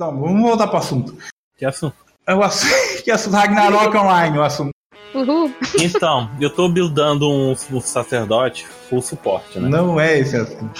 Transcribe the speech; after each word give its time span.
Então, 0.00 0.16
vamos 0.16 0.40
voltar 0.40 0.68
pro 0.68 0.76
assunto. 0.76 1.18
Que 1.56 1.66
assunto? 1.66 1.96
É 2.24 2.32
o 2.32 2.40
assunto, 2.40 2.72
que 3.02 3.10
assunto 3.10 3.34
Ragnarok 3.34 3.96
Online, 3.96 4.38
o 4.38 4.42
assunto. 4.44 4.70
Uhul. 5.12 5.52
Então, 5.80 6.30
eu 6.40 6.50
tô 6.50 6.68
buildando 6.68 7.28
um, 7.28 7.50
um 7.72 7.80
sacerdote 7.80 8.64
full 8.88 9.02
suporte, 9.02 9.58
né? 9.58 9.68
Não 9.68 9.98
é 9.98 10.20
esse 10.20 10.36
assunto. 10.36 10.70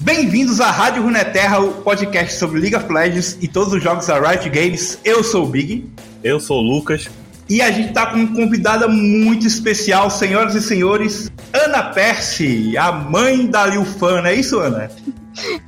Bem-vindos 0.00 0.60
à 0.60 0.70
Rádio 0.70 1.02
Runeterra, 1.02 1.60
o 1.60 1.80
podcast 1.80 2.34
sobre 2.34 2.60
League 2.60 2.76
of 2.76 2.92
Legends 2.92 3.38
e 3.40 3.48
todos 3.48 3.72
os 3.72 3.82
jogos 3.82 4.06
da 4.06 4.20
Riot 4.20 4.50
Games. 4.50 5.00
Eu 5.02 5.24
sou 5.24 5.46
o 5.46 5.48
Big 5.48 5.90
Eu 6.22 6.38
sou 6.38 6.58
o 6.58 6.62
Lucas. 6.62 7.08
E 7.50 7.60
a 7.60 7.68
gente 7.72 7.92
tá 7.92 8.06
com 8.06 8.16
uma 8.16 8.32
convidada 8.32 8.86
muito 8.86 9.44
especial, 9.44 10.08
senhoras 10.08 10.54
e 10.54 10.62
senhores, 10.62 11.28
Ana 11.52 11.82
Percy, 11.82 12.78
a 12.78 12.92
mãe 12.92 13.44
da 13.44 13.66
Liu 13.66 13.84
Fan, 13.84 14.22
é 14.24 14.34
isso, 14.34 14.60
Ana? 14.60 14.88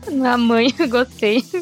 Minha 0.09 0.39
mãe, 0.39 0.73
eu 0.79 0.89
gostei. 0.89 1.45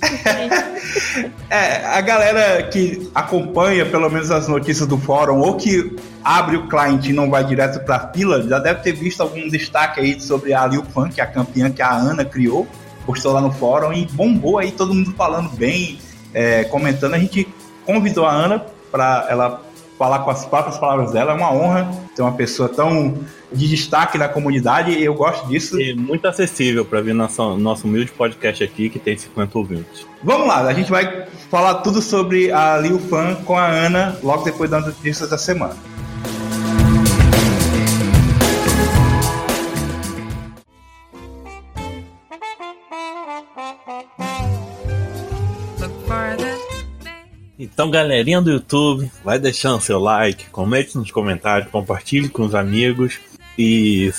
É, 1.48 1.84
a 1.84 2.00
galera 2.00 2.62
que 2.64 3.10
acompanha 3.14 3.84
pelo 3.84 4.08
menos 4.08 4.30
as 4.30 4.46
notícias 4.48 4.86
do 4.88 4.96
fórum 4.98 5.38
ou 5.38 5.56
que 5.56 5.96
abre 6.22 6.56
o 6.56 6.68
cliente 6.68 7.10
e 7.10 7.12
não 7.12 7.28
vai 7.28 7.44
direto 7.44 7.84
pra 7.84 8.10
fila, 8.12 8.42
já 8.42 8.58
deve 8.58 8.80
ter 8.80 8.92
visto 8.92 9.20
algum 9.20 9.48
destaque 9.48 10.00
aí 10.00 10.20
sobre 10.20 10.54
a 10.54 10.66
Liu 10.66 10.84
Fan, 10.84 11.08
que 11.08 11.20
é 11.20 11.24
a 11.24 11.26
campeã 11.26 11.70
que 11.70 11.82
a 11.82 11.92
Ana 11.92 12.24
criou, 12.24 12.66
postou 13.04 13.32
lá 13.32 13.40
no 13.40 13.52
fórum 13.52 13.92
e 13.92 14.04
bombou 14.06 14.58
aí 14.58 14.72
todo 14.72 14.94
mundo 14.94 15.12
falando 15.16 15.50
bem, 15.50 15.98
é, 16.32 16.64
comentando. 16.64 17.14
A 17.14 17.18
gente 17.18 17.46
convidou 17.84 18.24
a 18.24 18.32
Ana 18.32 18.64
para 18.90 19.26
ela 19.28 19.69
falar 20.00 20.20
com 20.20 20.30
as 20.30 20.46
próprias 20.46 20.78
palavras 20.78 21.12
dela. 21.12 21.32
É 21.32 21.34
uma 21.34 21.52
honra 21.52 21.90
ter 22.16 22.22
uma 22.22 22.32
pessoa 22.32 22.70
tão 22.70 23.18
de 23.52 23.68
destaque 23.68 24.16
na 24.16 24.30
comunidade 24.30 24.92
e 24.92 25.04
eu 25.04 25.12
gosto 25.12 25.46
disso. 25.46 25.78
E 25.78 25.92
muito 25.92 26.26
acessível 26.26 26.86
pra 26.86 27.02
vir 27.02 27.14
nosso, 27.14 27.54
nosso 27.58 27.86
humilde 27.86 28.10
podcast 28.10 28.64
aqui, 28.64 28.88
que 28.88 28.98
tem 28.98 29.18
50 29.18 29.58
ouvintes. 29.58 30.06
Vamos 30.24 30.48
lá, 30.48 30.62
a 30.62 30.72
gente 30.72 30.90
vai 30.90 31.26
falar 31.50 31.74
tudo 31.76 32.00
sobre 32.00 32.50
a 32.50 32.78
Liu 32.78 32.98
Fan 32.98 33.34
com 33.44 33.58
a 33.58 33.66
Ana 33.66 34.16
logo 34.22 34.42
depois 34.42 34.70
das 34.70 34.86
notícias 34.86 35.28
da 35.28 35.36
semana. 35.36 35.76
Então, 47.80 47.90
galerinha 47.90 48.42
do 48.42 48.50
YouTube, 48.50 49.10
vai 49.24 49.38
deixando 49.38 49.80
seu 49.80 49.98
like, 49.98 50.50
comente 50.50 50.98
nos 50.98 51.10
comentários, 51.10 51.70
compartilhe 51.70 52.28
com 52.28 52.42
os 52.42 52.54
amigos 52.54 53.18
e 53.56 54.12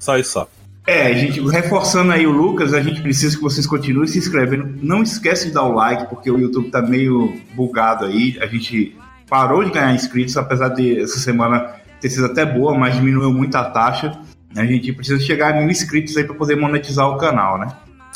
só 0.00 0.18
isso 0.18 0.32
só. 0.32 0.48
É, 0.84 1.14
gente 1.14 1.40
reforçando 1.48 2.10
aí 2.10 2.26
o 2.26 2.32
Lucas, 2.32 2.74
a 2.74 2.82
gente 2.82 3.00
precisa 3.00 3.36
que 3.36 3.42
vocês 3.44 3.68
continuem 3.68 4.08
se 4.08 4.18
inscrevendo. 4.18 4.68
Não 4.82 5.00
esquece 5.00 5.46
de 5.46 5.52
dar 5.52 5.62
o 5.62 5.72
like, 5.72 6.08
porque 6.08 6.28
o 6.28 6.40
YouTube 6.40 6.70
tá 6.70 6.82
meio 6.82 7.40
bugado 7.54 8.04
aí. 8.04 8.36
A 8.40 8.46
gente 8.46 8.96
parou 9.30 9.62
de 9.62 9.70
ganhar 9.70 9.94
inscritos, 9.94 10.36
apesar 10.36 10.70
de 10.70 11.00
essa 11.00 11.20
semana 11.20 11.72
ter 12.00 12.10
sido 12.10 12.26
até 12.26 12.44
boa, 12.44 12.76
mas 12.76 12.96
diminuiu 12.96 13.32
muito 13.32 13.54
a 13.54 13.62
taxa. 13.62 14.18
A 14.56 14.64
gente 14.64 14.92
precisa 14.92 15.20
chegar 15.20 15.54
a 15.54 15.60
mil 15.60 15.70
inscritos 15.70 16.16
aí 16.16 16.24
para 16.24 16.34
poder 16.34 16.56
monetizar 16.56 17.08
o 17.08 17.16
canal, 17.16 17.58
né? 17.58 17.68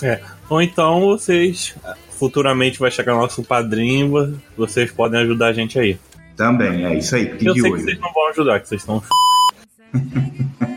É. 0.02 0.20
Ou 0.48 0.62
então 0.62 1.00
vocês 1.00 1.74
futuramente 2.18 2.78
vai 2.78 2.90
chegar 2.90 3.14
nosso 3.14 3.42
padrinho, 3.42 4.40
vocês 4.56 4.90
podem 4.92 5.20
ajudar 5.20 5.48
a 5.48 5.52
gente 5.52 5.78
aí. 5.78 5.98
Também, 6.36 6.84
é 6.86 6.96
isso 6.96 7.14
aí, 7.16 7.30
fique 7.30 7.46
Eu 7.46 7.52
sei 7.54 7.62
que 7.62 7.68
olho. 7.70 7.82
vocês 7.82 7.98
não 8.00 8.12
vão 8.12 8.28
ajudar, 8.30 8.60
que 8.60 8.68
vocês 8.68 8.80
estão 8.80 9.02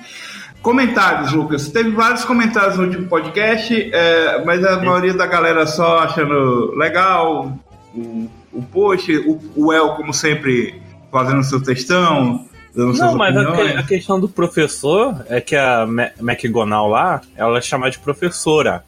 Comentários, 0.61 1.31
Lucas. 1.33 1.69
Teve 1.69 1.89
vários 1.92 2.23
comentários 2.23 2.77
no 2.77 2.83
último 2.83 3.08
podcast, 3.08 3.73
é, 3.92 4.44
mas 4.45 4.64
a 4.64 4.77
maioria 4.77 5.14
da 5.14 5.26
galera 5.26 5.65
só 5.65 5.99
achando 5.99 6.76
legal 6.76 7.58
o, 7.95 8.30
o 8.54 8.61
post, 8.61 9.11
o, 9.27 9.39
o 9.55 9.73
El, 9.73 9.95
como 9.95 10.14
sempre, 10.14 10.80
fazendo 11.11 11.43
seu 11.43 11.61
textão, 11.64 12.45
dando 12.76 12.93
Não, 12.95 13.17
mas 13.17 13.36
a, 13.36 13.52
que- 13.54 13.61
a 13.77 13.83
questão 13.83 14.20
do 14.20 14.30
professor 14.30 15.26
é 15.30 15.42
que 15.42 15.55
a 15.55 15.87
McGonal 16.20 16.87
lá, 16.87 17.21
ela 17.36 17.58
é 17.58 17.61
chamada 17.61 17.92
de 17.92 17.99
professora. 17.99 18.83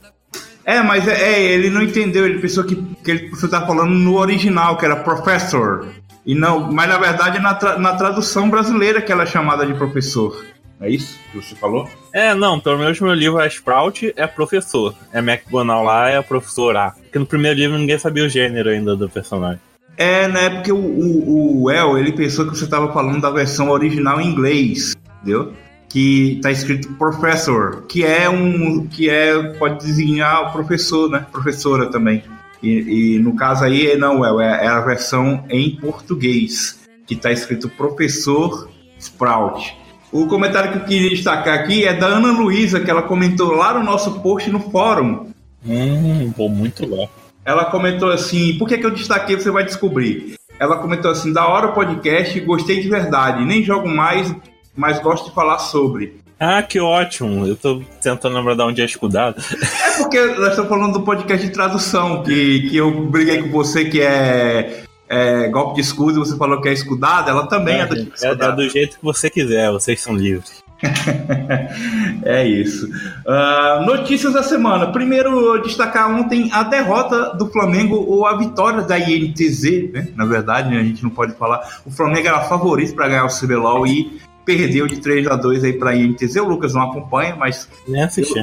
É, 0.66 0.82
mas 0.82 1.08
é, 1.08 1.34
é, 1.34 1.44
ele 1.44 1.70
não 1.70 1.82
entendeu, 1.82 2.26
ele 2.26 2.40
pensou 2.40 2.64
que, 2.64 2.76
que 2.76 3.12
ele, 3.12 3.30
você 3.30 3.48
tá 3.48 3.66
falando 3.66 3.92
no 3.92 4.18
original, 4.18 4.78
que 4.78 4.86
era 4.86 4.96
professor. 4.96 5.88
E 6.26 6.34
não, 6.34 6.72
mas 6.72 6.88
na 6.88 6.98
verdade 6.98 7.38
é 7.38 7.42
na, 7.42 7.54
tra- 7.54 7.78
na 7.78 7.96
tradução 7.96 8.50
brasileira 8.50 9.02
que 9.02 9.12
ela 9.12 9.24
é 9.24 9.26
chamada 9.26 9.66
de 9.66 9.74
professor. 9.74 10.46
É 10.80 10.90
isso 10.90 11.18
que 11.32 11.38
você 11.38 11.56
falou? 11.56 11.90
É, 12.14 12.34
não, 12.34 12.60
pelo 12.60 12.78
menos 12.78 13.00
no 13.00 13.08
meu 13.08 13.16
livro 13.16 13.40
a 13.40 13.48
Sprout 13.48 14.14
é 14.16 14.28
professor. 14.28 14.94
É 15.14 15.20
McGonal 15.20 15.84
lá 15.84 16.10
é 16.10 16.18
a 16.18 16.24
professora. 16.24 16.94
Porque 17.04 17.20
no 17.20 17.26
primeiro 17.26 17.58
livro 17.58 17.78
ninguém 17.78 17.98
sabia 17.98 18.26
o 18.26 18.30
gênero 18.30 18.70
ainda 18.70 18.96
do 18.96 19.10
personagem. 19.10 19.60
É, 19.98 20.28
né? 20.28 20.50
Porque 20.50 20.72
o, 20.72 20.78
o, 20.78 21.64
o 21.64 21.72
El, 21.72 21.98
ele 21.98 22.12
pensou 22.12 22.46
que 22.50 22.58
você 22.58 22.68
tava 22.68 22.92
falando 22.92 23.22
da 23.22 23.30
versão 23.30 23.70
original 23.70 24.20
em 24.20 24.28
inglês, 24.28 24.96
entendeu? 25.22 25.54
Que 25.94 26.40
tá 26.42 26.50
escrito 26.50 26.92
professor, 26.94 27.84
que 27.88 28.04
é 28.04 28.28
um. 28.28 28.88
que 28.88 29.12
é. 29.12 29.54
pode 29.60 29.86
designar 29.86 30.50
o 30.50 30.52
professor, 30.52 31.08
né? 31.08 31.24
Professora 31.32 31.86
também. 31.92 32.24
E, 32.64 33.18
e 33.18 33.20
no 33.20 33.36
caso 33.36 33.64
aí, 33.64 33.96
não, 33.96 34.26
El, 34.26 34.42
é, 34.42 34.66
é 34.66 34.68
a 34.68 34.82
versão 34.82 35.46
em 35.52 35.76
português, 35.76 36.80
que 37.06 37.16
tá 37.16 37.32
escrito 37.32 37.70
professor 37.70 38.68
Sprout. 38.98 39.76
O 40.12 40.26
comentário 40.26 40.72
que 40.72 40.78
eu 40.80 40.84
queria 40.84 41.10
destacar 41.12 41.60
aqui 41.60 41.86
é 41.86 41.94
da 41.94 42.08
Ana 42.08 42.32
Luísa, 42.32 42.80
que 42.80 42.90
ela 42.90 43.04
comentou 43.04 43.52
lá 43.52 43.74
no 43.76 43.84
nosso 43.84 44.20
post 44.22 44.50
no 44.50 44.60
fórum. 44.60 45.28
Hum, 45.64 46.32
pô, 46.36 46.50
muito 46.50 46.90
lá. 46.90 47.08
Ela 47.46 47.66
comentou 47.66 48.10
assim: 48.10 48.58
por 48.58 48.68
que, 48.68 48.80
que 48.80 48.86
eu 48.86 48.92
destaquei? 48.92 49.36
Você 49.36 49.52
vai 49.52 49.64
descobrir. 49.64 50.36
Ela 50.60 50.78
comentou 50.78 51.12
assim: 51.12 51.32
da 51.32 51.48
hora 51.48 51.68
o 51.68 51.74
podcast, 51.74 52.40
gostei 52.40 52.82
de 52.82 52.90
verdade. 52.90 53.46
Nem 53.46 53.64
jogo 53.64 53.88
mais, 53.88 54.34
mas 54.76 55.00
gosto 55.00 55.30
de 55.30 55.36
falar 55.36 55.60
sobre. 55.60 56.22
Ah, 56.40 56.62
que 56.62 56.80
ótimo. 56.80 57.48
Eu 57.48 57.56
tô 57.56 57.82
tentando 58.02 58.36
lembrar 58.36 58.56
de 58.56 58.62
onde 58.64 58.82
é 58.82 58.86
escudado. 58.86 59.42
É 59.42 59.98
porque 59.98 60.20
nós 60.20 60.50
estamos 60.50 60.70
falando 60.70 60.94
do 60.94 61.02
podcast 61.04 61.46
de 61.46 61.54
tradução, 61.54 62.24
que, 62.24 62.70
que 62.70 62.76
eu 62.78 62.92
briguei 63.08 63.42
com 63.44 63.50
você, 63.50 63.86
que 63.86 64.02
é, 64.02 64.84
é 65.08 65.48
golpe 65.48 65.76
de 65.76 65.82
escudo, 65.82 66.18
e 66.18 66.26
você 66.26 66.36
falou 66.36 66.60
que 66.60 66.68
é 66.68 66.74
escudado. 66.74 67.30
Ela 67.30 67.48
também 67.48 67.80
é, 67.80 67.86
do 67.86 67.96
tipo 67.96 68.12
É, 68.12 68.28
é 68.28 68.32
escudado. 68.32 68.56
do 68.58 68.70
jeito 68.70 68.98
que 68.98 69.04
você 69.04 69.30
quiser, 69.30 69.72
vocês 69.72 70.02
são 70.02 70.16
livres. 70.16 70.64
É 72.26 72.46
isso. 72.48 72.88
Ah, 73.28 73.84
notícias 73.86 74.34
da 74.34 74.44
semana. 74.44 74.92
Primeiro, 74.92 75.62
destacar 75.62 76.10
ontem 76.10 76.50
a 76.54 76.64
derrota 76.64 77.34
do 77.36 77.48
Flamengo 77.48 77.96
ou 77.96 78.26
a 78.26 78.38
vitória 78.38 78.82
da 78.82 78.98
INTZ, 78.98 79.92
né? 79.92 80.08
Na 80.16 80.26
verdade, 80.26 80.70
né, 80.70 80.80
a 80.80 80.84
gente 80.84 81.04
não 81.04 81.10
pode 81.10 81.34
falar. 81.34 81.80
O 81.86 81.92
Flamengo 81.92 82.28
era 82.28 82.42
favorito 82.42 82.96
para 82.96 83.08
ganhar 83.10 83.26
o 83.26 83.30
CBLOL 83.40 83.86
e 83.88 84.20
perdeu 84.46 84.88
de 84.88 84.98
3 84.98 85.28
a 85.28 85.36
2 85.36 85.64
aí 85.64 85.74
para 85.74 85.92
a 85.92 85.96
INTZ. 85.96 86.36
O 86.38 86.46
Lucas 86.46 86.74
não 86.74 86.82
acompanha, 86.84 87.36
mas 87.36 87.68
Nem 87.88 88.04
assisti. 88.04 88.40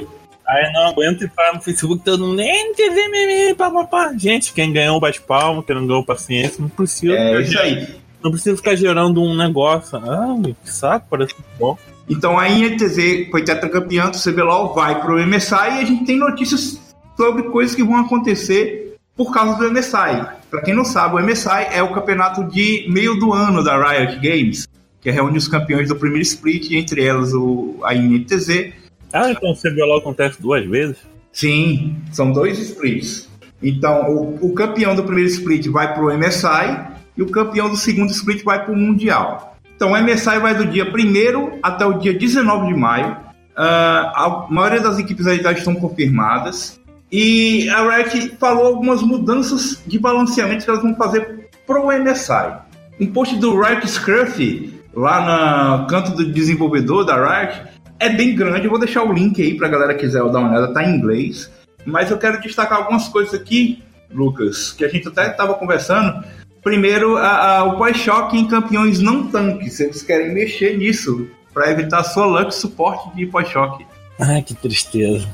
Aí 0.48 0.72
não 0.72 0.88
aguento 0.88 1.22
entrar 1.22 1.54
no 1.54 1.60
Facebook 1.60 2.02
todo 2.04 2.26
mundo. 2.26 2.40
NTV, 2.40 3.08
mimimi, 3.08 3.54
papapá. 3.54 4.12
Gente, 4.16 4.52
quem 4.52 4.72
ganhou 4.72 4.98
bate 4.98 5.20
palma, 5.20 5.62
quem 5.62 5.76
não 5.76 5.86
ganhou 5.86 6.04
paciência, 6.04 6.56
não 6.60 6.68
precisa. 6.68 7.12
é 7.12 7.28
ficar 7.28 7.40
isso 7.42 7.52
gerando- 7.52 7.68
aí. 7.90 8.00
Não 8.22 8.30
precisa 8.32 8.56
ficar 8.56 8.74
gerando 8.74 9.22
um 9.22 9.34
negócio. 9.36 9.96
Ah, 9.98 10.36
que 10.62 10.70
saco, 10.70 11.06
parece 11.08 11.34
bom. 11.58 11.78
Então 12.08 12.36
a 12.38 12.48
INTZ 12.48 13.30
foi 13.30 13.44
tetracampeã 13.44 14.10
do 14.10 14.18
CBLOL, 14.18 14.74
vai 14.74 15.00
pro 15.00 15.18
MSI 15.20 15.54
e 15.54 15.80
a 15.80 15.84
gente 15.84 16.04
tem 16.04 16.18
notícias 16.18 16.80
sobre 17.16 17.44
coisas 17.44 17.74
que 17.74 17.84
vão 17.84 17.96
acontecer 17.96 18.96
por 19.16 19.32
causa 19.32 19.56
do 19.56 19.70
MSI. 19.70 20.26
Para 20.50 20.62
quem 20.62 20.74
não 20.74 20.84
sabe, 20.84 21.14
o 21.14 21.20
MSI 21.20 21.68
é 21.72 21.82
o 21.82 21.92
campeonato 21.92 22.42
de 22.44 22.86
meio 22.90 23.14
do 23.20 23.32
ano 23.32 23.62
da 23.62 23.76
Riot 23.80 24.16
Games, 24.16 24.68
que 25.00 25.10
reúne 25.10 25.38
os 25.38 25.48
campeões 25.48 25.88
do 25.88 25.96
primeiro 25.96 26.22
split, 26.22 26.70
entre 26.72 27.04
elas 27.04 27.32
o, 27.32 27.76
a 27.82 27.94
INTZ. 27.94 28.72
Ah, 29.12 29.30
então 29.30 29.50
o 29.50 29.56
CBLOL 29.56 29.98
acontece 29.98 30.40
duas 30.40 30.64
vezes? 30.66 30.98
Sim, 31.32 31.96
são 32.12 32.32
dois 32.32 32.58
splits. 32.58 33.28
Então 33.62 34.10
o, 34.10 34.46
o 34.46 34.54
campeão 34.54 34.94
do 34.94 35.02
primeiro 35.02 35.30
split 35.30 35.66
vai 35.68 35.94
pro 35.94 36.16
MSI 36.16 37.00
e 37.16 37.22
o 37.22 37.26
campeão 37.26 37.68
do 37.68 37.76
segundo 37.76 38.10
split 38.10 38.42
vai 38.42 38.64
pro 38.64 38.74
Mundial. 38.74 39.50
Então, 39.80 39.92
o 39.92 39.98
MSI 39.98 40.38
vai 40.38 40.54
do 40.54 40.66
dia 40.66 40.84
1 40.84 41.60
até 41.62 41.86
o 41.86 41.94
dia 41.94 42.12
19 42.12 42.66
de 42.66 42.78
maio. 42.78 43.16
Ah, 43.56 44.12
a 44.14 44.46
maioria 44.50 44.80
das 44.80 44.98
equipes 44.98 45.26
aí 45.26 45.42
já 45.42 45.52
estão 45.52 45.74
confirmadas. 45.74 46.78
E 47.10 47.66
a 47.70 47.96
Riot 47.96 48.36
falou 48.38 48.66
algumas 48.66 49.02
mudanças 49.02 49.82
de 49.86 49.98
balanceamento 49.98 50.64
que 50.64 50.70
elas 50.70 50.82
vão 50.82 50.94
fazer 50.94 51.48
pro 51.66 51.86
MSI. 51.86 52.58
Um 53.00 53.06
post 53.06 53.36
do 53.38 53.58
Riot 53.58 53.88
Scruff, 53.88 54.79
lá 54.94 55.78
no 55.78 55.86
canto 55.86 56.12
do 56.12 56.24
desenvolvedor 56.32 57.04
da 57.04 57.14
Riot, 57.14 57.62
é 57.98 58.08
bem 58.08 58.34
grande. 58.34 58.64
Eu 58.64 58.70
vou 58.70 58.78
deixar 58.78 59.04
o 59.04 59.12
link 59.12 59.40
aí 59.40 59.56
pra 59.56 59.68
galera 59.68 59.94
que 59.94 60.00
quiser 60.00 60.22
dar 60.24 60.38
uma 60.38 60.50
olhada, 60.50 60.72
tá 60.72 60.84
em 60.84 60.96
inglês. 60.96 61.50
Mas 61.84 62.10
eu 62.10 62.18
quero 62.18 62.40
destacar 62.40 62.78
algumas 62.78 63.08
coisas 63.08 63.34
aqui, 63.34 63.82
Lucas, 64.10 64.72
que 64.72 64.84
a 64.84 64.88
gente 64.88 65.08
até 65.08 65.30
estava 65.30 65.54
conversando 65.54 66.22
Primeiro, 66.62 67.16
a, 67.16 67.58
a, 67.58 67.64
o 67.64 67.78
pós-choque 67.78 68.36
em 68.36 68.46
campeões 68.46 69.00
não 69.00 69.28
tanques. 69.28 69.80
Eles 69.80 70.02
querem 70.02 70.34
mexer 70.34 70.76
nisso 70.76 71.28
para 71.54 71.70
evitar 71.70 72.04
sua 72.04 72.26
luck 72.26 72.54
suporte 72.54 73.14
de 73.16 73.26
pós-choque. 73.26 73.86
Ai, 74.20 74.42
que 74.42 74.54
tristeza. 74.54 75.26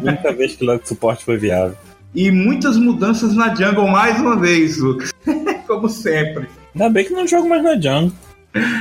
Nunca 0.00 0.32
vez 0.32 0.54
que 0.54 0.64
luck 0.64 0.86
suporte 0.86 1.24
foi 1.24 1.36
viável. 1.36 1.76
E 2.14 2.30
muitas 2.30 2.76
mudanças 2.76 3.34
na 3.34 3.54
jungle 3.54 3.88
mais 3.88 4.20
uma 4.20 4.36
vez, 4.36 4.78
Lucas. 4.78 5.12
Como 5.66 5.88
sempre. 5.88 6.48
Ainda 6.74 6.88
bem 6.88 7.04
que 7.04 7.12
não 7.12 7.26
jogo 7.26 7.48
mais 7.48 7.62
na 7.62 7.74
jungle. 7.74 8.12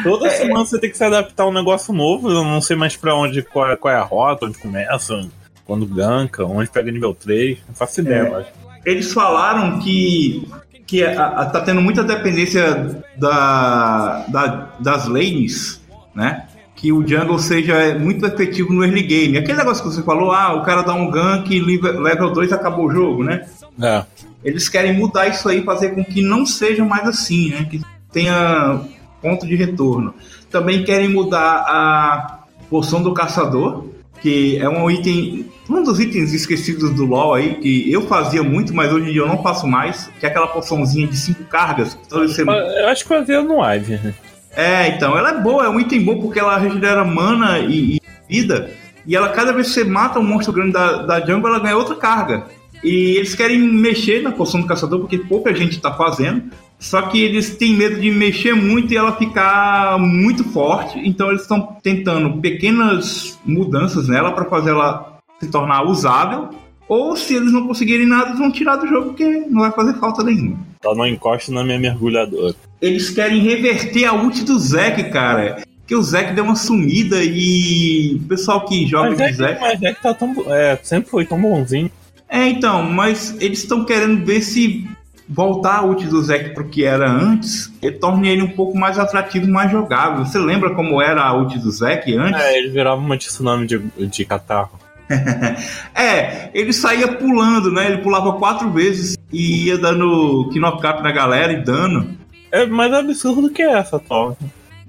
Toda 0.04 0.27
é, 0.27 0.31
semana 0.31 0.66
você 0.66 0.80
tem 0.80 0.89
que 0.89 0.98
se 0.98 1.04
adaptar 1.04 1.44
a 1.44 1.48
um 1.48 1.54
negócio 1.54 1.94
novo. 1.94 2.30
Eu 2.30 2.44
não 2.44 2.62
sei 2.62 2.75
mais 2.75 2.95
pra 2.95 3.16
onde, 3.16 3.42
qual 3.44 3.71
é, 3.71 3.75
qual 3.75 3.94
é 3.94 3.98
a 3.98 4.04
rota, 4.04 4.45
onde 4.45 4.57
começa, 4.57 5.27
quando 5.66 5.86
ganka, 5.86 6.44
onde 6.44 6.69
pega 6.69 6.92
nível 6.92 7.13
3. 7.13 7.60
Não 7.68 7.75
faço 7.75 8.01
ideia, 8.01 8.45
é. 8.56 8.69
Eles 8.86 9.12
falaram 9.12 9.80
que 9.80 10.48
que 10.89 11.04
a, 11.04 11.27
a, 11.27 11.45
tá 11.45 11.62
tendo 11.62 11.83
muita 11.83 12.04
dependência 12.04 13.04
da, 13.16 14.25
da, 14.27 14.69
das 14.80 15.07
lanes, 15.07 15.80
né? 16.16 16.48
Que 16.75 16.92
o 16.92 17.07
jungle 17.07 17.38
seja 17.38 17.94
muito 17.94 18.25
efetivo 18.25 18.74
no 18.74 18.83
early 18.83 19.04
game. 19.04 19.38
Aquele 19.38 19.60
negócio 19.60 19.83
que 19.83 19.89
você 19.92 20.01
falou, 20.01 20.31
ah, 20.31 20.56
o 20.56 20.63
cara 20.63 20.81
dá 20.81 20.95
um 20.95 21.12
gank, 21.12 21.48
level 21.60 22.31
2 22.33 22.51
acabou 22.51 22.88
o 22.88 22.92
jogo, 22.92 23.24
né? 23.24 23.45
É. 23.80 24.04
Eles 24.44 24.68
querem 24.68 24.98
mudar 24.98 25.27
isso 25.27 25.48
aí, 25.48 25.63
fazer 25.63 25.89
com 25.89 26.04
que 26.04 26.24
não 26.24 26.44
seja 26.44 26.83
mais 26.83 27.07
assim, 27.07 27.51
né? 27.51 27.68
Que 27.69 27.81
tenha 28.12 28.81
ponto 29.21 29.45
de 29.45 29.56
retorno. 29.56 30.13
Também 30.50 30.83
querem 30.83 31.10
mudar 31.10 31.66
a 31.68 32.39
porção 32.69 33.01
do 33.01 33.13
caçador, 33.13 33.86
que 34.21 34.57
é 34.57 34.68
um 34.68 34.89
item, 34.89 35.45
um 35.69 35.83
dos 35.83 36.00
itens 36.00 36.33
esquecidos 36.33 36.94
do 36.94 37.06
LoL 37.06 37.36
aí, 37.36 37.56
que 37.56 37.92
eu 37.92 38.01
fazia 38.07 38.44
muito, 38.44 38.74
mas 38.74 38.92
hoje 38.92 39.10
em 39.10 39.13
dia 39.13 39.21
eu 39.21 39.27
não 39.27 39.42
faço 39.42 39.66
mais, 39.68 40.10
que 40.19 40.25
é 40.25 40.30
aquela 40.30 40.48
porçãozinha 40.48 41.07
de 41.07 41.18
cinco 41.18 41.44
cargas. 41.45 41.98
Eu 42.12 42.88
acho 42.88 43.06
que 43.06 43.13
eu 43.13 43.18
fazia 43.19 43.42
no 43.42 43.63
Ivy. 43.63 43.94
Né? 43.94 44.13
É, 44.56 44.88
então, 44.89 45.18
ela 45.18 45.30
é 45.31 45.42
boa, 45.42 45.66
é 45.66 45.69
um 45.69 45.80
item 45.80 46.04
bom 46.04 46.19
porque 46.19 46.39
ela 46.39 46.57
regenera 46.57 47.06
mana 47.06 47.60
e, 47.60 47.95
e 47.95 48.01
vida, 48.27 48.71
e 49.06 49.16
ela, 49.16 49.30
cada 49.30 49.51
vez 49.51 49.68
que 49.68 49.74
você 49.74 49.83
mata 49.83 50.19
um 50.19 50.24
monstro 50.24 50.54
grande 50.54 50.74
da, 50.74 51.04
da 51.04 51.19
jungle, 51.25 51.50
ela 51.50 51.60
ganha 51.60 51.77
outra 51.77 51.95
carga. 51.95 52.45
E 52.83 53.18
eles 53.18 53.36
querem 53.36 53.60
mexer 53.60 54.21
na 54.21 54.31
poção 54.31 54.62
do 54.62 54.68
caçador, 54.68 55.00
porque 55.00 55.18
pouca 55.18 55.54
gente 55.54 55.77
está 55.77 55.92
fazendo. 55.92 56.44
Só 56.79 57.01
que 57.01 57.21
eles 57.21 57.57
têm 57.57 57.75
medo 57.75 57.99
de 57.99 58.09
mexer 58.09 58.55
muito 58.55 58.93
e 58.93 58.97
ela 58.97 59.11
ficar 59.17 59.99
muito 59.99 60.45
forte. 60.45 60.97
Então 60.99 61.29
eles 61.29 61.41
estão 61.41 61.75
tentando 61.83 62.39
pequenas 62.39 63.37
mudanças 63.45 64.07
nela 64.07 64.31
para 64.31 64.45
fazer 64.45 64.69
ela 64.69 65.19
se 65.41 65.47
tornar 65.49 65.83
usável. 65.83 66.49
Ou 66.87 67.15
se 67.15 67.35
eles 67.35 67.51
não 67.51 67.67
conseguirem 67.67 68.07
nada, 68.07 68.29
eles 68.29 68.39
vão 68.39 68.51
tirar 68.51 68.77
do 68.77 68.87
jogo 68.87 69.07
porque 69.07 69.25
não 69.49 69.61
vai 69.61 69.71
fazer 69.71 69.93
falta 69.99 70.23
nenhuma. 70.23 70.57
Só 70.81 70.95
não 70.95 71.05
encosta 71.05 71.51
na 71.51 71.63
minha 71.63 71.77
mergulhadora. 71.77 72.55
Eles 72.81 73.09
querem 73.09 73.41
reverter 73.41 74.05
a 74.05 74.13
ult 74.13 74.43
do 74.45 74.57
Zack, 74.57 75.11
cara. 75.11 75.61
Que 75.85 75.93
o 75.93 76.01
Zack 76.01 76.33
deu 76.33 76.45
uma 76.45 76.55
sumida 76.55 77.17
e 77.21 78.15
o 78.15 78.27
pessoal 78.27 78.65
que 78.65 78.87
joga 78.87 79.15
com 79.15 79.23
o 79.23 79.33
Zack. 79.33 79.59
Mas 79.59 79.79
Zack 79.79 80.01
tá 80.01 80.13
tão, 80.13 80.33
é, 80.47 80.79
sempre 80.81 81.09
foi 81.09 81.25
tão 81.25 81.39
bonzinho. 81.39 81.91
É, 82.29 82.47
então, 82.47 82.83
mas 82.83 83.35
eles 83.41 83.59
estão 83.59 83.83
querendo 83.83 84.23
ver 84.23 84.41
se 84.41 84.87
voltar 85.29 85.77
a 85.77 85.83
ult 85.83 86.07
do 86.07 86.21
Zack 86.23 86.55
pro 86.55 86.67
que 86.67 86.83
era 86.83 87.07
antes 87.07 87.71
e 87.81 87.91
torne 87.91 88.29
ele 88.29 88.41
um 88.41 88.49
pouco 88.49 88.75
mais 88.75 88.97
atrativo 88.97 89.45
e 89.45 89.51
mais 89.51 89.71
jogável. 89.71 90.25
Você 90.25 90.39
lembra 90.39 90.73
como 90.73 90.99
era 90.99 91.21
a 91.21 91.33
ult 91.33 91.59
do 91.59 91.71
Zack 91.71 92.11
antes? 92.17 92.41
É, 92.41 92.57
ele 92.57 92.69
virava 92.69 92.99
uma 92.99 93.15
tsunami 93.15 93.67
de, 93.67 93.77
de 93.77 94.25
catarro. 94.25 94.79
é, 95.93 96.49
ele 96.53 96.73
saía 96.73 97.07
pulando, 97.07 97.71
né? 97.71 97.87
Ele 97.87 98.01
pulava 98.01 98.33
quatro 98.33 98.71
vezes 98.71 99.17
e 99.31 99.67
ia 99.67 99.77
dando 99.77 100.49
knock-up 100.55 101.03
na 101.03 101.11
galera 101.11 101.53
e 101.53 101.63
dano. 101.63 102.17
É 102.51 102.65
mais 102.65 102.91
absurdo 102.91 103.49
que 103.49 103.61
essa, 103.61 103.97
atual. 103.97 104.35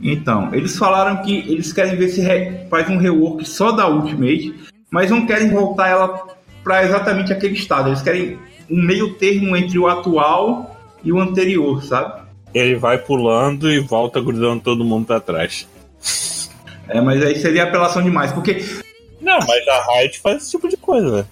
Então, 0.01 0.55
eles 0.55 0.79
falaram 0.79 1.23
que 1.23 1.37
eles 1.37 1.73
querem 1.73 1.97
ver 1.97 2.09
se 2.09 2.23
faz 2.71 2.89
um 2.89 2.97
rework 2.97 3.47
só 3.47 3.73
da 3.73 3.87
Ultimate, 3.87 4.55
mas 4.91 5.11
não 5.11 5.27
querem 5.27 5.51
voltar 5.51 5.89
ela 5.89 6.27
para 6.65 6.85
exatamente 6.85 7.33
aquele 7.33 7.55
estado. 7.55 7.91
Eles 7.91 8.01
querem 8.01 8.39
um 8.71 8.81
meio 8.83 9.15
termo 9.15 9.57
entre 9.57 9.79
o 9.79 9.89
atual 9.89 10.79
e 11.03 11.13
o 11.13 11.19
anterior, 11.19 11.83
sabe? 11.83 12.23
Ele 12.55 12.77
vai 12.77 12.99
pulando 12.99 13.71
e 13.71 13.81
volta 13.81 14.21
grudando 14.21 14.63
todo 14.63 14.85
mundo 14.85 15.07
para 15.07 15.21
trás. 15.21 15.69
É, 16.89 17.01
mas 17.01 17.23
aí 17.23 17.39
seria 17.39 17.65
apelação 17.65 18.03
demais, 18.03 18.33
porque. 18.33 18.65
Não, 19.21 19.39
mas 19.39 19.69
a 19.69 19.93
Riot 19.93 20.21
faz 20.21 20.43
esse 20.43 20.51
tipo 20.53 20.69
de 20.69 20.77
coisa, 20.77 21.11
velho. 21.11 21.27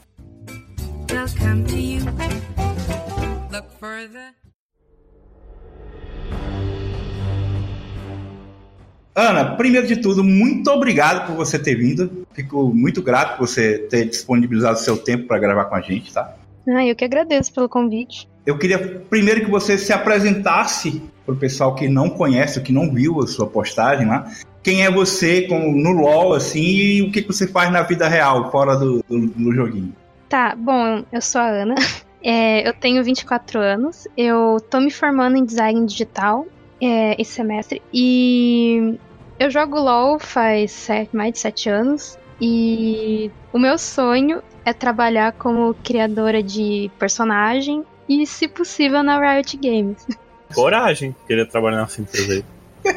Ana, 9.14 9.56
primeiro 9.56 9.85
de 9.85 9.96
tudo, 9.96 10.23
muito 10.23 10.70
obrigado 10.70 11.26
por 11.26 11.35
você 11.35 11.58
ter 11.58 11.75
vindo. 11.75 12.25
Fico 12.32 12.73
muito 12.73 13.02
grato 13.02 13.37
por 13.37 13.49
você 13.49 13.79
ter 13.79 14.08
disponibilizado 14.08 14.79
seu 14.79 14.96
tempo 14.96 15.26
para 15.26 15.40
gravar 15.40 15.64
com 15.64 15.75
a 15.75 15.81
gente, 15.81 16.12
tá? 16.12 16.37
Ah, 16.69 16.85
eu 16.85 16.94
que 16.94 17.05
agradeço 17.05 17.53
pelo 17.53 17.69
convite. 17.69 18.29
Eu 18.44 18.59
queria 18.59 18.79
primeiro 18.79 19.44
que 19.44 19.50
você 19.50 19.79
se 19.79 19.93
apresentasse 19.93 21.03
para 21.25 21.35
o 21.35 21.38
pessoal 21.38 21.75
que 21.75 21.88
não 21.88 22.11
conhece, 22.11 22.61
que 22.61 22.73
não 22.73 22.93
viu 22.93 23.20
a 23.20 23.26
sua 23.26 23.47
postagem 23.47 24.06
lá. 24.06 24.31
Quem 24.62 24.85
é 24.85 24.91
você 24.91 25.43
como, 25.43 25.70
no 25.73 25.93
LoL, 25.93 26.35
assim, 26.35 26.61
e 26.61 27.03
o 27.03 27.12
que, 27.12 27.23
que 27.23 27.29
você 27.29 27.47
faz 27.47 27.70
na 27.70 27.82
vida 27.82 28.09
real, 28.09 28.50
fora 28.50 28.76
do, 28.76 29.03
do, 29.09 29.26
do 29.26 29.53
joguinho? 29.55 29.94
Tá, 30.29 30.55
bom, 30.56 31.05
eu 31.12 31.20
sou 31.20 31.41
a 31.41 31.49
Ana. 31.49 31.75
É, 32.20 32.69
eu 32.69 32.75
tenho 32.75 33.03
24 33.05 33.61
anos. 33.61 34.09
Eu 34.17 34.56
tô 34.69 34.81
me 34.81 34.91
formando 34.91 35.37
em 35.37 35.44
design 35.44 35.87
digital 35.87 36.47
é, 36.81 37.14
esse 37.17 37.35
semestre. 37.35 37.81
E 37.94 38.99
eu 39.38 39.49
jogo 39.49 39.79
LoL 39.79 40.19
faz 40.19 40.73
sete, 40.73 41.14
mais 41.14 41.32
de 41.35 41.38
7 41.38 41.71
anos. 41.71 42.19
E 42.41 43.31
o 43.53 43.59
meu 43.59 43.79
sonho 43.79 44.43
é 44.69 44.73
trabalhar 44.73 45.32
como 45.32 45.75
criadora 45.82 46.43
de 46.43 46.91
personagem 46.99 47.85
e, 48.09 48.26
se 48.26 48.47
possível, 48.47 49.03
na 49.03 49.19
Riot 49.19 49.56
Games. 49.56 50.06
Coragem, 50.55 51.15
querer 51.26 51.47
trabalhar 51.49 51.82
nessa 51.82 52.00
empresa 52.00 52.35
aí. 52.35 52.44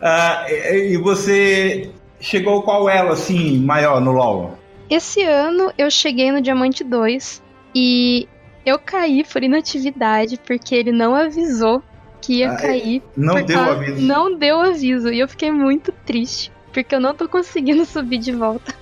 ah, 0.00 0.46
e 0.50 0.96
você 0.96 1.90
chegou 2.20 2.62
qual 2.62 2.88
elo 2.88 3.12
assim 3.12 3.58
maior 3.58 4.00
no 4.00 4.12
LoL? 4.12 4.58
Esse 4.88 5.22
ano 5.22 5.72
eu 5.78 5.90
cheguei 5.90 6.30
no 6.30 6.40
Diamante 6.40 6.84
2 6.84 7.42
e 7.74 8.28
eu 8.64 8.78
caí 8.78 9.24
por 9.24 9.42
inatividade 9.42 10.38
porque 10.46 10.74
ele 10.74 10.92
não 10.92 11.14
avisou 11.14 11.82
que 12.20 12.38
ia 12.38 12.50
ah, 12.50 12.54
é, 12.54 12.56
cair. 12.56 13.02
Não 13.16 13.42
deu 13.42 13.60
aviso. 13.60 14.02
Não 14.02 14.36
deu 14.36 14.60
aviso 14.60 15.08
e 15.08 15.20
eu 15.20 15.28
fiquei 15.28 15.50
muito 15.50 15.92
triste 16.04 16.52
porque 16.72 16.94
eu 16.94 17.00
não 17.00 17.14
tô 17.14 17.28
conseguindo 17.28 17.84
subir 17.86 18.18
de 18.18 18.32
volta. 18.32 18.74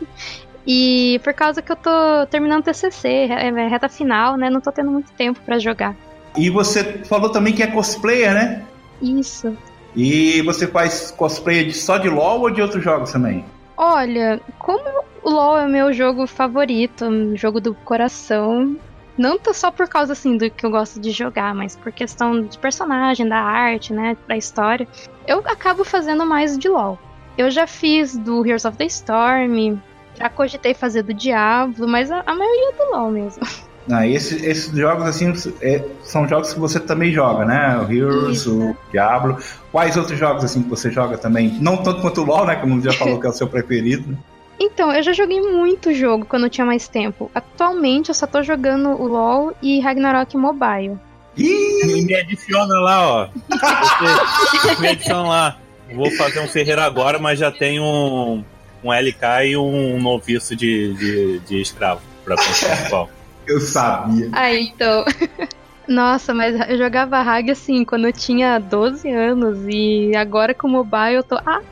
E 0.70 1.18
por 1.24 1.32
causa 1.32 1.62
que 1.62 1.72
eu 1.72 1.76
tô 1.76 2.26
terminando 2.30 2.64
TCC, 2.64 3.08
é, 3.08 3.48
é 3.48 3.68
reta 3.68 3.88
final, 3.88 4.36
né? 4.36 4.50
Não 4.50 4.60
tô 4.60 4.70
tendo 4.70 4.90
muito 4.90 5.10
tempo 5.12 5.40
para 5.40 5.58
jogar. 5.58 5.96
E 6.36 6.50
você 6.50 6.84
falou 7.04 7.32
também 7.32 7.54
que 7.54 7.62
é 7.62 7.66
cosplayer, 7.66 8.34
né? 8.34 8.66
Isso. 9.00 9.56
E 9.96 10.42
você 10.42 10.66
faz 10.66 11.10
cosplay 11.10 11.64
de 11.64 11.72
só 11.72 11.96
de 11.96 12.10
LoL 12.10 12.42
ou 12.42 12.50
de 12.50 12.60
outros 12.60 12.84
jogos 12.84 13.10
também? 13.10 13.46
Olha, 13.78 14.42
como 14.58 15.04
o 15.22 15.30
LoL 15.30 15.58
é 15.58 15.66
meu 15.66 15.90
jogo 15.90 16.26
favorito, 16.26 17.06
jogo 17.34 17.62
do 17.62 17.72
coração, 17.72 18.76
não 19.16 19.38
só 19.54 19.70
por 19.70 19.88
causa 19.88 20.12
assim 20.12 20.36
do 20.36 20.50
que 20.50 20.66
eu 20.66 20.70
gosto 20.70 21.00
de 21.00 21.12
jogar, 21.12 21.54
mas 21.54 21.76
por 21.76 21.90
questão 21.92 22.42
de 22.42 22.58
personagem, 22.58 23.26
da 23.26 23.38
arte, 23.38 23.94
né, 23.94 24.18
da 24.28 24.36
história, 24.36 24.86
eu 25.26 25.38
acabo 25.38 25.82
fazendo 25.82 26.26
mais 26.26 26.58
de 26.58 26.68
LoL. 26.68 26.98
Eu 27.38 27.50
já 27.50 27.66
fiz 27.66 28.16
do 28.16 28.44
Heroes 28.44 28.64
of 28.66 28.76
the 28.76 28.84
Storm, 28.86 29.78
já 30.18 30.28
cogitei 30.28 30.74
fazer 30.74 31.02
do 31.02 31.14
Diablo, 31.14 31.86
mas 31.86 32.10
a, 32.10 32.22
a 32.26 32.34
maioria 32.34 32.70
é 32.70 32.72
do 32.72 32.90
LoL 32.90 33.10
mesmo. 33.10 33.46
Ah, 33.90 34.06
esse, 34.06 34.44
esses 34.44 34.70
jogos 34.76 35.06
assim 35.06 35.32
é, 35.62 35.82
são 36.02 36.28
jogos 36.28 36.52
que 36.52 36.60
você 36.60 36.78
também 36.78 37.10
joga, 37.10 37.46
né? 37.46 37.78
O 37.78 37.90
Heroes, 37.90 38.40
Isso. 38.40 38.54
o 38.54 38.76
Diablo. 38.92 39.38
Quais 39.72 39.96
outros 39.96 40.18
jogos 40.18 40.44
assim 40.44 40.62
que 40.62 40.68
você 40.68 40.90
joga 40.90 41.16
também? 41.16 41.56
Não 41.58 41.78
tanto 41.78 42.02
quanto 42.02 42.20
o 42.20 42.24
LoL, 42.26 42.44
né? 42.44 42.56
Como 42.56 42.82
já 42.82 42.92
falou 42.92 43.16
que 43.20 43.26
é 43.26 43.30
o 43.30 43.32
seu 43.32 43.46
preferido. 43.46 44.14
Então, 44.60 44.92
eu 44.92 45.02
já 45.02 45.14
joguei 45.14 45.40
muito 45.40 45.94
jogo 45.94 46.26
quando 46.26 46.44
eu 46.44 46.50
tinha 46.50 46.66
mais 46.66 46.86
tempo. 46.86 47.30
Atualmente 47.34 48.10
eu 48.10 48.14
só 48.14 48.26
tô 48.26 48.42
jogando 48.42 48.90
o 48.90 49.06
LoL 49.06 49.54
e 49.62 49.80
Ragnarok 49.80 50.36
Mobile. 50.36 50.98
Ih! 51.38 52.04
Me 52.04 52.14
adiciona 52.14 52.80
lá, 52.80 53.08
ó. 53.08 53.28
me 54.80 54.88
adiciona 54.88 55.26
lá. 55.26 55.58
Vou 55.94 56.10
fazer 56.10 56.40
um 56.40 56.46
Ferreira 56.46 56.84
agora, 56.84 57.18
mas 57.18 57.38
já 57.38 57.50
tenho 57.50 57.82
um 57.82 58.44
um 58.82 58.92
LK 58.92 59.50
e 59.50 59.56
um 59.56 60.00
noviço 60.00 60.54
de, 60.54 60.94
de, 60.94 61.38
de 61.40 61.60
escravo 61.60 62.00
pra 62.24 62.36
principal. 62.36 63.10
eu 63.46 63.60
sabia. 63.60 64.28
Ah, 64.32 64.54
então. 64.54 65.04
Nossa, 65.88 66.34
mas 66.34 66.54
eu 66.68 66.76
jogava 66.76 67.18
Hag 67.18 67.50
assim 67.50 67.82
quando 67.82 68.06
eu 68.06 68.12
tinha 68.12 68.58
12 68.58 69.10
anos 69.10 69.58
e 69.66 70.14
agora 70.14 70.52
com 70.52 70.68
o 70.68 70.70
mobile 70.70 71.14
eu 71.14 71.22
tô. 71.22 71.36
Ah, 71.36 71.62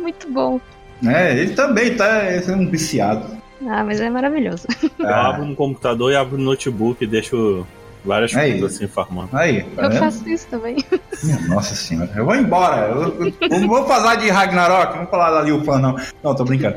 muito 0.00 0.30
bom. 0.30 0.60
É, 1.04 1.32
ele 1.32 1.54
também 1.54 1.96
tá 1.96 2.22
é 2.24 2.40
um 2.52 2.68
viciado. 2.68 3.26
Ah, 3.66 3.82
mas 3.82 4.00
é 4.00 4.10
maravilhoso. 4.10 4.66
Eu 4.98 5.08
abro 5.08 5.44
no 5.44 5.56
computador 5.56 6.12
e 6.12 6.16
abro 6.16 6.36
no 6.36 6.44
notebook 6.44 7.02
e 7.02 7.06
deixo 7.06 7.66
Várias 8.04 8.34
Aí. 8.34 8.52
coisas 8.58 8.74
assim 8.76 8.88
formando. 8.88 9.28
Aí, 9.32 9.62
tá 9.62 9.82
Eu 9.82 9.90
vendo? 9.90 9.98
faço 10.00 10.28
isso 10.28 10.46
também. 10.48 10.76
Minha 11.22 11.38
Nossa 11.48 11.74
senhora, 11.74 12.10
eu 12.16 12.24
vou 12.24 12.34
embora. 12.34 12.88
Eu, 12.88 13.02
eu- 13.26 13.32
eu 13.40 13.60
não 13.60 13.68
vou 13.68 13.86
falar 13.86 14.16
de 14.16 14.28
Ragnarok, 14.28 14.92
não 14.94 15.02
vou 15.02 15.06
falar 15.10 15.30
da 15.30 15.42
Liu 15.42 15.62
Fan, 15.64 15.78
não. 15.78 15.96
Não, 16.22 16.34
tô 16.34 16.44
brincando. 16.44 16.76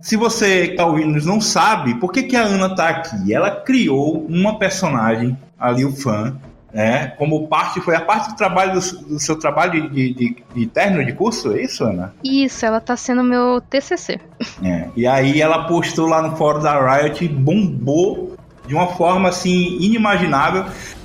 Se 0.00 0.16
você 0.16 0.68
que 0.68 0.74
tá 0.76 0.84
ouvindo 0.86 1.24
não 1.24 1.40
sabe, 1.40 1.94
por 1.94 2.10
que, 2.12 2.24
que 2.24 2.34
a 2.36 2.42
Ana 2.42 2.74
tá 2.74 2.88
aqui? 2.88 3.32
Ela 3.32 3.50
criou 3.62 4.26
uma 4.28 4.58
personagem, 4.58 5.38
a 5.58 5.70
Liu 5.70 5.92
Fan, 5.92 6.36
né? 6.72 7.08
Como 7.18 7.46
parte, 7.48 7.80
foi 7.80 7.94
a 7.96 8.00
parte 8.00 8.30
do 8.30 8.36
trabalho 8.36 8.72
do, 8.80 8.98
do 9.06 9.20
seu 9.20 9.36
trabalho 9.38 9.90
de, 9.90 10.12
de, 10.14 10.36
de 10.54 10.66
término 10.66 11.04
de 11.04 11.12
curso, 11.12 11.52
é 11.52 11.62
isso, 11.62 11.84
Ana? 11.84 12.14
Isso, 12.24 12.64
ela 12.64 12.80
tá 12.80 12.96
sendo 12.96 13.22
meu 13.22 13.60
TCC. 13.60 14.18
É, 14.64 14.88
E 14.96 15.06
aí 15.06 15.40
ela 15.40 15.64
postou 15.66 16.06
lá 16.06 16.22
no 16.22 16.36
fórum 16.36 16.60
da 16.60 16.96
Riot 16.96 17.24
e 17.24 17.28
bombou 17.28 18.34
de 18.66 18.74
uma 18.74 18.88
forma 18.88 19.28
assim 19.28 19.76
inimaginável. 19.80 20.64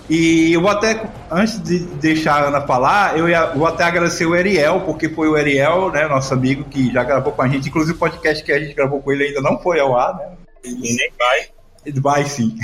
E 0.09 0.53
eu 0.53 0.61
vou 0.61 0.69
até, 0.71 1.03
antes 1.29 1.61
de 1.61 1.79
deixar 1.79 2.35
a 2.41 2.47
Ana 2.47 2.61
falar, 2.61 3.17
eu 3.17 3.27
ia- 3.27 3.47
vou 3.47 3.67
até 3.67 3.83
agradecer 3.83 4.25
o 4.25 4.33
Ariel, 4.33 4.81
porque 4.85 5.09
foi 5.09 5.27
o 5.27 5.35
Ariel, 5.35 5.91
né, 5.91 6.07
nosso 6.07 6.33
amigo, 6.33 6.63
que 6.63 6.93
já 6.93 7.03
gravou 7.03 7.33
com 7.33 7.41
a 7.41 7.47
gente. 7.49 7.67
Inclusive 7.67 7.93
o 7.93 7.99
podcast 7.99 8.41
que 8.41 8.53
a 8.53 8.59
gente 8.59 8.73
gravou 8.73 9.01
com 9.01 9.11
ele 9.11 9.25
ainda 9.25 9.41
não 9.41 9.59
foi 9.59 9.81
ao 9.81 9.97
ar, 9.99 10.15
né? 10.15 10.27
E 10.63 10.69
nem 10.95 11.11
vai. 11.19 11.39
Vai 11.95 12.25
sim. 12.25 12.55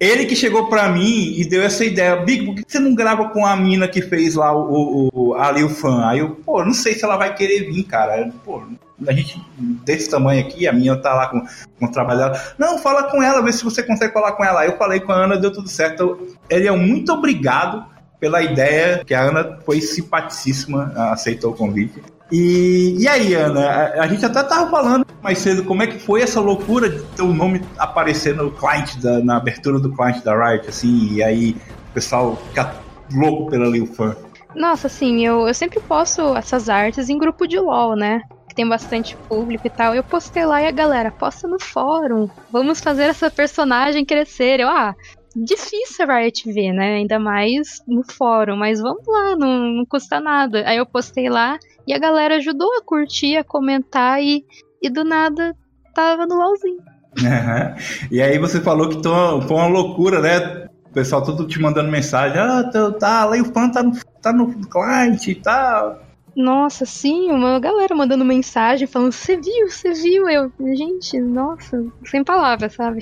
Ele 0.00 0.26
que 0.26 0.36
chegou 0.36 0.68
pra 0.68 0.88
mim 0.88 1.34
e 1.36 1.44
deu 1.44 1.62
essa 1.62 1.84
ideia, 1.84 2.16
Big, 2.16 2.46
por 2.46 2.54
que 2.54 2.64
você 2.66 2.78
não 2.78 2.94
grava 2.94 3.28
com 3.30 3.44
a 3.44 3.56
mina 3.56 3.88
que 3.88 4.02
fez 4.02 4.34
lá 4.34 4.52
o, 4.52 4.70
o, 4.70 5.10
o 5.12 5.34
ali 5.34 5.62
o 5.62 5.68
fã? 5.68 6.06
Aí 6.06 6.20
eu, 6.20 6.30
pô, 6.30 6.64
não 6.64 6.72
sei 6.72 6.94
se 6.94 7.04
ela 7.04 7.16
vai 7.16 7.34
querer 7.34 7.70
vir, 7.70 7.84
cara. 7.84 8.30
Pô, 8.44 8.62
a 9.06 9.12
gente 9.12 9.40
desse 9.84 10.10
tamanho 10.10 10.40
aqui, 10.40 10.66
a 10.66 10.72
minha 10.72 10.96
tá 10.96 11.14
lá 11.14 11.28
com, 11.28 11.42
com 11.78 11.86
o 11.86 11.92
trabalho 11.92 12.18
dela. 12.18 12.42
Não, 12.58 12.78
fala 12.78 13.04
com 13.04 13.22
ela, 13.22 13.42
vê 13.42 13.52
se 13.52 13.64
você 13.64 13.82
consegue 13.82 14.12
falar 14.12 14.32
com 14.32 14.44
ela. 14.44 14.60
Aí 14.60 14.68
eu 14.68 14.76
falei 14.76 15.00
com 15.00 15.12
a 15.12 15.24
Ana, 15.24 15.36
deu 15.36 15.52
tudo 15.52 15.68
certo. 15.68 16.36
Ele 16.50 16.66
é 16.66 16.72
muito 16.72 17.12
obrigado 17.12 17.84
pela 18.18 18.42
ideia, 18.42 19.04
que 19.04 19.14
a 19.14 19.22
Ana 19.22 19.58
foi 19.64 19.80
simpaticíssima, 19.80 20.92
aceitou 21.12 21.52
o 21.52 21.56
convite. 21.56 22.02
E, 22.30 22.96
e 22.98 23.08
aí, 23.08 23.34
Ana, 23.34 23.66
a, 23.66 24.02
a 24.02 24.06
gente 24.06 24.24
até 24.24 24.42
tava 24.42 24.70
falando 24.70 25.06
mais 25.22 25.38
cedo 25.38 25.64
como 25.64 25.82
é 25.82 25.86
que 25.86 25.98
foi 25.98 26.22
essa 26.22 26.40
loucura 26.40 26.88
de 26.88 27.02
ter 27.02 27.22
o 27.22 27.32
nome 27.32 27.62
aparecer 27.78 28.34
no 28.34 28.50
client, 28.50 28.96
da, 28.96 29.20
na 29.20 29.36
abertura 29.36 29.78
do 29.78 29.90
client 29.94 30.22
da 30.22 30.34
Riot, 30.36 30.68
assim, 30.68 31.14
e 31.14 31.22
aí 31.22 31.56
o 31.90 31.94
pessoal 31.94 32.36
fica 32.48 32.74
louco 33.14 33.50
pela 33.50 33.66
Liu 33.66 33.86
Fan. 33.86 34.14
Nossa, 34.54 34.86
assim, 34.86 35.24
eu, 35.24 35.46
eu 35.46 35.54
sempre 35.54 35.80
posto 35.80 36.36
essas 36.36 36.68
artes 36.68 37.08
em 37.08 37.18
grupo 37.18 37.46
de 37.46 37.58
LOL, 37.58 37.96
né? 37.96 38.22
Que 38.48 38.54
tem 38.54 38.68
bastante 38.68 39.16
público 39.28 39.66
e 39.66 39.70
tal. 39.70 39.94
Eu 39.94 40.02
postei 40.02 40.44
lá 40.44 40.62
e 40.62 40.66
a 40.66 40.70
galera, 40.70 41.10
posta 41.10 41.46
no 41.46 41.60
fórum. 41.60 42.28
Vamos 42.50 42.80
fazer 42.80 43.04
essa 43.04 43.30
personagem 43.30 44.04
crescer. 44.04 44.60
Eu, 44.60 44.68
ah, 44.68 44.94
difícil 45.36 46.10
a 46.10 46.18
Riot 46.18 46.50
ver, 46.52 46.72
né? 46.72 46.96
Ainda 46.96 47.18
mais 47.18 47.82
no 47.86 48.02
fórum, 48.02 48.56
mas 48.56 48.80
vamos 48.80 49.06
lá, 49.06 49.36
não, 49.36 49.60
não 49.60 49.84
custa 49.86 50.18
nada. 50.18 50.64
Aí 50.66 50.78
eu 50.78 50.86
postei 50.86 51.28
lá 51.28 51.58
e 51.88 51.94
a 51.94 51.98
galera 51.98 52.36
ajudou 52.36 52.68
a 52.76 52.82
curtir, 52.84 53.36
a 53.36 53.42
comentar 53.44 54.22
e, 54.22 54.44
e 54.82 54.90
do 54.90 55.02
nada 55.02 55.56
tava 55.94 56.26
no 56.26 56.36
LOLzinho. 56.36 56.78
Aham. 57.24 57.74
E 58.10 58.20
aí 58.22 58.38
você 58.38 58.60
falou 58.60 58.88
que 58.88 59.02
tô- 59.02 59.40
foi 59.42 59.56
uma 59.56 59.66
loucura, 59.66 60.20
né? 60.20 60.68
O 60.90 60.92
pessoal 60.92 61.22
todo 61.22 61.46
te 61.46 61.60
mandando 61.60 61.90
mensagem, 61.90 62.38
ah, 62.38 62.62
tá, 62.70 62.92
tá 62.92 63.22
a 63.24 63.30
Liu 63.34 63.44
Fan 63.46 63.70
tá 63.70 63.82
no, 63.82 63.92
tá 64.22 64.32
no 64.32 64.52
client 64.68 65.26
e 65.26 65.34
tal. 65.34 66.02
Nossa, 66.36 66.86
sim, 66.86 67.32
uma 67.32 67.58
galera 67.58 67.94
mandando 67.96 68.24
mensagem 68.24 68.86
falando, 68.86 69.10
você 69.12 69.36
viu, 69.36 69.68
você 69.68 69.92
viu? 69.92 70.28
Eu, 70.28 70.52
gente, 70.76 71.18
nossa, 71.20 71.84
sem 72.06 72.22
palavras, 72.22 72.74
sabe? 72.74 73.00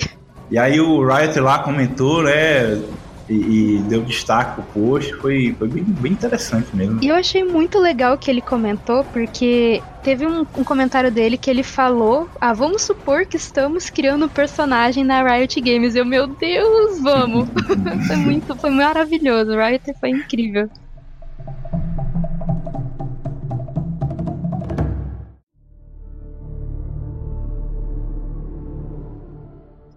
E 0.50 0.57
aí 0.57 0.81
o 0.81 1.05
Riot 1.07 1.38
lá 1.40 1.59
comentou, 1.59 2.23
né? 2.23 2.81
E, 3.28 3.35
e 3.35 3.78
deu 3.88 4.02
destaque 4.02 4.54
pro 4.54 4.62
post, 4.73 5.12
foi, 5.14 5.54
foi 5.59 5.68
bem, 5.68 5.83
bem 5.83 6.12
interessante 6.12 6.68
mesmo. 6.75 7.02
E 7.02 7.09
eu 7.09 7.16
achei 7.16 7.42
muito 7.42 7.78
legal 7.78 8.14
o 8.14 8.18
que 8.18 8.30
ele 8.30 8.40
comentou, 8.40 9.02
porque 9.04 9.83
teve 10.02 10.25
um, 10.25 10.47
um 10.56 10.62
comentário 10.62 11.11
dele 11.11 11.37
que 11.37 11.50
ele 11.50 11.64
falou: 11.64 12.28
Ah, 12.40 12.52
vamos 12.52 12.83
supor 12.83 13.26
que 13.26 13.37
estamos 13.37 13.90
criando 13.90 14.26
um 14.26 14.28
personagem 14.28 15.02
na 15.02 15.23
Riot 15.23 15.61
Games. 15.61 15.97
Eu, 15.97 16.04
meu 16.04 16.28
Deus, 16.28 17.00
vamos! 17.00 17.49
foi 18.06 18.16
muito, 18.16 18.54
foi 18.54 18.71
maravilhoso. 18.71 19.50
O 19.50 19.56
Riot 19.56 19.92
foi 19.99 20.11
incrível. 20.11 20.71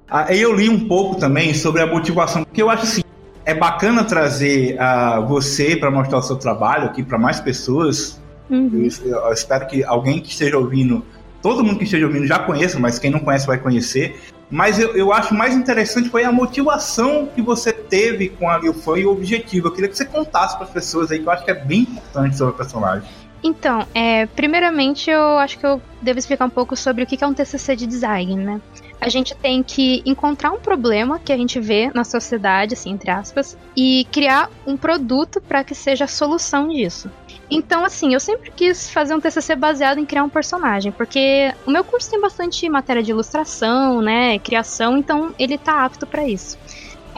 Aí 0.09 0.41
eu 0.41 0.55
li 0.55 0.67
um 0.67 0.87
pouco 0.87 1.19
também 1.19 1.53
sobre 1.53 1.83
a 1.83 1.85
motivação, 1.85 2.43
porque 2.43 2.61
eu 2.61 2.69
acho 2.69 2.83
assim, 2.83 3.03
é 3.49 3.53
bacana 3.55 4.03
trazer 4.03 4.79
ah, 4.79 5.19
você 5.21 5.75
para 5.75 5.89
mostrar 5.89 6.19
o 6.19 6.21
seu 6.21 6.35
trabalho 6.35 6.85
aqui 6.85 7.01
para 7.01 7.17
mais 7.17 7.39
pessoas. 7.39 8.21
Uhum. 8.47 8.87
Eu, 9.03 9.11
eu 9.11 9.33
espero 9.33 9.65
que 9.65 9.83
alguém 9.83 10.19
que 10.21 10.29
esteja 10.29 10.55
ouvindo, 10.55 11.03
todo 11.41 11.63
mundo 11.63 11.79
que 11.79 11.83
esteja 11.83 12.05
ouvindo 12.05 12.27
já 12.27 12.37
conheça, 12.37 12.79
mas 12.79 12.99
quem 12.99 13.09
não 13.09 13.19
conhece 13.19 13.47
vai 13.47 13.57
conhecer. 13.57 14.19
Mas 14.51 14.79
eu, 14.79 14.95
eu 14.95 15.11
acho 15.11 15.33
mais 15.33 15.55
interessante 15.55 16.09
foi 16.09 16.23
a 16.23 16.31
motivação 16.31 17.27
que 17.33 17.41
você 17.41 17.73
teve 17.73 18.29
com 18.29 18.47
a 18.47 18.57
Liu 18.59 18.73
Fan 18.73 18.99
e 18.99 19.05
o 19.07 19.11
objetivo. 19.11 19.67
Eu 19.67 19.71
queria 19.71 19.89
que 19.89 19.97
você 19.97 20.05
contasse 20.05 20.55
para 20.55 20.65
as 20.65 20.71
pessoas 20.71 21.11
aí, 21.11 21.17
que 21.17 21.25
eu 21.25 21.31
acho 21.31 21.43
que 21.43 21.51
é 21.51 21.65
bem 21.65 21.81
importante 21.81 22.37
sobre 22.37 22.53
o 22.53 22.57
personagem. 22.57 23.09
Então, 23.43 23.87
é, 23.95 24.27
primeiramente 24.27 25.09
eu 25.09 25.39
acho 25.39 25.57
que 25.57 25.65
eu 25.65 25.81
devo 26.01 26.19
explicar 26.19 26.45
um 26.45 26.49
pouco 26.51 26.75
sobre 26.75 27.03
o 27.03 27.07
que 27.07 27.23
é 27.23 27.25
um 27.25 27.33
TCC 27.33 27.75
de 27.75 27.87
design, 27.87 28.35
né? 28.35 28.61
A 29.01 29.07
gente 29.07 29.33
tem 29.35 29.63
que 29.63 30.01
encontrar 30.05 30.51
um 30.51 30.59
problema 30.59 31.19
que 31.19 31.31
a 31.31 31.37
gente 31.37 31.59
vê 31.59 31.89
na 31.93 32.03
sociedade, 32.03 32.73
assim, 32.73 32.91
entre 32.91 33.09
aspas, 33.09 33.57
e 33.75 34.05
criar 34.11 34.49
um 34.67 34.75
produto 34.75 35.39
para 35.39 35.63
que 35.63 35.73
seja 35.73 36.05
a 36.05 36.07
solução 36.07 36.67
disso. 36.67 37.09
Então, 37.49 37.83
assim, 37.83 38.13
eu 38.13 38.19
sempre 38.19 38.51
quis 38.51 38.89
fazer 38.89 39.15
um 39.15 39.19
TCC 39.19 39.55
baseado 39.55 39.99
em 39.99 40.05
criar 40.05 40.23
um 40.23 40.29
personagem, 40.29 40.91
porque 40.91 41.53
o 41.65 41.71
meu 41.71 41.83
curso 41.83 42.11
tem 42.11 42.21
bastante 42.21 42.69
matéria 42.69 43.01
de 43.01 43.11
ilustração, 43.11 44.01
né, 44.01 44.37
criação, 44.39 44.97
então 44.97 45.33
ele 45.39 45.57
tá 45.57 45.83
apto 45.83 46.05
para 46.05 46.27
isso. 46.27 46.57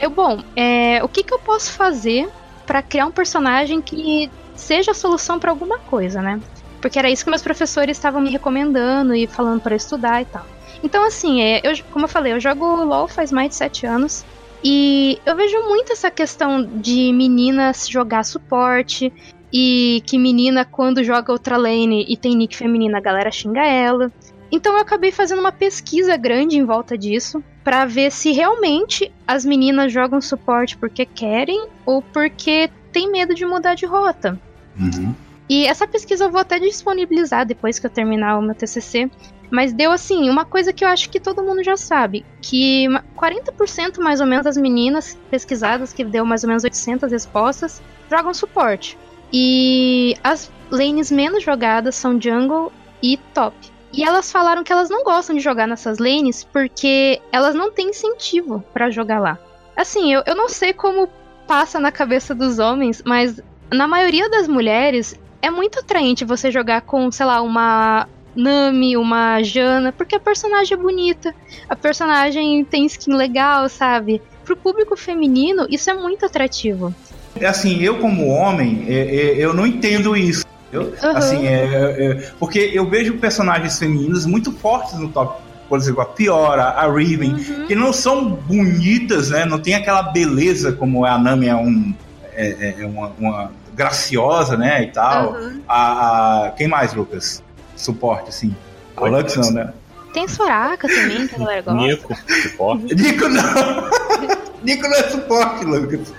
Eu, 0.00 0.08
bom, 0.08 0.42
é, 0.56 1.02
o 1.04 1.08
que, 1.08 1.22
que 1.22 1.34
eu 1.34 1.38
posso 1.38 1.72
fazer 1.72 2.28
para 2.66 2.82
criar 2.82 3.06
um 3.06 3.10
personagem 3.10 3.82
que 3.82 4.30
seja 4.54 4.92
a 4.92 4.94
solução 4.94 5.38
para 5.38 5.50
alguma 5.50 5.78
coisa, 5.78 6.22
né? 6.22 6.40
Porque 6.80 6.98
era 6.98 7.10
isso 7.10 7.24
que 7.24 7.30
meus 7.30 7.42
professores 7.42 7.96
estavam 7.96 8.20
me 8.20 8.30
recomendando 8.30 9.14
e 9.14 9.26
falando 9.26 9.60
para 9.60 9.76
estudar 9.76 10.22
e 10.22 10.24
tal. 10.24 10.46
Então, 10.82 11.06
assim, 11.06 11.40
é, 11.42 11.60
eu, 11.62 11.72
como 11.92 12.04
eu 12.04 12.08
falei, 12.08 12.32
eu 12.32 12.40
jogo 12.40 12.64
LOL 12.84 13.08
faz 13.08 13.30
mais 13.30 13.50
de 13.50 13.54
sete 13.56 13.86
anos. 13.86 14.24
E 14.64 15.18
eu 15.26 15.34
vejo 15.36 15.58
muito 15.68 15.92
essa 15.92 16.10
questão 16.10 16.62
de 16.62 17.12
meninas 17.12 17.88
jogar 17.88 18.24
suporte. 18.24 19.12
E 19.52 20.02
que 20.06 20.18
menina, 20.18 20.64
quando 20.64 21.04
joga 21.04 21.30
outra 21.30 21.56
lane 21.56 22.06
e 22.08 22.16
tem 22.16 22.34
nick 22.34 22.56
feminina, 22.56 22.98
a 22.98 23.02
galera 23.02 23.30
xinga 23.30 23.64
ela. 23.64 24.10
Então 24.50 24.74
eu 24.74 24.80
acabei 24.80 25.12
fazendo 25.12 25.40
uma 25.40 25.52
pesquisa 25.52 26.16
grande 26.16 26.56
em 26.56 26.64
volta 26.64 26.96
disso. 26.96 27.42
para 27.62 27.84
ver 27.84 28.10
se 28.10 28.32
realmente 28.32 29.12
as 29.26 29.44
meninas 29.44 29.92
jogam 29.92 30.20
suporte 30.20 30.76
porque 30.76 31.06
querem 31.06 31.68
ou 31.86 32.02
porque 32.02 32.68
tem 32.90 33.10
medo 33.10 33.34
de 33.34 33.46
mudar 33.46 33.74
de 33.74 33.86
rota. 33.86 34.38
Uhum. 34.78 35.14
E 35.48 35.66
essa 35.66 35.86
pesquisa 35.86 36.24
eu 36.24 36.30
vou 36.30 36.40
até 36.40 36.58
disponibilizar 36.58 37.46
depois 37.46 37.78
que 37.78 37.86
eu 37.86 37.90
terminar 37.90 38.38
o 38.38 38.42
meu 38.42 38.54
TCC. 38.54 39.10
Mas 39.52 39.70
deu 39.70 39.92
assim, 39.92 40.30
uma 40.30 40.46
coisa 40.46 40.72
que 40.72 40.82
eu 40.82 40.88
acho 40.88 41.10
que 41.10 41.20
todo 41.20 41.42
mundo 41.42 41.62
já 41.62 41.76
sabe, 41.76 42.24
que 42.40 42.86
40% 43.14 43.98
mais 43.98 44.18
ou 44.18 44.26
menos 44.26 44.44
das 44.44 44.56
meninas 44.56 45.18
pesquisadas, 45.30 45.92
que 45.92 46.02
deu 46.02 46.24
mais 46.24 46.42
ou 46.42 46.48
menos 46.48 46.64
800 46.64 47.12
respostas, 47.12 47.82
jogam 48.10 48.32
suporte. 48.32 48.96
E 49.30 50.16
as 50.24 50.50
lanes 50.70 51.10
menos 51.10 51.44
jogadas 51.44 51.94
são 51.94 52.18
jungle 52.18 52.72
e 53.02 53.18
top. 53.34 53.54
E 53.92 54.02
elas 54.02 54.32
falaram 54.32 54.64
que 54.64 54.72
elas 54.72 54.88
não 54.88 55.04
gostam 55.04 55.36
de 55.36 55.42
jogar 55.42 55.68
nessas 55.68 55.98
lanes 55.98 56.44
porque 56.44 57.20
elas 57.30 57.54
não 57.54 57.70
têm 57.70 57.90
incentivo 57.90 58.64
para 58.72 58.88
jogar 58.88 59.20
lá. 59.20 59.38
Assim, 59.76 60.14
eu, 60.14 60.22
eu 60.24 60.34
não 60.34 60.48
sei 60.48 60.72
como 60.72 61.10
passa 61.46 61.78
na 61.78 61.92
cabeça 61.92 62.34
dos 62.34 62.58
homens, 62.58 63.02
mas 63.04 63.38
na 63.70 63.86
maioria 63.86 64.30
das 64.30 64.48
mulheres 64.48 65.14
é 65.42 65.50
muito 65.50 65.78
atraente 65.80 66.24
você 66.24 66.50
jogar 66.50 66.80
com, 66.80 67.12
sei 67.12 67.26
lá, 67.26 67.42
uma 67.42 68.08
Nami, 68.34 68.96
uma 68.96 69.42
Jana, 69.42 69.92
porque 69.92 70.16
a 70.16 70.20
personagem 70.20 70.74
é 70.76 70.80
bonita, 70.80 71.34
a 71.68 71.76
personagem 71.76 72.64
tem 72.64 72.86
skin 72.86 73.14
legal, 73.14 73.68
sabe? 73.68 74.22
Pro 74.44 74.56
público 74.56 74.96
feminino, 74.96 75.66
isso 75.70 75.90
é 75.90 75.94
muito 75.94 76.24
atrativo. 76.26 76.94
É 77.38 77.46
assim, 77.46 77.80
eu 77.80 77.98
como 77.98 78.26
homem, 78.28 78.84
é, 78.88 78.94
é, 78.94 79.36
eu 79.38 79.54
não 79.54 79.66
entendo 79.66 80.16
isso. 80.16 80.44
Eu, 80.72 80.82
Uhum. 80.84 81.16
assim, 81.16 81.46
é, 81.46 81.52
é, 81.98 82.30
porque 82.38 82.70
eu 82.72 82.88
vejo 82.88 83.18
personagens 83.18 83.78
femininos 83.78 84.24
muito 84.26 84.50
fortes 84.52 84.94
no 84.98 85.08
top. 85.08 85.42
Por 85.68 85.78
exemplo, 85.78 86.02
a 86.02 86.06
Fiora, 86.06 86.64
a 86.64 86.90
Riven, 86.90 87.32
Uhum. 87.34 87.66
que 87.66 87.74
não 87.74 87.92
são 87.92 88.30
bonitas, 88.30 89.30
né? 89.30 89.44
Não 89.46 89.58
tem 89.58 89.74
aquela 89.74 90.02
beleza 90.02 90.72
como 90.72 91.04
a 91.04 91.18
Nami 91.18 91.46
é 91.48 91.54
um. 91.54 91.94
É, 92.34 92.46
é- 92.48 92.82
é 92.82 92.86
uma, 92.86 93.12
uma- 93.18 93.52
graciosa, 93.74 94.54
né? 94.56 94.82
E 94.82 94.86
tal. 94.88 95.32
Uhum. 95.32 95.60
A, 95.68 96.46
a- 96.46 96.50
Quem 96.50 96.68
mais, 96.68 96.92
Lucas? 96.92 97.42
Suporte, 97.82 98.28
assim. 98.28 98.54
A 98.96 99.02
Oi, 99.02 99.10
Lux 99.10 99.36
não, 99.36 99.50
né? 99.50 99.72
Tem 100.12 100.28
Soraka 100.28 100.86
também, 100.86 101.26
que 101.26 101.34
a 101.34 101.38
galera 101.38 101.62
gosta. 101.62 101.80
Nico, 101.80 102.14
suporte. 102.42 102.94
Nico 102.94 103.28
não! 103.28 103.42
Nico 104.62 104.82
não 104.88 104.94
é 104.96 105.02
suporte, 105.08 105.64
Lucas. 105.64 106.12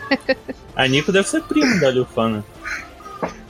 A 0.76 0.88
Nico 0.88 1.12
deve 1.12 1.28
ser 1.28 1.42
primo 1.44 1.80
da 1.80 1.92
Liufana. 1.92 2.44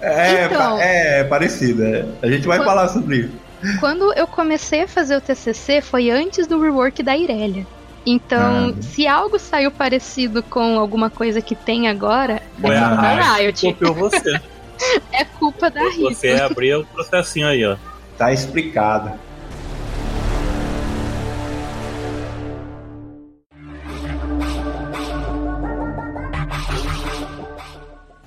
É, 0.02 0.46
Então. 0.46 0.78
é 0.80 1.24
parecido. 1.24 1.84
é. 1.84 2.06
A 2.22 2.28
gente 2.28 2.46
vai 2.46 2.58
Quando- 2.60 2.68
falar 2.68 2.88
sobre 2.90 3.18
isso. 3.20 3.32
Quando 3.80 4.14
eu 4.14 4.28
comecei 4.28 4.82
a 4.84 4.88
fazer 4.88 5.16
o 5.16 5.22
TCC 5.22 5.82
foi 5.82 6.12
antes 6.12 6.46
do 6.46 6.60
rework 6.62 7.02
da 7.02 7.16
Irelia. 7.16 7.66
Então, 8.06 8.76
Ah. 8.78 8.82
se 8.82 9.08
algo 9.08 9.40
saiu 9.40 9.72
parecido 9.72 10.44
com 10.44 10.78
alguma 10.78 11.10
coisa 11.10 11.42
que 11.42 11.56
tem 11.56 11.88
agora, 11.88 12.42
Foi 12.60 12.72
é 12.76 12.78
a 12.78 12.90
culpa 12.90 13.02
da 13.02 13.36
Riot. 13.36 13.62
Riot. 13.66 13.74
Copiou 13.80 13.94
você. 13.96 14.42
É 15.14 15.24
culpa 15.24 15.70
da 15.72 15.80
Riot. 15.82 16.14
Você 16.16 16.32
abriu 16.32 16.82
o 16.82 16.86
processinho 16.86 17.48
aí, 17.48 17.64
ó. 17.66 17.78
Tá 18.18 18.32
explicado. 18.32 19.20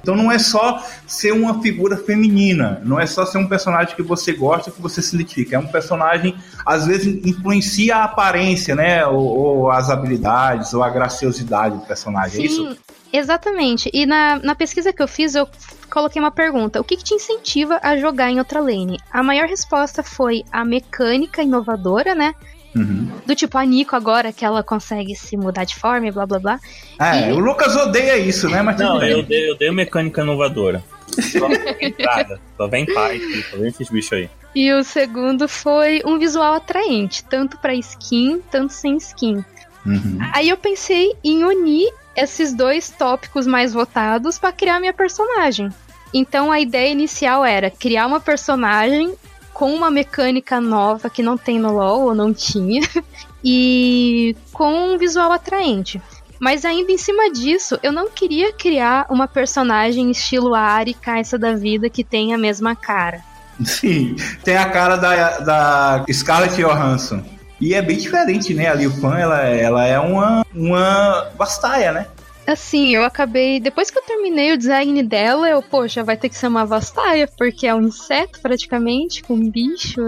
Então 0.07 0.15
não 0.15 0.31
é 0.31 0.39
só 0.39 0.81
ser 1.05 1.33
uma 1.33 1.61
figura 1.61 1.97
feminina, 1.97 2.81
não 2.85 3.01
é 3.01 3.07
só 3.07 3.27
ser 3.27 3.39
um 3.39 3.49
personagem 3.49 3.97
que 3.97 4.03
você 4.05 4.33
gosta, 4.33 4.71
que 4.71 4.81
você 4.81 5.03
se 5.03 5.17
identifica. 5.17 5.57
É 5.57 5.59
um 5.59 5.67
personagem, 5.67 6.37
às 6.65 6.87
vezes, 6.87 7.27
influencia 7.27 7.97
a 7.97 8.05
aparência, 8.05 8.77
né? 8.77 9.05
Ou, 9.05 9.19
ou 9.19 9.71
as 9.73 9.91
habilidades, 9.91 10.73
ou 10.73 10.85
a 10.85 10.89
graciosidade 10.89 11.79
do 11.79 11.85
personagem. 11.85 12.41
É 12.41 12.47
isso? 12.47 12.71
Sim, 12.71 12.79
exatamente. 13.13 13.91
E 13.93 14.07
na, 14.07 14.39
na 14.39 14.55
pesquisa 14.55 14.93
que 14.93 15.03
eu 15.03 15.09
fiz, 15.09 15.35
eu 15.35 15.49
coloquei 15.91 16.23
uma 16.23 16.31
pergunta: 16.31 16.81
o 16.81 16.85
que, 16.85 16.97
que 16.97 17.03
te 17.03 17.15
incentiva 17.15 17.81
a 17.83 17.97
jogar 17.97 18.31
em 18.31 18.39
outra 18.39 18.61
lane? 18.61 19.01
A 19.11 19.25
maior 19.25 19.49
resposta 19.49 20.05
foi 20.05 20.45
a 20.53 20.65
mecânica 20.65 21.43
inovadora, 21.43 22.15
né? 22.15 22.33
Uhum. 22.77 23.09
Do 23.25 23.35
tipo 23.35 23.57
a 23.57 23.65
Nico 23.65 23.97
agora, 23.97 24.33
que 24.33 24.45
ela 24.45 24.63
consegue 24.63 25.15
se 25.17 25.37
mudar 25.37 25.65
de 25.65 25.75
forma 25.77 26.07
e 26.09 26.13
blá 26.13 26.27
blá 26.27 26.39
blá. 26.39 26.61
É, 27.01 27.31
E- 27.31 27.33
o 27.33 27.39
Lucas 27.39 27.75
odeia 27.75 28.19
isso, 28.19 28.49
né? 28.49 28.61
Mas 28.63 28.79
Não, 28.79 29.03
eu 29.03 29.23
dei, 29.23 29.51
eu 29.51 29.57
dei 29.57 29.71
mecânica 29.71 30.23
inovadora. 30.23 30.83
Só 31.09 31.49
vem 31.49 31.77
entrada, 31.81 32.41
só 32.57 32.67
vem 32.67 32.87
só 32.87 33.57
vem 33.57 33.69
esses 33.69 33.89
bichos 33.89 34.13
aí. 34.13 34.31
E 34.55 34.73
o 34.73 34.83
segundo 34.83 35.49
foi 35.49 36.03
um 36.05 36.19
visual 36.19 36.55
atraente, 36.55 37.25
tanto 37.25 37.59
pra 37.59 37.75
skin, 37.75 38.41
tanto 38.51 38.73
sem 38.73 38.97
skin. 38.97 39.45
Uhum. 39.85 40.19
Aí 40.33 40.49
eu 40.49 40.57
pensei 40.57 41.15
em 41.23 41.45
unir 41.45 41.89
esses 42.17 42.53
dois 42.55 42.91
tópicos 42.91 43.47
mais 43.47 43.73
votados 43.73 44.39
pra 44.39 44.53
criar 44.53 44.81
minha 44.81 44.93
personagem. 44.93 45.69
Então 46.13 46.51
a 46.51 46.59
ideia 46.59 46.91
inicial 46.91 47.45
era 47.45 47.71
criar 47.71 48.07
uma 48.07 48.21
personagem 48.21 49.15
com 49.57 49.73
uma 49.73 49.91
mecânica 49.91 50.61
nova 50.61 51.09
que 51.09 51.23
não 51.23 51.39
tem 51.39 51.59
no 51.59 51.73
LoL 51.73 52.03
ou 52.03 52.15
não 52.15 52.31
tinha 52.31 52.83
e 53.43 54.37
com 54.53 54.93
um 54.93 54.99
visual 54.99 55.33
atraente. 55.33 55.99
Mas 56.39 56.63
ainda 56.67 56.93
em 56.93 56.99
cima 56.99 57.33
disso, 57.33 57.79
eu 57.83 57.91
não 57.91 58.11
queria 58.11 58.53
criar 58.53 59.07
uma 59.09 59.27
personagem 59.27 60.11
estilo 60.11 60.55
Ari, 60.55 60.93
Caixa 60.93 61.39
da 61.39 61.55
vida 61.55 61.89
que 61.89 62.05
tem 62.05 62.35
a 62.35 62.39
mesma 62.39 62.77
cara. 62.77 63.23
Sim, 63.65 64.17
tem 64.45 64.59
a 64.59 64.69
cara 64.69 64.97
da, 64.97 65.39
da 65.39 66.05
Scarlett 66.13 66.61
Johansson. 66.61 67.23
E 67.59 67.73
é 67.73 67.81
bem 67.81 67.97
diferente, 67.97 68.53
né? 68.53 68.69
Ali 68.69 68.87
o 68.87 68.91
fã, 68.91 69.17
ela, 69.17 69.41
ela 69.41 69.87
é 69.87 69.99
uma, 69.99 70.45
uma 70.55 71.31
bastaia, 71.39 71.93
né? 71.93 72.07
Assim, 72.47 72.95
eu 72.95 73.03
acabei. 73.05 73.59
Depois 73.59 73.91
que 73.91 73.99
eu 73.99 74.03
terminei 74.03 74.53
o 74.53 74.59
design 74.59 75.03
dela, 75.03 75.49
eu, 75.49 75.61
poxa, 75.63 76.05
vai 76.05 76.17
ter 76.17 76.29
que 76.29 76.37
ser 76.37 76.47
uma 76.47 76.65
vastaia, 76.65 77.29
porque 77.37 77.67
é 77.67 77.75
um 77.75 77.83
inseto 77.83 78.41
praticamente, 78.41 79.23
com 79.23 79.35
um 79.35 79.51
bicho. 79.51 80.01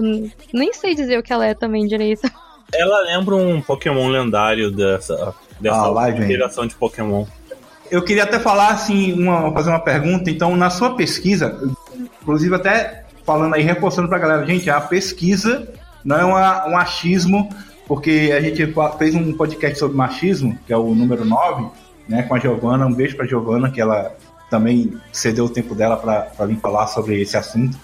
Nem 0.52 0.72
sei 0.72 0.94
dizer 0.94 1.18
o 1.18 1.22
que 1.22 1.32
ela 1.32 1.46
é 1.46 1.54
também 1.54 1.86
direito. 1.86 2.30
Ela 2.72 3.00
lembra 3.00 3.34
um 3.34 3.60
Pokémon 3.60 4.08
lendário 4.08 4.70
dessa, 4.70 5.34
dessa 5.60 5.76
Ah, 5.76 5.88
lá 5.88 6.10
geração 6.12 6.66
de 6.66 6.74
Pokémon. 6.74 7.24
Eu 7.90 8.02
queria 8.04 8.24
até 8.24 8.38
falar 8.38 8.68
assim, 8.68 9.14
uma, 9.14 9.50
fazer 9.52 9.70
uma 9.70 9.80
pergunta. 9.80 10.30
Então, 10.30 10.54
na 10.54 10.68
sua 10.70 10.94
pesquisa, 10.94 11.58
inclusive 12.22 12.54
até 12.54 13.04
falando 13.24 13.54
aí, 13.54 13.62
reforçando 13.62 14.08
pra 14.08 14.18
galera, 14.18 14.46
gente, 14.46 14.68
a 14.70 14.80
pesquisa 14.80 15.66
não 16.04 16.16
é 16.18 16.24
uma- 16.24 16.68
um 16.68 16.76
achismo, 16.76 17.48
porque 17.86 18.30
a 18.36 18.40
gente 18.40 18.62
fez 18.98 19.14
um 19.14 19.32
podcast 19.32 19.78
sobre 19.78 19.96
machismo, 19.96 20.58
que 20.66 20.72
é 20.72 20.76
o 20.76 20.94
número 20.94 21.24
9, 21.24 21.66
né, 22.08 22.22
com 22.22 22.34
a 22.34 22.38
Giovana. 22.38 22.86
Um 22.86 22.94
beijo 22.94 23.16
pra 23.16 23.26
Giovana, 23.26 23.70
que 23.70 23.80
ela 23.80 24.14
também 24.50 24.98
cedeu 25.12 25.44
o 25.44 25.50
tempo 25.50 25.74
dela 25.74 25.96
para 25.96 26.46
vir 26.46 26.58
falar 26.58 26.86
sobre 26.86 27.20
esse 27.20 27.36
assunto. 27.36 27.76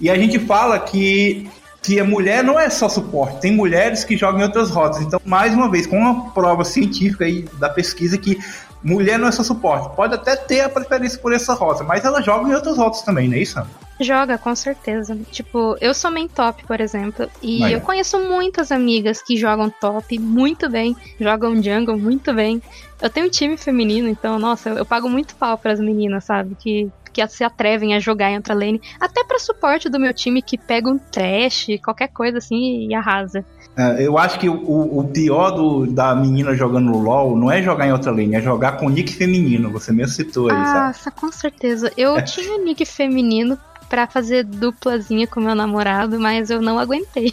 E 0.00 0.08
a 0.08 0.16
gente 0.16 0.38
fala 0.38 0.78
que 0.78 1.50
que 1.80 1.98
a 1.98 2.04
mulher 2.04 2.42
não 2.42 2.58
é 2.58 2.68
só 2.68 2.88
suporte, 2.88 3.40
tem 3.40 3.52
mulheres 3.52 4.04
que 4.04 4.16
jogam 4.16 4.40
em 4.40 4.42
outras 4.42 4.68
rotas. 4.68 5.00
Então, 5.00 5.20
mais 5.24 5.54
uma 5.54 5.70
vez, 5.70 5.86
com 5.86 5.96
uma 5.96 6.30
prova 6.32 6.64
científica 6.64 7.24
aí 7.24 7.48
da 7.58 7.68
pesquisa 7.68 8.18
que 8.18 8.38
mulher 8.82 9.18
não 9.18 9.28
é 9.28 9.32
só 9.32 9.42
suporte, 9.42 9.94
pode 9.96 10.14
até 10.14 10.36
ter 10.36 10.60
a 10.60 10.68
preferência 10.68 11.18
por 11.18 11.32
essa 11.32 11.54
rota, 11.54 11.82
mas 11.84 12.04
ela 12.04 12.20
joga 12.20 12.48
em 12.48 12.54
outras 12.54 12.76
rotas 12.76 13.02
também, 13.02 13.28
não 13.28 13.36
é 13.36 13.40
isso? 13.40 13.60
Joga, 14.00 14.38
com 14.38 14.54
certeza. 14.54 15.18
Tipo, 15.32 15.76
eu 15.80 15.92
sou 15.92 16.10
main 16.10 16.28
top, 16.28 16.64
por 16.66 16.80
exemplo, 16.80 17.28
e 17.42 17.62
eu 17.72 17.80
conheço 17.80 18.18
muitas 18.20 18.70
amigas 18.70 19.20
que 19.20 19.36
jogam 19.36 19.70
top 19.70 20.18
muito 20.18 20.68
bem, 20.68 20.96
jogam 21.18 21.60
jungle 21.60 21.98
muito 21.98 22.32
bem. 22.32 22.62
Eu 23.00 23.08
tenho 23.10 23.26
um 23.26 23.30
time 23.30 23.56
feminino, 23.56 24.08
então, 24.08 24.38
nossa, 24.38 24.70
eu, 24.70 24.78
eu 24.78 24.84
pago 24.86 25.08
muito 25.08 25.34
pau 25.36 25.56
pras 25.56 25.78
meninas, 25.78 26.24
sabe? 26.24 26.56
Que, 26.58 26.88
que 27.12 27.26
se 27.28 27.44
atrevem 27.44 27.94
a 27.94 28.00
jogar 28.00 28.30
em 28.30 28.36
outra 28.36 28.54
lane. 28.54 28.80
Até 29.00 29.22
pra 29.24 29.38
suporte 29.38 29.88
do 29.88 30.00
meu 30.00 30.12
time 30.12 30.42
que 30.42 30.58
pega 30.58 30.88
um 30.90 30.98
trash, 30.98 31.66
qualquer 31.84 32.08
coisa 32.08 32.38
assim 32.38 32.88
e 32.88 32.94
arrasa. 32.94 33.44
É, 33.76 34.04
Eu 34.04 34.18
acho 34.18 34.38
que 34.40 34.48
o, 34.48 34.98
o 34.98 35.04
pior 35.12 35.50
do- 35.52 35.86
da 35.86 36.14
menina 36.14 36.54
jogando 36.54 36.90
LoL 36.98 37.36
não 37.36 37.50
é 37.50 37.62
jogar 37.62 37.86
em 37.86 37.92
outra 37.92 38.10
lane, 38.10 38.34
é 38.34 38.40
jogar 38.40 38.72
com 38.78 38.88
nick 38.88 39.12
feminino. 39.14 39.70
Você 39.70 39.92
mesmo 39.92 40.14
citou 40.14 40.48
aí, 40.50 40.56
Ah, 40.56 40.92
sabe? 40.92 41.16
com 41.16 41.30
certeza. 41.30 41.92
Eu 41.96 42.20
tinha 42.24 42.58
nick 42.58 42.84
feminino 42.84 43.56
pra 43.88 44.06
fazer 44.06 44.44
duplazinha 44.44 45.26
com 45.26 45.40
meu 45.40 45.54
namorado, 45.54 46.18
mas 46.20 46.50
eu 46.50 46.60
não 46.60 46.78
aguentei. 46.78 47.32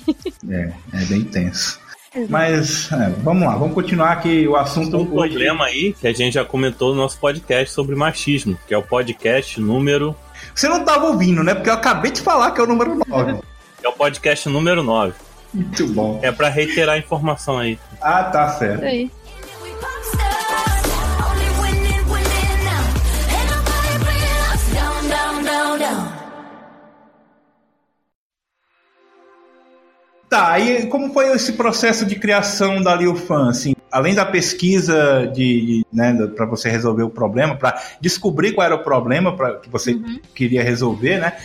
É, 0.49 0.71
é 0.93 1.06
bem 1.06 1.23
tenso. 1.23 1.80
Mas 2.30 2.91
é, 2.91 3.10
vamos 3.23 3.43
lá, 3.47 3.56
vamos 3.56 3.73
continuar 3.73 4.15
que 4.21 4.47
o 4.47 4.56
assunto 4.56 4.97
Um 4.97 5.15
hoje- 5.15 5.34
problema 5.34 5.65
aí 5.65 5.93
que 5.93 6.08
a 6.08 6.13
gente 6.13 6.34
já 6.34 6.45
comentou 6.45 6.93
no 6.95 7.01
nosso 7.01 7.17
podcast 7.19 7.73
sobre 7.73 7.95
machismo, 7.95 8.58
que 8.67 8.73
é 8.73 8.78
o 8.78 8.84
podcast 8.84 9.60
número. 9.60 10.15
Você 10.54 10.67
não 10.67 10.78
estava 10.80 11.06
ouvindo, 11.08 11.43
né? 11.43 11.54
Porque 11.54 11.69
eu 11.69 11.73
acabei 11.73 12.12
de 12.12 12.21
falar 12.21 12.51
que 12.51 12.60
é 12.62 12.63
o 12.63 12.67
número 12.67 12.99
9. 13.08 13.39
É 13.84 13.88
o 13.88 13.93
podcast 13.93 14.47
número 14.49 14.82
9. 14.84 15.13
Muito 15.54 15.88
bom. 15.88 16.19
É 16.21 16.32
pra 16.32 16.49
reiterar 16.49 16.95
a 16.95 16.97
informação 16.97 17.58
aí. 17.58 17.78
Ah, 18.01 18.23
tá 18.25 18.49
certo. 18.49 18.78
Isso 18.78 18.86
aí. 18.86 19.12
Tá, 30.36 30.60
e 30.60 30.88
como 30.88 31.13
foi 31.13 31.34
esse 31.34 31.54
processo 31.54 32.06
de 32.06 32.17
criação 32.17 32.82
da 32.84 32.93
Liu 32.93 33.15
Fan, 33.15 33.52
assim, 33.52 33.74
além 33.89 34.13
da 34.13 34.26
pesquisa 34.26 35.32
de, 35.34 35.62
de 35.62 35.86
né, 35.93 36.13
para 36.36 36.45
você 36.45 36.69
resolver 36.69 37.04
o 37.04 37.10
problema, 37.10 37.56
para 37.56 37.82
descobrir 38.02 38.52
qual 38.52 38.65
era 38.65 38.76
o 38.76 38.84
problema 38.84 39.34
para 39.34 39.60
que 39.60 39.69
você 39.69 39.98
queria 40.34 40.62
resolver, 40.62 41.19
né? 41.19 41.38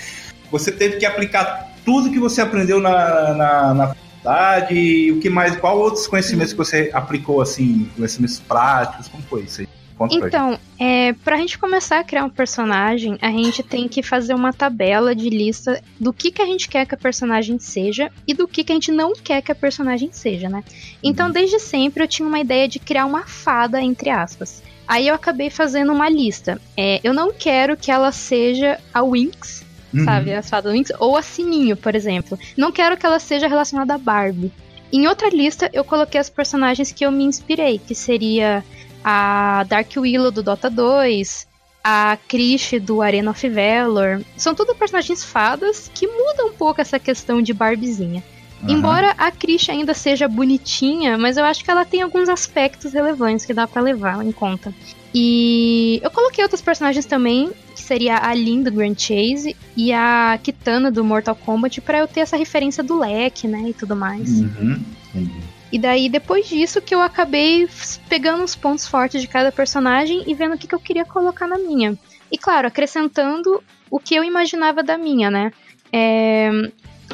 Você 0.51 0.73
teve 0.73 0.97
que 0.97 1.07
aplicar 1.07 1.71
tudo 1.85 2.11
que 2.11 2.19
você 2.19 2.41
aprendeu 2.41 2.81
na, 2.81 3.33
na, 3.33 3.75
na 3.75 3.95
faculdade, 3.95 5.13
o 5.13 5.21
que 5.21 5.31
mais, 5.31 5.55
qual 5.55 5.79
outros 5.79 6.09
conhecimentos 6.09 6.53
que 6.53 6.59
você 6.59 6.91
aplicou 6.93 7.41
assim, 7.41 7.89
conhecimentos 7.95 8.41
práticos, 8.41 9.07
como 9.07 9.23
foi 9.23 9.43
isso 9.43 9.61
aí? 9.61 9.69
Conta 10.01 10.19
pra. 10.19 10.29
Então, 10.29 10.59
é, 10.79 11.13
pra 11.13 11.37
gente 11.37 11.59
começar 11.59 11.99
a 11.99 12.05
criar 12.05 12.25
um 12.25 12.31
personagem, 12.31 13.19
a 13.21 13.31
gente 13.31 13.63
tem 13.63 13.87
que 13.87 14.03
fazer 14.03 14.33
uma 14.33 14.51
tabela 14.51 15.15
de 15.15 15.29
lista 15.29 15.83
do 16.01 16.11
que, 16.11 16.31
que 16.31 16.41
a 16.41 16.47
gente 16.47 16.71
quer 16.71 16.87
que 16.87 16.95
a 16.95 16.99
personagem 16.99 17.59
seja 17.59 18.11
e 18.27 18.33
do 18.33 18.49
que, 18.49 18.65
que 18.65 18.73
a 18.73 18.75
gente 18.75 18.91
não 18.91 19.13
quer 19.13 19.43
que 19.43 19.53
a 19.53 19.55
personagem 19.55 20.09
seja, 20.11 20.49
né? 20.49 20.65
Então, 21.03 21.31
desde 21.31 21.61
sempre 21.61 22.03
eu 22.03 22.09
tinha 22.09 22.27
uma 22.27 22.41
ideia 22.41 22.67
de 22.67 22.79
criar 22.79 23.05
uma 23.05 23.27
fada, 23.27 23.79
entre 23.83 24.09
aspas. 24.09 24.63
Aí 24.89 25.07
eu 25.07 25.15
acabei 25.15 25.51
fazendo 25.51 25.93
uma 25.93 26.09
lista. 26.09 26.59
É, 26.75 26.99
eu 27.05 27.13
não 27.13 27.31
quero 27.31 27.77
que 27.77 27.91
ela 27.91 28.11
seja 28.11 28.81
a 28.95 29.03
Winx, 29.03 29.69
Uhum. 29.93 30.05
sabe? 30.05 30.33
A 30.33 30.43
fada 30.43 30.71
Winx, 30.73 30.93
ou 30.99 31.15
a 31.15 31.21
Sininho, 31.21 31.77
por 31.77 31.95
exemplo. 31.95 32.39
Não 32.57 32.73
quero 32.73 32.97
que 32.97 33.05
ela 33.05 33.19
seja 33.19 33.47
relacionada 33.47 33.93
a 33.93 33.99
Barbie. 33.99 34.51
Em 34.91 35.07
outra 35.07 35.29
lista, 35.29 35.69
eu 35.75 35.85
coloquei 35.85 36.19
as 36.19 36.31
personagens 36.31 36.91
que 36.91 37.05
eu 37.05 37.13
me 37.13 37.25
inspirei, 37.25 37.79
que 37.79 37.95
seria 37.95 38.65
a 39.05 39.65
Dark 39.69 39.91
Willow 39.97 40.31
do 40.31 40.43
Dota 40.43 40.69
2, 40.71 41.47
a 41.83 42.19
Krish 42.29 42.79
do 42.81 43.03
Arena 43.03 43.31
of 43.31 43.49
Valor. 43.49 44.23
São 44.37 44.55
tudo 44.55 44.75
personagens 44.75 45.25
fadas 45.25 45.91
que 45.95 46.07
mudam 46.07 46.49
um 46.49 46.53
pouco 46.53 46.81
essa 46.81 46.99
questão 46.99 47.41
de 47.43 47.53
Barbiezinha. 47.53 48.23
Aham. 48.63 48.73
Embora 48.73 49.15
a 49.17 49.31
Krisha 49.31 49.73
ainda 49.73 49.95
seja 49.95 50.29
bonitinha, 50.29 51.17
mas 51.17 51.37
eu 51.37 51.45
acho 51.45 51.65
que 51.65 51.71
ela 51.71 51.85
tem 51.85 52.03
alguns 52.03 52.29
aspectos 52.29 52.93
relevantes 52.93 53.47
que 53.47 53.55
dá 53.55 53.67
pra 53.67 53.81
levar 53.81 54.25
em 54.25 54.33
conta. 54.33 54.75
E 55.15 55.99
eu 56.03 56.11
coloquei 56.11 56.45
outros 56.45 56.61
personagens 56.61 57.07
também, 57.07 57.51
que 57.75 57.83
seria 57.83 58.19
a 58.19 58.33
Lynn 58.35 58.63
do 58.63 58.71
Grand 58.71 58.95
Chase 58.97 59.57
e 59.77 59.93
a 59.93 60.39
Kitana 60.43 60.91
do 60.91 61.03
Mortal 61.03 61.35
Kombat, 61.35 61.81
pra 61.81 61.99
eu 61.99 62.07
ter 62.07 62.21
essa 62.21 62.37
referência 62.37 62.83
do 62.83 62.99
leque, 62.99 63.49
né, 63.49 63.71
e 63.71 63.75
tudo 63.75 63.97
mais. 63.97 64.29
Uhum. 64.29 64.81
Entendi. 65.09 65.41
E 65.73 65.79
daí, 65.79 66.09
depois 66.09 66.49
disso, 66.49 66.81
que 66.81 66.95
eu 66.95 67.01
acabei 67.01 67.69
pegando 68.09 68.43
os 68.43 68.57
pontos 68.57 68.87
fortes 68.87 69.21
de 69.21 69.29
cada 69.29 69.53
personagem 69.53 70.25
e 70.27 70.35
vendo 70.35 70.55
o 70.55 70.59
que, 70.59 70.67
que 70.67 70.75
eu 70.75 70.81
queria 70.81 71.05
colocar 71.05 71.47
na 71.47 71.59
minha. 71.59 71.97
E 72.31 72.37
claro, 72.37 72.67
acrescentando 72.69 73.63
o 73.91 73.99
que 74.01 74.15
eu 74.15 74.25
imaginava 74.25 74.83
da 74.83 74.99
minha, 74.99 75.31
né? 75.31 75.53
É, 75.93 76.51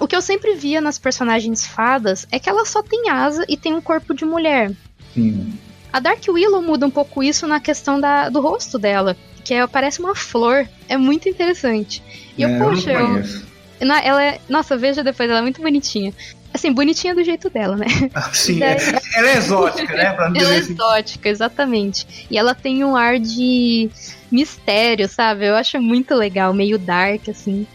O 0.00 0.06
que 0.06 0.14
eu 0.16 0.20
sempre 0.22 0.54
via 0.54 0.80
nas 0.80 0.98
personagens 0.98 1.66
fadas 1.66 2.26
é 2.30 2.38
que 2.38 2.48
ela 2.48 2.64
só 2.66 2.82
tem 2.82 3.08
asa 3.08 3.44
e 3.48 3.56
tem 3.56 3.74
um 3.74 3.80
corpo 3.80 4.12
de 4.14 4.24
mulher. 4.24 4.70
Sim. 5.14 5.52
A 5.92 6.00
Dark 6.00 6.22
Willow 6.28 6.60
muda 6.60 6.86
um 6.86 6.90
pouco 6.90 7.22
isso 7.22 7.46
na 7.46 7.58
questão 7.60 7.98
da, 7.98 8.28
do 8.28 8.40
rosto 8.40 8.78
dela, 8.78 9.16
que 9.44 9.54
é, 9.54 9.66
parece 9.66 10.00
uma 10.00 10.14
flor. 10.14 10.68
É 10.88 10.96
muito 10.98 11.28
interessante. 11.28 12.02
E 12.36 12.42
eu, 12.42 12.50
É, 12.50 12.58
poxa, 12.58 12.90
eu, 12.92 13.06
conheço. 13.06 13.46
na- 13.80 14.02
ela 14.02 14.22
é. 14.22 14.38
Nossa, 14.48 14.76
veja 14.76 15.02
depois, 15.02 15.30
ela 15.30 15.38
é 15.38 15.42
muito 15.42 15.62
bonitinha. 15.62 16.12
Assim, 16.56 16.72
bonitinha 16.72 17.14
do 17.14 17.22
jeito 17.22 17.48
dela, 17.50 17.76
né? 17.76 17.86
Sim, 18.32 18.58
daí- 18.58 18.76
é- 18.76 19.00
ela 19.18 19.28
é 19.30 19.36
exótica, 19.36 19.94
né? 19.94 20.12
Pra 20.12 20.26
Ela 20.26 20.54
é 20.54 20.58
assim. 20.58 20.72
exótica, 20.72 21.28
exatamente. 21.28 22.26
E 22.30 22.36
ela 22.38 22.54
tem 22.54 22.82
um 22.82 22.96
ar 22.96 23.18
de 23.18 23.90
mistério, 24.32 25.06
sabe? 25.08 25.46
Eu 25.46 25.54
acho 25.54 25.80
muito 25.80 26.14
legal, 26.14 26.52
meio 26.54 26.78
dark, 26.78 27.28
assim. 27.28 27.66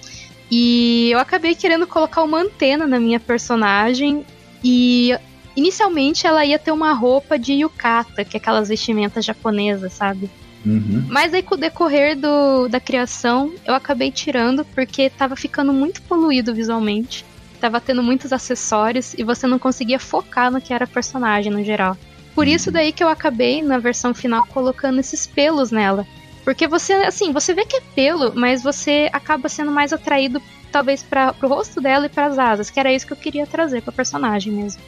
E 0.50 1.10
eu 1.12 1.20
acabei 1.20 1.56
querendo 1.56 1.86
colocar 1.88 2.24
uma 2.24 2.40
antena 2.42 2.86
na 2.88 3.00
minha 3.00 3.20
personagem. 3.20 4.26
E 4.64 5.16
inicialmente 5.56 6.26
ela 6.28 6.44
ia 6.46 6.58
ter 6.60 6.72
uma 6.72 6.92
roupa 6.94 7.38
de 7.38 7.54
yukata, 7.54 8.26
que 8.26 8.36
é 8.36 8.40
aquelas 8.40 8.68
vestimentas 8.70 9.24
japonesas, 9.24 9.94
sabe? 9.94 10.30
Uhum. 10.66 11.06
Mas 11.08 11.34
aí 11.34 11.42
com 11.42 11.56
o 11.56 11.58
decorrer 11.58 12.16
do, 12.18 12.68
da 12.68 12.80
criação, 12.80 13.52
eu 13.66 13.74
acabei 13.74 14.12
tirando 14.12 14.64
porque 14.76 15.10
tava 15.10 15.36
ficando 15.36 15.72
muito 15.74 16.02
poluído 16.04 16.54
visualmente. 16.54 17.26
Tava 17.62 17.80
tendo 17.80 18.02
muitos 18.02 18.34
acessórios 18.34 19.14
e 19.14 19.24
você 19.24 19.46
não 19.46 19.60
conseguia 19.60 20.00
focar 20.00 20.52
no 20.52 20.60
que 20.60 20.74
era 20.74 20.88
personagem 20.88 21.52
no 21.52 21.64
geral. 21.64 21.96
Por 22.34 22.48
isso 22.48 22.72
daí 22.72 22.92
que 22.92 23.04
eu 23.04 23.08
acabei, 23.08 23.62
na 23.62 23.78
versão 23.78 24.16
final, 24.16 24.46
colocando 24.48 25.00
esses 25.00 25.28
pelos 25.28 25.70
nela. 25.70 26.08
Porque 26.44 26.68
você, 26.68 26.94
assim, 26.94 27.32
você 27.32 27.54
vê 27.54 27.64
que 27.64 27.78
é 27.78 27.82
pelo, 27.94 28.34
mas 28.36 28.64
você 28.64 29.10
acaba 29.14 29.48
sendo 29.48 29.72
mais 29.72 29.94
atraído, 29.94 30.42
talvez, 30.72 31.04
para 31.04 31.34
pro 31.34 31.50
rosto 31.50 31.80
dela 31.80 32.08
e 32.08 32.10
pras 32.10 32.40
asas, 32.40 32.72
que 32.72 32.80
era 32.80 32.92
isso 32.92 33.06
que 33.06 33.14
eu 33.14 33.18
queria 33.18 33.46
trazer 33.46 33.84
pra 33.84 33.92
personagem 33.92 34.52
mesmo. 34.52 34.82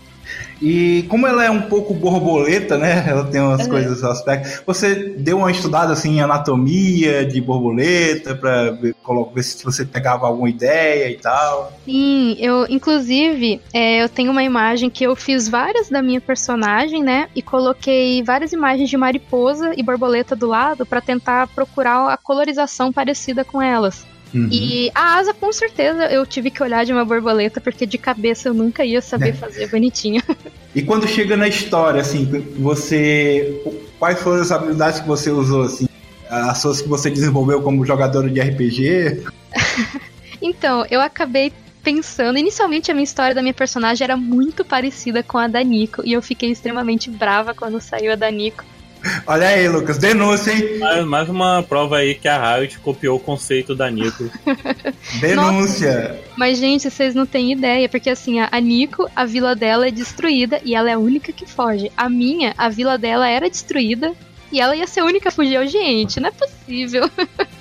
E 0.62 1.04
como 1.10 1.28
ela 1.28 1.44
é 1.44 1.52
um 1.52 1.64
pouco 1.64 1.94
borboleta, 1.94 2.78
né? 2.78 3.04
Ela 3.08 3.26
tem 3.26 3.42
umas 3.42 3.68
É. 3.68 3.70
coisas, 3.70 4.04
aspectos. 4.04 4.62
Você 4.66 5.14
deu 5.18 5.40
uma 5.40 5.52
estudada 5.52 5.92
assim 5.92 6.18
em 6.18 6.22
anatomia 6.22 7.26
de 7.26 7.42
borboleta 7.42 8.34
para 8.34 8.72
ver, 8.72 8.96
ver 9.36 9.44
se 9.44 9.64
você 9.64 9.84
pegava 9.84 10.26
alguma 10.26 10.50
ideia 10.50 11.10
e 11.10 11.18
tal. 11.18 11.74
Sim, 11.84 12.38
eu, 12.40 12.66
inclusive, 12.70 13.60
é, 13.74 14.04
eu 14.04 14.08
tenho 14.08 14.32
uma 14.32 14.44
imagem 14.44 14.90
que 14.90 15.04
eu 15.04 15.16
fiz 15.16 15.50
várias 15.50 15.90
da 15.90 16.02
minha 16.02 16.22
personagem, 16.22 17.04
né? 17.04 17.28
E 17.36 17.42
coloquei 17.42 18.24
várias 18.24 18.54
imagens 18.54 18.90
de 18.90 18.96
mariposa 18.96 19.74
e 19.76 19.84
borboleta 19.84 20.36
do 20.36 20.48
lado 20.48 20.86
pra 20.86 21.02
tentar 21.02 21.48
procurar 21.48 22.08
a 22.08 22.18
colorização 22.18 22.92
parecida 22.92 23.44
com 23.44 23.62
elas. 23.62 24.13
Uhum. 24.34 24.50
E 24.52 24.92
a 24.96 25.16
asa, 25.16 25.34
com 25.34 25.52
certeza, 25.54 26.06
eu 26.08 26.26
tive 26.26 26.50
que 26.50 26.64
olhar 26.64 26.84
de 26.86 26.92
uma 26.92 27.06
borboleta, 27.06 27.62
porque 27.62 27.86
de 27.86 27.98
cabeça 27.98 28.50
eu 28.50 28.54
nunca 28.54 28.84
ia 28.84 29.02
saber 29.02 29.30
É. 29.30 29.34
fazer 29.34 29.68
bonitinha. 29.68 30.24
E 30.76 30.82
quando 30.82 31.08
chega 31.08 31.38
na 31.38 31.48
história, 31.48 32.02
assim, 32.02 32.26
você. 32.58 33.62
Quais 34.00 34.20
foram 34.20 34.42
as 34.42 34.52
habilidades 34.52 35.02
que 35.02 35.08
você 35.08 35.30
usou, 35.30 35.62
assim? 35.62 35.88
As 36.28 36.58
suas 36.58 36.82
que 36.82 36.90
você 36.90 37.12
desenvolveu 37.12 37.62
como 37.62 37.86
jogadora 37.86 38.28
de 38.28 38.42
RPG? 38.42 39.24
Então, 40.42 40.86
eu 40.92 41.00
acabei 41.00 41.54
pensando. 41.84 42.38
Inicialmente, 42.38 42.92
a 42.92 42.94
minha 42.94 43.04
história 43.04 43.34
da 43.36 43.42
minha 43.42 43.54
personagem 43.54 44.04
era 44.04 44.18
muito 44.18 44.66
parecida 44.66 45.22
com 45.24 45.38
a 45.38 45.48
da 45.48 45.64
Nico, 45.64 46.02
e 46.04 46.12
eu 46.12 46.22
fiquei 46.22 46.52
extremamente 46.52 47.10
brava 47.10 47.54
quando 47.54 47.80
saiu 47.80 48.12
a 48.12 48.16
da 48.16 48.30
Nico. 48.30 48.66
Olha 49.28 49.48
aí, 49.48 49.68
Lucas, 49.68 49.98
denúncia, 49.98 50.52
hein? 50.52 50.80
Mais, 50.80 51.06
mais 51.06 51.30
uma 51.30 51.62
prova 51.62 51.98
aí 51.98 52.16
que 52.16 52.28
a 52.28 52.56
Riot 52.56 52.80
copiou 52.80 53.18
o 53.18 53.20
conceito 53.20 53.76
da 53.76 53.92
Nico. 53.92 54.30
Denúncia. 55.20 56.20
Mas, 56.38 56.58
gente, 56.58 56.90
vocês 56.90 57.14
não 57.14 57.26
têm 57.26 57.52
ideia, 57.52 57.90
porque 57.90 58.10
assim, 58.10 58.40
a 58.40 58.54
a 58.54 58.60
Nico, 58.60 59.10
a 59.16 59.26
vila 59.26 59.56
dela 59.56 59.88
é 59.88 59.92
destruída 59.92 60.62
e 60.64 60.76
ela 60.76 60.90
é 60.90 60.94
a 60.94 61.00
única 61.00 61.34
que 61.34 61.46
foge. 61.46 61.92
A 61.98 62.08
minha, 62.08 62.54
a 62.56 62.70
vila 62.70 62.98
dela 63.00 63.28
era 63.28 63.50
destruída 63.50 64.14
e 64.52 64.62
ela 64.62 64.76
ia 64.76 64.86
ser 64.86 65.00
a 65.00 65.06
única 65.06 65.30
a 65.30 65.32
fugir. 65.32 65.56
Eu, 65.56 65.68
gente, 65.68 66.20
não 66.20 66.30
é 66.30 66.32
possível. 66.32 67.10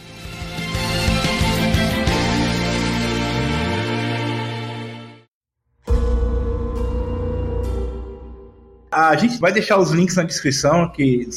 A 8.92 9.16
gente 9.16 9.38
vai 9.38 9.50
deixar 9.52 9.78
os 9.78 9.90
links 9.90 10.16
na 10.16 10.22
descrição, 10.22 10.88
que, 10.88 11.28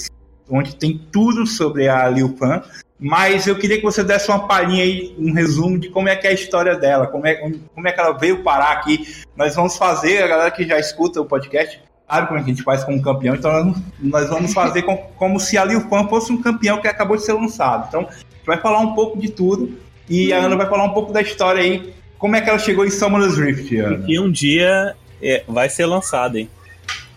onde 0.49 0.75
tem 0.75 1.01
tudo 1.11 1.47
sobre 1.47 1.87
a 1.87 2.07
Liu 2.09 2.33
Pan. 2.33 2.61
Mas 2.99 3.45
eu 3.45 3.57
queria 3.57 3.77
que 3.77 3.83
você 3.83 4.03
desse 4.03 4.29
uma 4.29 4.47
palhinha 4.47 4.83
aí, 4.83 5.13
um 5.17 5.33
resumo 5.33 5.77
de 5.77 5.89
como 5.89 6.07
é 6.07 6.15
que 6.15 6.27
é 6.27 6.29
a 6.29 6.33
história 6.33 6.75
dela, 6.77 7.07
como 7.07 7.27
é, 7.27 7.35
como 7.73 7.87
é 7.87 7.91
que 7.91 7.99
ela 7.99 8.17
veio 8.17 8.41
parar 8.41 8.71
aqui. 8.71 9.05
Nós 9.35 9.53
vamos 9.55 9.75
fazer, 9.77 10.23
a 10.23 10.27
galera 10.27 10.51
que 10.51 10.65
já 10.65 10.79
escuta 10.79 11.19
o 11.19 11.25
podcast, 11.25 11.81
sabe 12.09 12.27
como 12.27 12.39
a 12.39 12.43
gente 12.43 12.63
faz 12.63 12.85
com 12.85 12.93
um 12.93 13.01
campeão, 13.01 13.35
então 13.35 13.75
nós, 13.99 14.29
vamos 14.29 14.53
fazer 14.53 14.83
com- 14.83 14.95
como 15.17 15.39
se 15.41 15.57
a 15.57 15.65
Liu 15.65 15.89
Pan 15.89 16.07
fosse 16.07 16.31
um 16.31 16.41
campeão 16.41 16.79
que 16.79 16.87
acabou 16.87 17.17
de 17.17 17.23
ser 17.25 17.33
lançado. 17.33 17.87
Então, 17.89 18.07
vai 18.45 18.61
falar 18.61 18.79
um 18.79 18.93
pouco 18.93 19.19
de 19.19 19.29
tudo, 19.29 19.77
e 20.09 20.31
a 20.31 20.37
Ana 20.37 20.55
vai 20.55 20.69
falar 20.69 20.85
um 20.85 20.93
pouco 20.93 21.11
da 21.11 21.21
história 21.21 21.61
aí, 21.61 21.93
como 22.17 22.37
é 22.37 22.41
que 22.41 22.49
ela 22.49 22.59
chegou 22.59 22.85
em 22.85 22.89
Summoner's 22.89 23.37
Rift, 23.37 23.75
Ana. 23.75 24.05
E 24.07 24.17
um 24.19 24.31
dia 24.31 24.95
é, 25.21 25.43
vai 25.49 25.67
ser 25.69 25.85
lançado, 25.85 26.37
hein? 26.37 26.49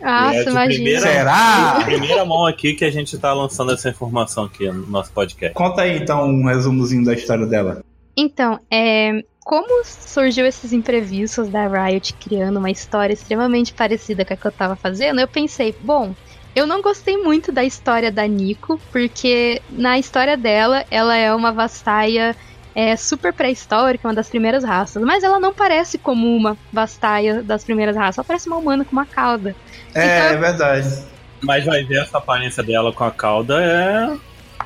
Nossa, 0.00 0.37
É, 0.37 0.44
de 0.44 0.50
imagina. 0.50 0.74
primeira- 0.74 1.00
Será? 1.00 1.80
Primeira 1.84 2.24
mão 2.24 2.46
aqui 2.46 2.74
que 2.74 2.84
a 2.84 2.90
gente 2.90 3.16
tá 3.18 3.32
lançando 3.32 3.72
essa 3.72 3.88
informação 3.88 4.44
aqui 4.44 4.70
no 4.70 4.87
nosso 4.87 5.12
podcast. 5.12 5.54
Conta 5.54 5.82
aí 5.82 5.98
então 5.98 6.24
um 6.28 6.44
resumozinho 6.46 7.04
da 7.04 7.14
história 7.14 7.46
dela. 7.46 7.82
Então, 8.16 8.58
é, 8.70 9.22
como 9.40 9.84
surgiu 9.84 10.44
esses 10.46 10.72
imprevistos 10.72 11.48
da 11.48 11.66
Riot 11.66 12.14
criando 12.14 12.58
uma 12.58 12.70
história 12.70 13.12
extremamente 13.14 13.72
parecida 13.72 14.24
com 14.24 14.34
a 14.34 14.37
que 14.37 14.46
eu 14.46 14.52
tava 14.52 14.76
fazendo, 14.76 15.20
eu 15.20 15.28
pensei, 15.28 15.74
bom, 15.80 16.14
eu 16.54 16.66
não 16.66 16.82
gostei 16.82 17.16
muito 17.16 17.52
da 17.52 17.64
história 17.64 18.11
da 18.11 18.26
Nico, 18.26 18.80
porque 18.90 19.62
na 19.70 19.98
história 19.98 20.37
dela, 20.37 20.84
ela 20.90 21.16
é 21.16 21.32
uma 21.32 21.52
vastaia 21.52 22.34
é, 22.74 22.96
super 22.96 23.32
pré-histórica, 23.32 24.06
uma 24.06 24.14
das 24.14 24.28
primeiras 24.28 24.62
raças, 24.64 25.02
mas 25.02 25.22
ela 25.24 25.40
não 25.40 25.52
parece 25.52 25.98
como 25.98 26.26
uma 26.37 26.56
vastaia 26.72 27.42
das 27.42 27.64
primeiras 27.64 27.96
raças, 27.96 28.18
ela 28.18 28.24
parece 28.24 28.46
uma 28.48 28.56
humana 28.56 28.84
com 28.84 28.92
uma 28.92 29.06
cauda. 29.06 29.54
É, 29.94 30.05
Então- 30.05 30.29
é 30.29 30.37
verdade. 30.37 31.03
Mas 31.40 31.64
vai 31.64 31.85
ver 31.85 32.03
essa 32.03 32.18
aparência 32.18 32.62
dela 32.62 32.92
com 32.92 33.05
a 33.05 33.11
cauda 33.12 33.62
é. 33.62 34.16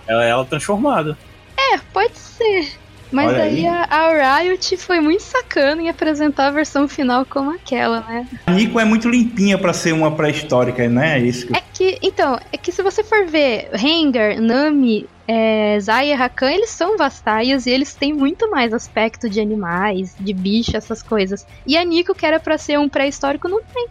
Ela, 0.06 0.24
ela 0.24 0.44
transformada. 0.44 1.16
É, 1.56 1.78
pode 1.92 2.16
ser. 2.16 2.72
Mas 3.12 3.28
Olha 3.28 3.42
aí 3.42 3.66
aí. 3.66 3.66
a, 3.66 3.82
a 3.90 4.38
Riot 4.38 4.74
foi 4.78 4.98
muito 4.98 5.22
sacana 5.22 5.82
em 5.82 5.90
apresentar 5.90 6.46
a 6.46 6.50
versão 6.50 6.88
final 6.88 7.26
como 7.26 7.50
aquela, 7.50 8.00
né? 8.00 8.26
A 8.46 8.52
Nico 8.52 8.80
é 8.80 8.86
muito 8.86 9.06
limpinha 9.08 9.58
pra 9.58 9.74
ser 9.74 9.92
uma 9.92 10.10
pré-histórica, 10.10 10.88
né? 10.88 11.18
É 11.18 11.20
isso 11.20 11.46
que... 11.46 11.54
É 11.56 11.62
que, 11.74 11.98
então, 12.00 12.38
é 12.50 12.56
que 12.56 12.72
se 12.72 12.82
você 12.82 13.04
for 13.04 13.26
ver 13.26 13.68
Rengar, 13.74 14.40
Nami, 14.40 15.06
é, 15.28 15.78
Zaya 15.78 16.14
e 16.14 16.16
Rakan, 16.16 16.52
eles 16.52 16.70
são 16.70 16.96
vastaias 16.96 17.66
e 17.66 17.70
eles 17.70 17.94
têm 17.94 18.14
muito 18.14 18.50
mais 18.50 18.72
aspecto 18.72 19.28
de 19.28 19.40
animais, 19.40 20.16
de 20.18 20.32
bicho, 20.32 20.74
essas 20.74 21.02
coisas. 21.02 21.46
E 21.66 21.76
a 21.76 21.84
Nico, 21.84 22.14
que 22.14 22.24
era 22.24 22.40
pra 22.40 22.56
ser 22.56 22.78
um 22.78 22.88
pré-histórico, 22.88 23.46
não 23.46 23.60
tem. 23.62 23.88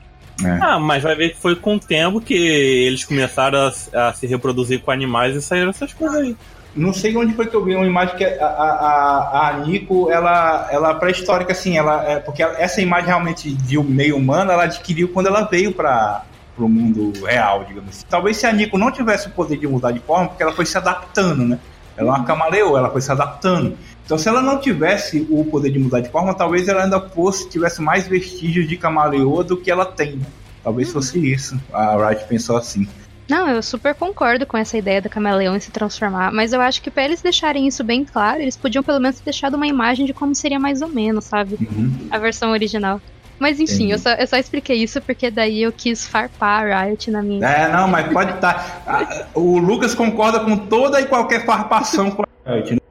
Ah, 0.61 0.79
mas 0.79 1.03
vai 1.03 1.15
ver 1.15 1.29
que 1.29 1.39
foi 1.39 1.55
com 1.55 1.75
o 1.75 1.79
tempo 1.79 2.19
que 2.21 2.33
eles 2.33 3.03
começaram 3.05 3.71
a, 3.93 4.07
a 4.09 4.13
se 4.13 4.25
reproduzir 4.27 4.81
com 4.81 4.91
animais 4.91 5.35
e 5.35 5.41
saíram 5.41 5.69
essas 5.69 5.93
coisas 5.93 6.17
aí. 6.21 6.35
Não 6.73 6.93
sei 6.93 7.15
onde 7.17 7.33
foi 7.33 7.47
que 7.47 7.55
eu 7.55 7.63
vi 7.65 7.75
uma 7.75 7.85
imagem 7.85 8.15
que 8.15 8.23
a, 8.23 8.45
a, 8.45 9.49
a, 9.49 9.53
Nico, 9.59 10.09
ela, 10.09 10.69
ela 10.71 10.91
é 10.91 10.93
pré-histórica, 10.93 11.51
assim, 11.51 11.77
ela, 11.77 12.03
é, 12.09 12.19
porque 12.19 12.41
ela- 12.41 12.57
essa 12.57 12.81
imagem 12.81 13.07
realmente 13.07 13.51
de 13.53 13.77
um 13.77 13.83
meio 13.83 14.15
humano, 14.15 14.51
ela 14.51 14.63
adquiriu 14.63 15.09
quando 15.09 15.27
ela 15.27 15.41
veio 15.41 15.73
para 15.73 16.23
o 16.57 16.69
mundo 16.69 17.11
real, 17.25 17.65
digamos 17.65 17.89
assim. 17.89 18.05
Talvez 18.09 18.37
se 18.37 18.45
a 18.47 18.53
Nico 18.53 18.77
não 18.77 18.89
tivesse 18.89 19.27
o 19.27 19.31
poder 19.31 19.57
de 19.57 19.67
mudar 19.67 19.91
de 19.91 19.99
forma, 19.99 20.29
porque 20.29 20.41
ela 20.43 20.53
foi 20.53 20.65
se 20.65 20.77
adaptando, 20.77 21.43
né? 21.45 21.59
Ela 21.97 22.07
é 22.07 22.15
uma 22.15 22.23
camaleoa, 22.23 22.79
ela 22.79 22.89
foi 22.89 23.01
se 23.01 23.11
adaptando. 23.11 23.77
Então, 24.11 24.19
se 24.19 24.27
ela 24.27 24.41
não 24.41 24.59
tivesse 24.59 25.25
o 25.29 25.45
poder 25.45 25.71
de 25.71 25.79
mudar 25.79 26.01
de 26.01 26.09
forma, 26.09 26.33
talvez 26.33 26.67
ela 26.67 26.83
ainda 26.83 26.99
fosse, 26.99 27.47
tivesse 27.47 27.81
mais 27.81 28.05
vestígios 28.09 28.67
de 28.67 28.75
camaleoa 28.75 29.41
do 29.41 29.55
que 29.55 29.71
ela 29.71 29.85
tem. 29.85 30.19
Talvez 30.61 30.91
fosse 30.91 31.17
isso. 31.17 31.57
A 31.71 31.95
Wright 31.95 32.25
pensou 32.25 32.57
assim. 32.57 32.85
Não, 33.29 33.47
eu 33.47 33.63
super 33.63 33.95
concordo 33.95 34.45
com 34.45 34.57
essa 34.57 34.77
ideia 34.77 35.01
da 35.01 35.07
camaleão 35.07 35.55
em 35.55 35.61
se 35.61 35.71
transformar, 35.71 36.29
mas 36.33 36.51
eu 36.51 36.59
acho 36.59 36.81
que 36.81 36.91
pra 36.91 37.05
eles 37.05 37.21
deixarem 37.21 37.65
isso 37.65 37.85
bem 37.85 38.03
claro, 38.03 38.41
eles 38.41 38.57
podiam 38.57 38.83
pelo 38.83 38.99
menos 38.99 39.17
ter 39.19 39.23
deixado 39.23 39.55
uma 39.55 39.65
imagem 39.65 40.05
de 40.05 40.13
como 40.13 40.35
seria 40.35 40.59
mais 40.59 40.81
ou 40.81 40.89
menos, 40.89 41.23
sabe? 41.23 41.57
Uhum. 41.61 42.09
A 42.11 42.17
versão 42.17 42.51
original. 42.51 42.99
Mas 43.39 43.61
enfim, 43.61 43.75
Entendi. 43.85 43.91
eu 43.91 43.99
só, 43.99 44.09
eu 44.09 44.27
só 44.27 44.35
expliquei 44.35 44.83
isso 44.83 44.99
porque 44.99 45.31
daí 45.31 45.63
eu 45.63 45.71
quis 45.71 46.05
farpar 46.05 46.65
a 46.65 46.83
Riot 46.83 47.09
na 47.09 47.23
minha. 47.23 47.47
É, 47.47 47.71
não, 47.71 47.87
mas 47.87 48.11
pode 48.11 48.33
estar. 48.33 49.31
O 49.33 49.57
Lucas 49.57 49.95
concorda 49.95 50.41
com 50.41 50.57
toda 50.57 50.99
e 50.99 51.05
qualquer 51.05 51.45
farpação 51.45 52.11
com 52.11 52.23
a 52.23 52.25
Riot? 52.25 52.30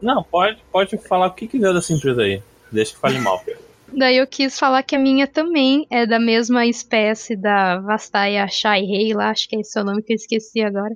Não, 0.00 0.22
pode, 0.22 0.58
pode 0.70 0.96
falar 0.98 1.26
o 1.26 1.34
que 1.34 1.46
quiser 1.46 1.74
dessa 1.74 1.92
empresa 1.92 2.22
aí. 2.22 2.42
Deixa 2.70 2.94
que 2.94 2.98
fale 2.98 3.18
mal. 3.18 3.42
Daí 3.92 4.18
eu 4.18 4.26
quis 4.26 4.58
falar 4.58 4.82
que 4.84 4.94
a 4.94 4.98
minha 4.98 5.26
também 5.26 5.86
é 5.90 6.06
da 6.06 6.20
mesma 6.20 6.64
espécie 6.66 7.36
da 7.36 7.78
Vastaia 7.80 8.46
Shai 8.46 8.82
Rei 8.82 9.12
lá, 9.12 9.30
acho 9.30 9.48
que 9.48 9.56
é 9.56 9.60
esse 9.60 9.78
o 9.80 9.84
nome 9.84 10.02
que 10.02 10.12
eu 10.12 10.16
esqueci 10.16 10.62
agora. 10.62 10.94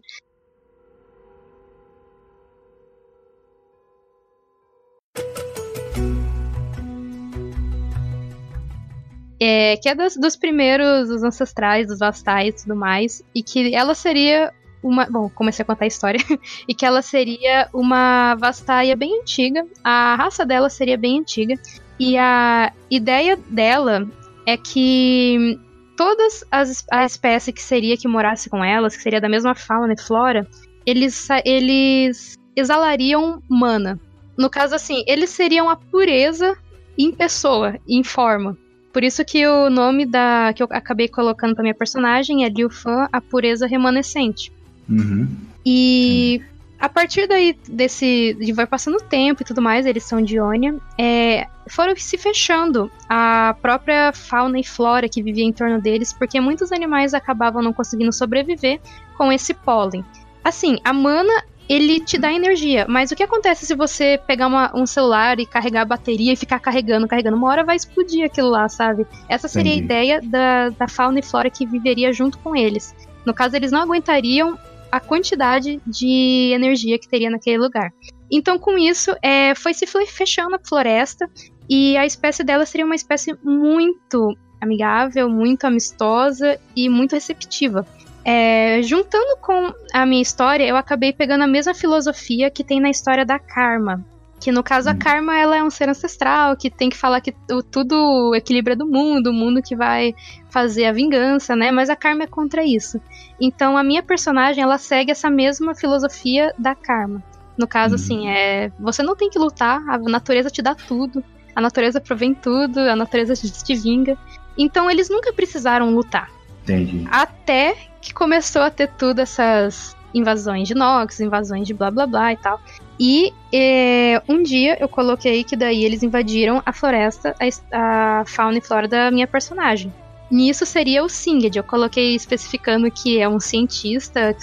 É, 9.41 9.77
que 9.77 9.89
é 9.89 9.95
dos, 9.95 10.17
dos 10.17 10.37
primeiros, 10.37 11.09
dos 11.09 11.23
ancestrais, 11.25 11.89
dos 11.89 11.99
vastais 11.99 12.55
e 12.55 12.63
tudo 12.63 12.77
mais, 12.77 13.23
e 13.35 13.43
que 13.43 13.75
ela 13.75 13.95
seria 13.95 14.53
uma. 14.85 15.07
Bom, 15.07 15.29
comecei 15.31 15.63
a 15.63 15.67
contar 15.67 15.85
a 15.85 15.89
história. 15.89 16.21
e 16.69 16.75
que 16.75 16.85
ela 16.85 17.03
seria 17.03 17.69
uma 17.73 18.35
vastaia 18.37 18.95
bem 18.95 19.21
antiga, 19.21 19.67
a 19.83 20.15
raça 20.15 20.45
dela 20.45 20.69
seria 20.69 20.99
bem 20.99 21.21
antiga, 21.21 21.55
e 21.99 22.17
a 22.19 22.73
ideia 22.91 23.37
dela 23.37 24.07
é 24.47 24.57
que 24.57 25.59
todas 25.97 26.45
as 26.51 26.85
a 26.91 27.05
espécie 27.05 27.53
que 27.53 27.63
seria 27.63 27.97
que 27.97 28.07
morasse 28.07 28.51
com 28.51 28.63
elas, 28.65 28.97
que 28.97 29.03
seria 29.03 29.21
da 29.21 29.29
mesma 29.29 29.55
fauna 29.55 29.95
e 29.95 30.01
flora, 30.01 30.47
eles, 30.85 31.29
eles 31.45 32.37
exalariam 32.55 33.43
mana. 33.49 33.99
No 34.37 34.51
caso, 34.51 34.75
assim, 34.75 35.05
eles 35.07 35.31
seriam 35.31 35.71
a 35.71 35.77
pureza 35.77 36.57
em 36.99 37.13
pessoa, 37.13 37.79
em 37.89 38.03
forma. 38.03 38.59
Por 38.93 39.03
isso 39.03 39.25
que 39.25 39.45
o 39.45 39.69
nome 39.69 40.07
da 40.07 40.53
que 40.55 40.63
eu 40.63 40.69
acabei 40.71 41.09
colocando 41.09 41.55
pra 41.55 41.63
minha 41.63 41.75
personagem 41.75 42.45
é 42.45 42.49
Liu 42.49 42.71
Fan, 42.71 43.09
a 43.13 43.21
pureza 43.21 43.67
remanescente. 43.67 44.53
Uhum. 44.89 45.29
E 45.65 46.43
a 46.79 46.89
partir 46.89 47.27
daí 47.27 47.57
desse. 47.69 48.37
De 48.39 48.53
vai 48.53 48.67
passando 48.67 48.97
o 48.97 49.03
tempo 49.03 49.43
e 49.43 49.45
tudo 49.45 49.63
mais, 49.63 49.87
eles 49.87 50.05
são 50.05 50.21
de 50.21 50.37
Ionia, 50.37 50.77
é, 50.99 51.47
foram 51.67 51.95
se 51.97 52.19
fechando 52.19 52.91
a 53.09 53.57
própria 53.63 54.13
fauna 54.13 54.59
e 54.59 54.65
flora 54.65 55.09
que 55.09 55.23
vivia 55.23 55.45
em 55.45 55.53
torno 55.53 55.81
deles, 55.81 56.13
porque 56.13 56.41
muitos 56.41 56.73
animais 56.73 57.15
acabavam 57.15 57.63
não 57.63 57.73
conseguindo 57.73 58.13
sobreviver 58.13 58.81
com 59.17 59.33
esse 59.33 59.55
pólen. 59.55 60.05
Assim, 60.43 60.79
a 60.85 60.93
mana. 60.93 61.33
Ele 61.67 61.99
te 61.99 62.19
dá 62.19 62.31
energia, 62.31 62.85
mas 62.87 63.11
o 63.11 63.17
que 63.17 63.23
acontece 63.23 63.65
se 63.65 63.75
você 63.75 64.21
pegar 64.27 64.49
uma- 64.49 64.71
um 64.77 64.85
celular 64.85 65.41
e 65.41 65.47
carregar 65.47 65.81
a 65.81 65.85
bateria 65.87 66.31
e 66.35 66.37
ficar 66.37 66.59
carregando, 66.61 67.09
carregando? 67.09 67.39
Uma 67.39 67.49
hora 67.49 67.65
vai 67.65 67.75
explodir 67.75 68.23
aquilo 68.23 68.51
lá, 68.51 68.69
sabe? 68.69 69.07
Essa 69.31 69.49
seria 69.49 69.73
Entendi. 69.73 69.81
a 69.81 69.85
ideia 70.05 70.21
da, 70.21 70.69
da 70.69 70.87
fauna 70.87 71.21
e 71.21 71.23
flora 71.23 71.49
que 71.49 71.65
viveria 71.65 72.13
junto 72.13 72.37
com 72.41 72.55
eles. 72.55 72.95
No 73.25 73.33
caso, 73.33 73.57
eles 73.57 73.73
não 73.73 73.81
aguentariam 73.81 74.59
a 74.95 75.01
quantidade 75.01 75.81
de 75.85 76.53
energia 76.55 76.99
que 77.01 77.09
teria 77.09 77.29
naquele 77.29 77.59
lugar. 77.59 77.93
Então, 78.31 78.57
com 78.59 78.79
isso, 78.79 79.13
é, 79.21 79.53
foi 79.57 79.75
se 79.75 79.87
fechando 80.07 80.55
a 80.55 80.61
floresta 80.61 81.29
e 81.69 81.97
a 81.97 82.07
espécie 82.07 82.45
dela 82.45 82.65
seria 82.65 82.87
uma 82.87 82.95
espécie 82.95 83.37
muito 83.43 84.37
amigável, 84.61 85.29
muito 85.29 85.65
amistosa 85.65 86.61
e 86.77 86.89
muito 86.89 87.13
receptiva. 87.13 87.85
É, 88.25 88.81
juntando 88.83 89.37
com 89.41 89.75
a 89.93 90.07
minha 90.07 90.23
história, 90.23 90.65
eu 90.65 90.77
acabei 90.77 91.13
pegando 91.13 91.43
a 91.43 91.49
mesma 91.49 91.75
filosofia 91.75 92.49
que 92.49 92.63
tem 92.63 92.81
na 92.81 92.89
história 92.89 93.27
da 93.27 93.39
Karma. 93.41 94.05
Que 94.45 94.53
no 94.53 94.63
caso 94.63 94.91
a 94.91 94.93
Hum. 94.93 94.99
Karma 94.99 95.39
ela 95.39 95.57
é 95.57 95.65
um 95.65 95.71
ser 95.71 95.89
ancestral 95.89 96.55
que 96.55 96.69
tem 96.71 96.91
que 96.91 96.99
falar 96.99 97.23
que 97.23 97.35
tudo 97.71 98.35
equilibra 98.35 98.77
do 98.77 98.85
mundo, 98.85 99.29
o 99.31 99.33
mundo 99.33 99.63
que 99.63 99.75
vai 99.75 100.15
fazer 100.51 100.85
a 100.85 100.93
vingança, 100.93 101.57
né? 101.57 101.71
Mas 101.71 101.89
a 101.89 101.97
Karma 101.97 102.25
é 102.25 102.27
contra 102.27 102.63
isso. 102.63 103.01
Então 103.41 103.75
a 103.75 103.83
minha 103.83 104.03
personagem 104.03 104.63
ela 104.63 104.77
segue 104.77 105.11
essa 105.11 105.31
mesma 105.31 105.75
filosofia 105.75 106.53
da 106.59 106.75
Karma. 106.75 107.23
No 107.57 107.67
caso, 107.67 107.95
Hum. 107.95 107.97
assim, 107.97 108.29
é 108.29 108.71
você 108.79 109.03
não 109.03 109.17
tem 109.17 109.31
que 109.31 109.39
lutar, 109.39 109.83
a 109.89 109.97
natureza 109.97 110.51
te 110.51 110.61
dá 110.61 110.75
tudo, 110.75 111.25
a 111.57 111.61
natureza 111.63 111.99
provém 111.99 112.35
tudo, 112.35 112.81
a 112.81 112.95
natureza 112.95 113.33
te 113.35 113.51
te 113.51 113.75
vinga. 113.75 114.15
Então 114.59 114.91
eles 114.91 115.09
nunca 115.09 115.33
precisaram 115.33 115.89
lutar. 115.89 116.31
Entendi. 116.65 117.07
Até 117.11 117.77
que 118.03 118.13
começou 118.13 118.61
a 118.61 118.71
ter 118.71 118.89
tudo 118.99 119.21
essas 119.21 119.97
invasões 120.13 120.69
de 120.69 120.75
Nox, 120.75 121.19
invasões 121.21 121.67
de 121.67 121.73
blá 121.73 121.91
blá 121.91 122.07
blá 122.07 122.33
e 122.33 122.37
tal. 122.37 122.61
E 122.99 123.33
é, 123.53 124.23
um 124.29 124.43
dia 124.43 124.77
eu 124.81 124.89
coloquei 124.89 125.43
que 125.45 125.57
daí 125.57 125.85
eles 125.85 126.03
invadiram 126.03 126.63
a 126.65 126.73
floresta, 126.73 127.35
a, 127.73 128.21
a 128.21 128.25
fauna 128.25 128.59
e 128.59 128.61
flora 128.61 128.87
da 128.87 129.11
minha 129.11 129.27
personagem. 129.27 129.93
Nisso 130.31 130.65
seria 130.65 131.05
o 131.05 131.09
Singed. 131.09 131.57
Eu 131.57 131.65
coloquei 131.65 132.15
especificando 132.15 132.91
que 132.91 133.21
é 133.21 133.29
um 133.29 133.39
cientista 133.39 134.35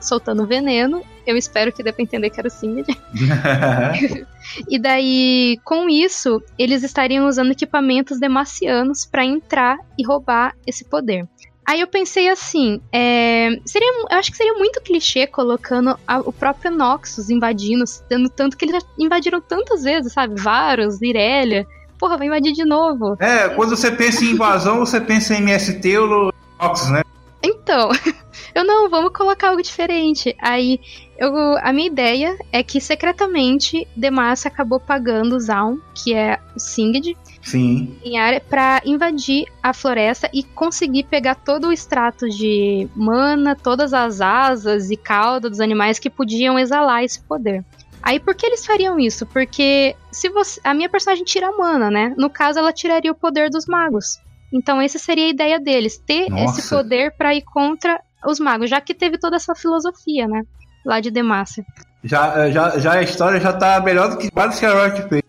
soltando 0.00 0.46
veneno. 0.46 1.02
Eu 1.26 1.36
espero 1.36 1.72
que 1.72 1.82
dê 1.82 1.92
pra 1.92 2.02
entender 2.02 2.30
que 2.30 2.40
era 2.40 2.48
o 2.48 2.50
Singed. 2.50 2.86
E 4.66 4.78
daí, 4.78 5.58
com 5.62 5.90
isso, 5.90 6.42
eles 6.58 6.82
estariam 6.82 7.26
usando 7.26 7.52
equipamentos 7.52 8.18
demacianos 8.18 9.04
para 9.04 9.22
entrar 9.22 9.76
e 9.98 10.02
roubar 10.02 10.54
esse 10.66 10.86
poder. 10.86 11.28
Aí 11.70 11.80
eu 11.82 11.86
pensei 11.86 12.30
assim, 12.30 12.80
é, 12.90 13.50
seria, 13.66 13.92
eu 14.10 14.18
acho 14.18 14.30
que 14.30 14.38
seria 14.38 14.54
muito 14.54 14.80
clichê 14.80 15.26
colocando 15.26 15.98
a- 16.06 16.20
o 16.20 16.32
próprio 16.32 16.70
Noxus 16.70 17.28
invadindo, 17.28 17.84
dando 18.08 18.30
tanto 18.30 18.56
que 18.56 18.64
eles 18.64 18.82
já 18.82 18.88
invadiram 18.98 19.38
tantas 19.38 19.82
vezes, 19.82 20.14
sabe? 20.14 20.40
Varus, 20.40 21.02
Irelia. 21.02 21.66
Porra, 21.98 22.16
vai 22.16 22.26
invadir 22.28 22.54
de 22.54 22.64
novo. 22.64 23.16
é, 23.20 23.50
quando 23.50 23.76
você 23.76 23.90
pensa 23.90 24.24
em 24.24 24.30
invasão, 24.30 24.78
você 24.78 24.98
pensa 24.98 25.34
em 25.34 25.42
MST 25.42 25.98
ou 25.98 26.32
Nox, 26.58 26.88
né? 26.90 27.02
Então, 27.42 27.90
eu 28.54 28.64
não, 28.64 28.88
vamos 28.88 29.12
colocar 29.12 29.50
algo 29.50 29.60
diferente. 29.62 30.34
Aí, 30.40 30.80
eu, 31.18 31.30
a 31.58 31.70
minha 31.70 31.88
ideia 31.88 32.34
é 32.50 32.62
que 32.62 32.80
secretamente 32.80 33.86
Demacia 33.94 34.48
acabou 34.50 34.80
pagando 34.80 35.36
o 35.36 35.40
Zaun, 35.40 35.78
que 35.94 36.14
é 36.14 36.38
o 36.56 36.58
Singed, 36.58 37.14
Sim. 37.42 37.96
em 38.04 38.18
área 38.18 38.40
para 38.40 38.82
invadir 38.84 39.46
a 39.62 39.72
floresta 39.72 40.28
e 40.32 40.42
conseguir 40.42 41.04
pegar 41.04 41.34
todo 41.36 41.68
o 41.68 41.72
extrato 41.72 42.28
de 42.28 42.88
mana, 42.94 43.56
todas 43.56 43.94
as 43.94 44.20
asas 44.20 44.90
e 44.90 44.96
cauda 44.96 45.48
dos 45.48 45.60
animais 45.60 45.98
que 45.98 46.10
podiam 46.10 46.58
exalar 46.58 47.04
esse 47.04 47.20
poder. 47.22 47.64
Aí 48.02 48.20
por 48.20 48.34
que 48.34 48.46
eles 48.46 48.64
fariam 48.64 48.98
isso? 48.98 49.26
Porque 49.26 49.94
se 50.10 50.28
você, 50.28 50.60
a 50.64 50.72
minha 50.74 50.88
personagem 50.88 51.24
tira 51.24 51.50
mana, 51.52 51.90
né? 51.90 52.14
No 52.16 52.30
caso 52.30 52.58
ela 52.58 52.72
tiraria 52.72 53.12
o 53.12 53.14
poder 53.14 53.50
dos 53.50 53.66
magos. 53.66 54.18
Então 54.52 54.80
essa 54.80 54.98
seria 54.98 55.26
a 55.26 55.30
ideia 55.30 55.60
deles, 55.60 55.98
ter 55.98 56.28
Nossa. 56.30 56.60
esse 56.60 56.68
poder 56.68 57.12
para 57.16 57.34
ir 57.34 57.42
contra 57.42 58.00
os 58.26 58.40
magos, 58.40 58.70
já 58.70 58.80
que 58.80 58.94
teve 58.94 59.18
toda 59.18 59.36
essa 59.36 59.54
filosofia, 59.54 60.26
né? 60.26 60.42
Lá 60.84 61.00
de 61.00 61.10
Demacia. 61.10 61.64
Já, 62.02 62.50
já, 62.50 62.78
já 62.78 62.92
a 62.94 63.02
história 63.02 63.40
já 63.40 63.52
tá 63.52 63.80
melhor 63.80 64.10
do 64.10 64.16
que 64.16 64.28
vários 64.32 64.58
que 64.58 64.66
a 64.66 64.86
Riot 64.86 65.08
fez. 65.08 65.22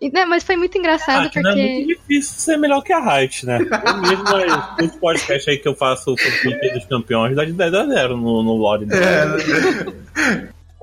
E, 0.00 0.10
né, 0.10 0.24
mas 0.24 0.42
foi 0.42 0.56
muito 0.56 0.76
engraçado 0.78 1.16
Ah, 1.16 1.40
não 1.42 1.50
é 1.50 1.54
porque 1.54 1.74
muito 1.74 1.88
difícil 1.88 2.34
ser 2.38 2.56
melhor 2.56 2.82
que 2.82 2.92
a 2.92 2.98
Riot, 3.00 3.44
né? 3.46 3.58
Eu 3.58 3.96
mesmo, 4.00 4.28
eh, 4.38 4.82
nos 4.82 4.96
podcasts 4.96 5.46
aí 5.48 5.58
que 5.58 5.68
eu 5.68 5.74
faço 5.74 6.04
sobre 6.16 6.68
o 6.70 6.74
dos 6.74 6.84
Campeões, 6.86 7.36
dá 7.36 7.44
de 7.44 7.52
10 7.52 7.74
a 7.74 7.86
0 7.86 8.16
no, 8.16 8.42
no 8.42 8.56
lore 8.56 8.86
dele. 8.86 9.02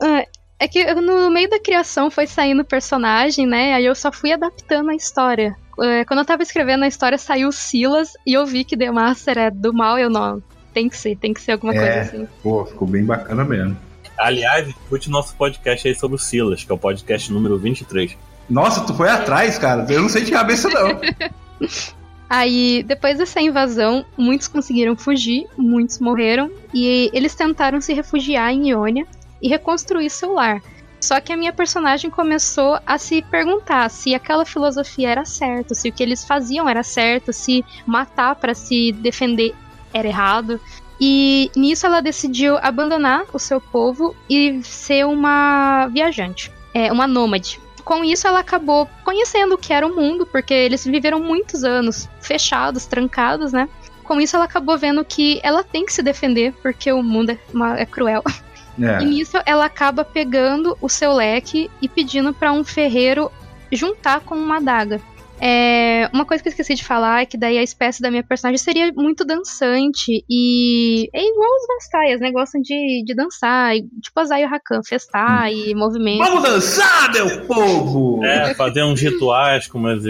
Ah, 0.02 0.24
É 0.62 0.68
que 0.68 0.94
no 0.94 1.30
meio 1.32 1.50
da 1.50 1.60
criação 1.60 2.12
foi 2.12 2.28
saindo 2.28 2.62
o 2.62 2.66
personagem, 2.66 3.48
né? 3.48 3.74
Aí 3.74 3.86
eu 3.86 3.96
só 3.96 4.12
fui 4.12 4.32
adaptando 4.32 4.90
a 4.90 4.96
história. 4.96 5.56
É, 5.82 6.04
Quando 6.04 6.20
eu 6.20 6.26
tava 6.26 6.44
escrevendo 6.44 6.84
a 6.84 6.88
história, 6.88 7.18
saiu 7.18 7.48
o 7.48 7.52
Silas 7.54 8.12
e 8.28 8.34
eu 8.34 8.46
vi 8.46 8.66
que 8.66 8.76
The 8.78 8.92
Master 8.92 9.38
é 9.38 9.50
do 9.50 9.74
mal. 9.74 9.98
Eu 9.98 10.10
não. 10.10 10.44
Tem 10.74 10.90
que 10.90 10.98
ser, 10.98 11.16
tem 11.18 11.34
que 11.34 11.42
ser 11.42 11.54
alguma 11.54 11.74
É. 11.74 11.78
coisa 11.80 12.00
assim. 12.02 12.28
Pô, 12.44 12.66
ficou 12.66 12.88
bem 12.88 13.04
bacana 13.06 13.44
mesmo. 13.46 13.78
Aliás, 14.20 14.68
escute 14.68 15.10
nosso 15.10 15.34
podcast 15.36 15.88
aí 15.88 15.96
sobre 15.96 16.16
o 16.16 16.20
Silas, 16.20 16.64
que 16.64 16.72
é 16.72 16.76
o 16.76 16.78
podcast 16.78 17.32
número 17.32 17.58
23. 17.58 18.18
Nossa, 18.50 18.82
tu 18.82 18.94
foi 18.94 19.10
atrás, 19.10 19.58
cara. 19.58 19.86
Eu 19.90 20.02
não 20.02 20.10
sei 20.10 20.24
de 20.24 20.32
cabeça, 20.32 20.68
não. 20.70 21.00
Aí, 22.30 22.84
depois 22.84 23.18
dessa 23.18 23.42
invasão, 23.42 24.06
muitos 24.16 24.48
conseguiram 24.48 24.96
fugir, 24.96 25.48
muitos 25.58 25.98
morreram, 25.98 26.52
e 26.72 27.10
eles 27.12 27.34
tentaram 27.34 27.82
se 27.82 27.92
refugiar 27.92 28.52
em 28.54 28.70
Ionia 28.70 29.08
e 29.42 29.50
reconstruir 29.50 30.12
seu 30.12 30.34
lar. 30.34 30.62
Só 31.02 31.20
que 31.20 31.34
a 31.34 31.38
minha 31.38 31.52
personagem 31.52 32.12
começou 32.12 32.78
a 32.86 33.00
se 33.00 33.24
perguntar 33.24 33.90
se 33.90 34.14
aquela 34.14 34.46
filosofia 34.46 35.10
era 35.10 35.26
certa, 35.26 35.74
se 35.74 35.90
o 35.90 35.92
que 35.92 36.04
eles 36.04 36.24
faziam 36.24 36.70
era 36.70 36.84
certo, 36.84 37.34
se 37.34 37.66
matar 37.84 38.36
para 38.36 38.54
se 38.54 38.92
defender 38.92 39.56
era 39.92 40.08
errado. 40.08 40.62
E 41.00 41.50
nisso 41.56 41.86
ela 41.86 42.02
decidiu 42.02 42.58
abandonar 42.58 43.24
o 43.34 43.40
seu 43.40 43.62
povo 43.62 44.16
e 44.30 44.62
ser 44.64 45.06
uma 45.06 45.88
viajante, 45.88 46.52
é, 46.74 46.92
uma 46.92 47.08
nômade. 47.08 47.60
Com 47.86 48.04
isso, 48.04 48.28
ela 48.28 48.40
acabou 48.40 48.88
conhecendo 49.04 49.56
o 49.56 49.58
que 49.58 49.74
era 49.74 49.88
o 49.88 49.96
mundo, 49.96 50.26
porque 50.26 50.54
eles 50.54 50.84
viveram 50.86 51.20
muitos 51.20 51.64
anos 51.64 52.08
fechados, 52.22 52.86
trancados, 52.86 53.52
né? 53.54 53.68
Com 54.04 54.20
isso, 54.20 54.36
ela 54.36 54.46
acabou 54.46 54.78
vendo 54.78 55.04
que 55.06 55.40
ela 55.44 55.64
tem 55.64 55.86
que 55.86 55.94
se 55.94 56.04
defender, 56.04 56.54
porque 56.62 56.92
o 56.92 57.02
mundo 57.02 57.32
é, 57.32 57.38
uma- 57.54 57.80
é 57.80 57.86
cruel. 57.86 58.24
E 58.78 58.86
É. 58.86 59.00
nisso, 59.04 59.38
ela 59.46 59.66
acaba 59.66 60.06
pegando 60.06 60.78
o 60.80 60.88
seu 60.88 61.12
leque 61.12 61.70
e 61.82 61.90
pedindo 61.90 62.34
para 62.34 62.54
um 62.54 62.64
ferreiro 62.64 63.30
juntar 63.70 64.22
com 64.22 64.36
uma 64.36 64.56
adaga. 64.56 65.02
É, 65.42 66.10
uma 66.14 66.26
coisa 66.26 66.44
que 66.44 66.50
eu 66.50 66.52
esqueci 66.52 66.76
de 66.76 66.84
falar 66.84 67.22
é 67.22 67.26
que 67.26 67.38
daí 67.38 67.58
a 67.58 67.64
espécie 67.64 68.02
da 68.02 68.12
minha 68.12 68.24
personagem 68.24 68.58
seria 68.58 68.92
muito 68.94 69.24
dançante 69.24 70.24
e 70.30 71.10
é 71.14 71.24
igual 71.24 71.50
os 71.56 71.68
Vastaias, 71.68 72.20
né? 72.20 72.32
Gostam 72.32 72.62
de, 72.62 73.04
de 73.06 73.16
dançar, 73.16 73.76
e, 73.76 73.84
tipo 74.02 74.20
a 74.20 74.26
Zayu 74.26 74.48
Hakan, 74.48 74.82
festar 74.84 75.52
e 75.52 75.74
movimento. 75.74 76.20
Vamos 76.20 76.44
dançar, 76.44 77.12
meu 77.14 77.42
povo! 77.46 78.24
É, 78.24 78.54
fazer 78.54 78.84
uns 78.84 79.00
rituais 79.00 79.68
com 79.68 79.78
umas, 79.78 80.04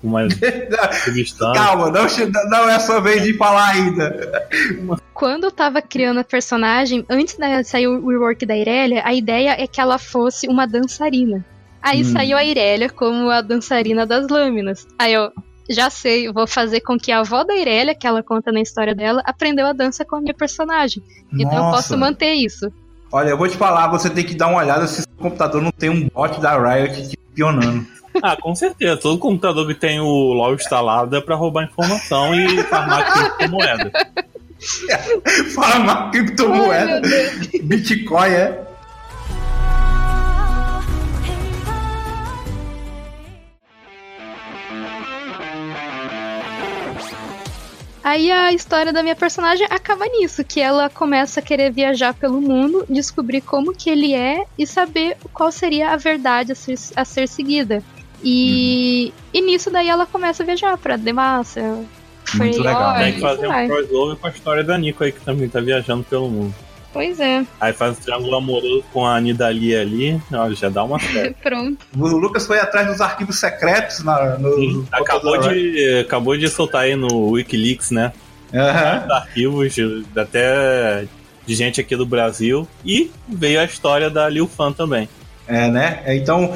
com 0.00 0.08
umas. 0.08 0.32
Calma, 1.54 1.90
não, 1.90 2.06
não 2.48 2.68
é 2.68 2.76
a 2.76 2.80
sua 2.80 3.00
vez 3.00 3.22
de 3.22 3.36
falar 3.36 3.70
ainda. 3.70 4.48
Quando 5.12 5.44
eu 5.44 5.50
tava 5.50 5.82
criando 5.82 6.20
a 6.20 6.24
personagem, 6.24 7.04
antes 7.10 7.36
de 7.36 7.64
sair 7.64 7.86
o 7.86 8.08
rework 8.08 8.46
da 8.46 8.56
Irelia, 8.56 9.02
a 9.04 9.12
ideia 9.12 9.54
é 9.58 9.66
que 9.66 9.80
ela 9.80 9.98
fosse 9.98 10.48
uma 10.48 10.66
dançarina. 10.66 11.44
Aí 11.82 12.02
Hum. 12.02 12.04
saiu 12.12 12.36
a 12.36 12.44
Irelia 12.44 12.88
como 12.90 13.30
a 13.30 13.40
dançarina 13.40 14.06
das 14.06 14.28
lâminas. 14.28 14.86
Aí 14.98 15.12
eu 15.14 15.30
já 15.68 15.88
sei, 15.88 16.30
vou 16.32 16.46
fazer 16.46 16.80
com 16.80 16.98
que 16.98 17.12
a 17.12 17.20
avó 17.20 17.44
da 17.44 17.54
Irelia, 17.56 17.94
que 17.94 18.06
ela 18.06 18.22
conta 18.22 18.50
na 18.52 18.60
história 18.60 18.94
dela, 18.94 19.22
aprendeu 19.24 19.66
a 19.66 19.72
dança 19.72 20.04
com 20.04 20.16
a 20.16 20.20
minha 20.20 20.34
personagem. 20.34 21.02
Então 21.32 21.52
eu 21.52 21.62
Nossa. 21.62 21.76
posso 21.76 21.96
manter 21.98 22.32
isso. 22.34 22.70
Olha, 23.12 23.30
eu 23.30 23.38
vou 23.38 23.48
te 23.48 23.56
falar, 23.56 23.88
você 23.88 24.08
tem 24.10 24.24
que 24.24 24.34
dar 24.34 24.48
uma 24.48 24.58
olhada 24.58 24.86
se 24.86 25.02
seu 25.02 25.06
computador 25.16 25.60
não 25.62 25.72
tem 25.72 25.90
um 25.90 26.08
bot 26.08 26.40
da 26.40 26.56
Riot 26.58 27.08
te 27.08 27.18
espionando. 27.28 27.86
Ah, 28.22 28.36
com 28.36 28.52
certeza. 28.56 28.96
Todo 28.96 29.18
computador 29.20 29.64
que 29.68 29.72
tem 29.74 30.00
o 30.00 30.04
LOL 30.32 30.54
instalado 30.54 31.14
é 31.16 31.20
pra 31.20 31.36
roubar 31.36 31.62
informação 31.64 32.34
e 32.34 32.60
farmar 32.64 33.12
criptomoeda. 33.12 33.92
Farmar 35.54 36.04
Ai, 36.06 36.10
criptomoeda. 36.10 36.86
meu 36.86 37.00
Deus. 37.02 37.48
Bitcoin, 37.62 38.28
é? 38.30 38.62
Aí 48.02 48.30
a 48.30 48.52
história 48.52 48.92
da 48.92 49.02
minha 49.02 49.16
personagem 49.16 49.66
acaba 49.68 50.06
nisso, 50.06 50.42
que 50.42 50.60
ela 50.60 50.88
começa 50.88 51.40
a 51.40 51.42
querer 51.42 51.70
viajar 51.70 52.14
pelo 52.14 52.40
mundo, 52.40 52.84
descobrir 52.88 53.42
como 53.42 53.74
que 53.74 53.90
ele 53.90 54.14
é 54.14 54.44
e 54.58 54.66
saber 54.66 55.16
qual 55.34 55.52
seria 55.52 55.90
a 55.90 55.96
verdade 55.96 56.52
a 56.52 56.54
ser, 56.54 56.78
a 56.96 57.04
ser 57.04 57.28
seguida. 57.28 57.82
E, 58.22 59.12
e 59.32 59.40
nisso 59.40 59.70
daí 59.70 59.88
ela 59.88 60.06
começa 60.06 60.42
a 60.42 60.46
viajar 60.46 60.76
pra 60.78 60.96
Demacia, 60.96 61.84
Muito 62.34 62.62
legal. 62.62 62.96
Tem 62.96 63.12
que 63.12 63.18
e 63.18 63.20
fazer 63.20 63.48
um 63.48 63.66
crossover 63.66 64.16
com 64.16 64.26
a 64.26 64.30
história 64.30 64.64
da 64.64 64.78
Nico 64.78 65.04
aí, 65.04 65.12
que 65.12 65.20
também 65.20 65.48
tá 65.48 65.60
viajando 65.60 66.04
pelo 66.04 66.28
mundo. 66.28 66.54
Pois 66.92 67.20
é, 67.20 67.44
Aí 67.60 67.72
faz 67.72 67.96
um 67.96 68.00
triângulo 68.00 68.34
amoroso 68.36 68.82
com 68.92 69.06
a 69.06 69.20
Nidalee 69.20 69.76
ali, 69.76 70.22
olha, 70.32 70.54
já 70.56 70.68
dá 70.68 70.82
uma 70.82 70.98
série. 71.00 71.34
pronto. 71.40 71.78
O 71.96 72.06
Lucas 72.08 72.46
foi 72.46 72.58
atrás 72.58 72.88
dos 72.88 73.00
arquivos 73.00 73.38
secretos 73.38 74.02
na, 74.02 74.36
no. 74.38 74.86
acabou, 74.90 75.38
de, 75.38 76.00
acabou 76.04 76.36
de 76.36 76.48
soltar 76.48 76.82
aí 76.82 76.96
no 76.96 77.30
Wikileaks, 77.30 77.90
né? 77.92 78.12
Aham. 78.52 79.06
Arquivos 79.12 79.72
de- 79.74 80.04
até 80.16 81.04
de 81.46 81.54
gente 81.54 81.80
aqui 81.80 81.94
do 81.94 82.04
Brasil. 82.04 82.66
E 82.84 83.10
veio 83.28 83.60
a 83.60 83.64
história 83.64 84.10
da 84.10 84.28
Liu 84.28 84.48
Fan 84.48 84.72
também. 84.72 85.08
É, 85.46 85.68
né? 85.68 86.02
Então, 86.08 86.52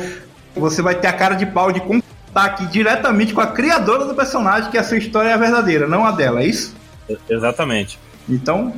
você 0.56 0.82
vai 0.82 0.96
ter 0.96 1.06
a 1.06 1.12
cara 1.12 1.34
de 1.36 1.46
pau 1.46 1.70
de 1.70 1.78
contar 1.80 2.02
aqui 2.44 2.66
diretamente 2.66 3.32
com 3.32 3.40
a 3.40 3.46
criadora 3.46 4.04
do 4.04 4.14
personagem 4.16 4.70
que 4.70 4.78
a 4.78 4.82
sua 4.82 4.98
história 4.98 5.28
é 5.28 5.32
a 5.32 5.36
verdadeira, 5.36 5.86
não 5.86 6.04
a 6.04 6.10
dela, 6.10 6.42
é 6.42 6.46
isso? 6.46 6.74
Exatamente. 7.30 7.98
Então, 8.28 8.72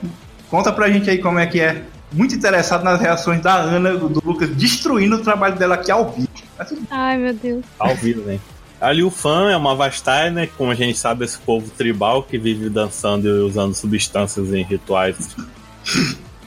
conta 0.50 0.72
pra 0.72 0.90
gente 0.90 1.08
aí 1.10 1.18
como 1.18 1.38
é 1.38 1.46
que 1.46 1.60
é. 1.60 1.82
Muito 2.12 2.34
interessado 2.34 2.84
nas 2.84 3.00
reações 3.00 3.40
da 3.40 3.54
Ana, 3.56 3.96
do 3.96 4.22
Lucas, 4.24 4.48
destruindo 4.50 5.16
o 5.16 5.22
trabalho 5.22 5.56
dela 5.56 5.74
aqui 5.74 5.90
ao 5.90 6.10
vivo. 6.10 6.28
Ai, 6.90 7.18
meu 7.18 7.34
Deus. 7.34 7.64
Ao 7.78 7.94
vivo, 7.96 8.22
né? 8.22 8.38
A 8.80 8.92
Liu 8.92 9.10
Fan 9.10 9.50
é 9.50 9.56
uma 9.56 9.74
Vastai, 9.74 10.30
né? 10.30 10.48
Como 10.56 10.70
a 10.70 10.74
gente 10.74 10.96
sabe, 10.96 11.24
esse 11.24 11.38
povo 11.38 11.68
tribal 11.70 12.22
que 12.22 12.38
vive 12.38 12.68
dançando 12.68 13.26
e 13.26 13.30
usando 13.30 13.74
substâncias 13.74 14.52
em 14.52 14.62
rituais 14.62 15.34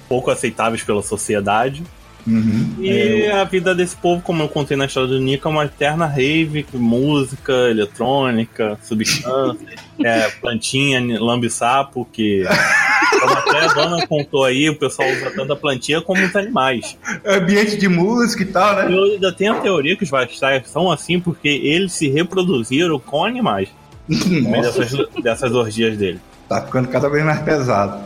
pouco 0.09 0.31
aceitáveis 0.31 0.83
pela 0.83 1.03
sociedade. 1.03 1.83
Uhum. 2.27 2.75
E 2.79 3.27
a 3.27 3.43
vida 3.43 3.73
desse 3.73 3.95
povo, 3.95 4.21
como 4.21 4.43
eu 4.43 4.49
contei 4.49 4.77
na 4.77 4.85
história 4.85 5.09
do 5.09 5.19
Nico, 5.19 5.47
é 5.47 5.51
uma 5.51 5.65
eterna 5.65 6.05
rave, 6.05 6.65
música, 6.73 7.53
eletrônica, 7.69 8.77
substância, 8.83 9.67
é, 10.03 10.29
plantinha, 10.29 11.19
lambe-sapo, 11.19 12.07
que. 12.11 12.43
Como 13.19 13.33
até 13.33 13.65
a 13.65 13.73
dona 13.73 14.07
contou 14.07 14.45
aí, 14.45 14.69
o 14.69 14.75
pessoal 14.77 15.09
usa 15.09 15.31
tanto 15.31 15.51
a 15.51 15.55
plantinha 15.55 16.01
como 16.01 16.23
os 16.23 16.33
animais. 16.37 16.97
Ambiente 17.25 17.75
de 17.75 17.89
música 17.89 18.43
e 18.43 18.45
tal, 18.45 18.75
né? 18.77 18.95
Eu 18.95 19.03
ainda 19.03 19.33
tenho 19.33 19.53
a 19.53 19.59
teoria 19.59 19.97
que 19.97 20.05
os 20.05 20.09
vastais 20.09 20.69
são 20.69 20.89
assim 20.89 21.19
porque 21.19 21.49
eles 21.49 21.91
se 21.91 22.07
reproduziram 22.07 22.97
com 22.97 23.25
animais. 23.25 23.67
Nossa, 24.07 24.79
dessas, 24.79 25.05
dessas 25.21 25.51
orgias 25.51 25.97
dele. 25.97 26.21
tá 26.47 26.61
ficando 26.61 26.87
cada 26.87 27.09
vez 27.09 27.25
mais 27.25 27.41
pesado. 27.41 28.01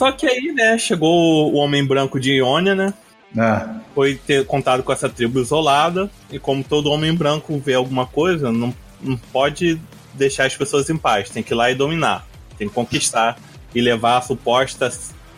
Só 0.00 0.10
que 0.10 0.26
aí, 0.26 0.50
né, 0.54 0.78
chegou 0.78 1.52
o 1.52 1.56
homem 1.56 1.84
branco 1.84 2.18
de 2.18 2.32
Iônia, 2.32 2.74
né? 2.74 2.94
Ah, 3.36 3.80
Foi 3.94 4.14
ter 4.14 4.46
contato 4.46 4.82
com 4.82 4.90
essa 4.90 5.10
tribo 5.10 5.38
isolada. 5.38 6.10
E 6.32 6.38
como 6.38 6.64
todo 6.64 6.90
homem 6.90 7.14
branco 7.14 7.58
vê 7.58 7.74
alguma 7.74 8.06
coisa, 8.06 8.50
não, 8.50 8.74
não 8.98 9.14
pode 9.30 9.78
deixar 10.14 10.46
as 10.46 10.56
pessoas 10.56 10.88
em 10.88 10.96
paz. 10.96 11.28
Tem 11.28 11.42
que 11.42 11.52
ir 11.52 11.54
lá 11.54 11.70
e 11.70 11.74
dominar. 11.74 12.26
Tem 12.56 12.66
que 12.66 12.72
conquistar 12.72 13.36
e 13.74 13.82
levar 13.82 14.16
a 14.16 14.22
suposta 14.22 14.90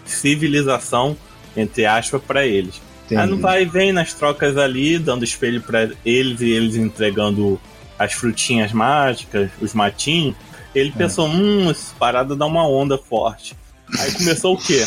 civilização, 0.04 1.16
entre 1.56 1.84
aspas, 1.84 2.22
para 2.22 2.46
eles. 2.46 2.80
Aí 3.10 3.16
entendi. 3.16 3.32
não 3.32 3.38
vai 3.40 3.62
e 3.62 3.64
vem 3.64 3.90
nas 3.90 4.14
trocas 4.14 4.56
ali, 4.56 4.96
dando 4.96 5.24
espelho 5.24 5.60
pra 5.60 5.90
eles 6.04 6.40
e 6.40 6.52
eles 6.52 6.76
entregando 6.76 7.60
as 7.98 8.12
frutinhas 8.12 8.72
mágicas, 8.72 9.50
os 9.60 9.74
matinhos. 9.74 10.36
Ele 10.72 10.92
pensou, 10.92 11.26
hum, 11.26 11.68
essa 11.68 11.92
parada 11.98 12.36
dá 12.36 12.46
uma 12.46 12.64
onda 12.64 12.96
forte. 12.96 13.60
Aí 13.98 14.12
começou 14.12 14.54
o 14.54 14.58
quê? 14.58 14.86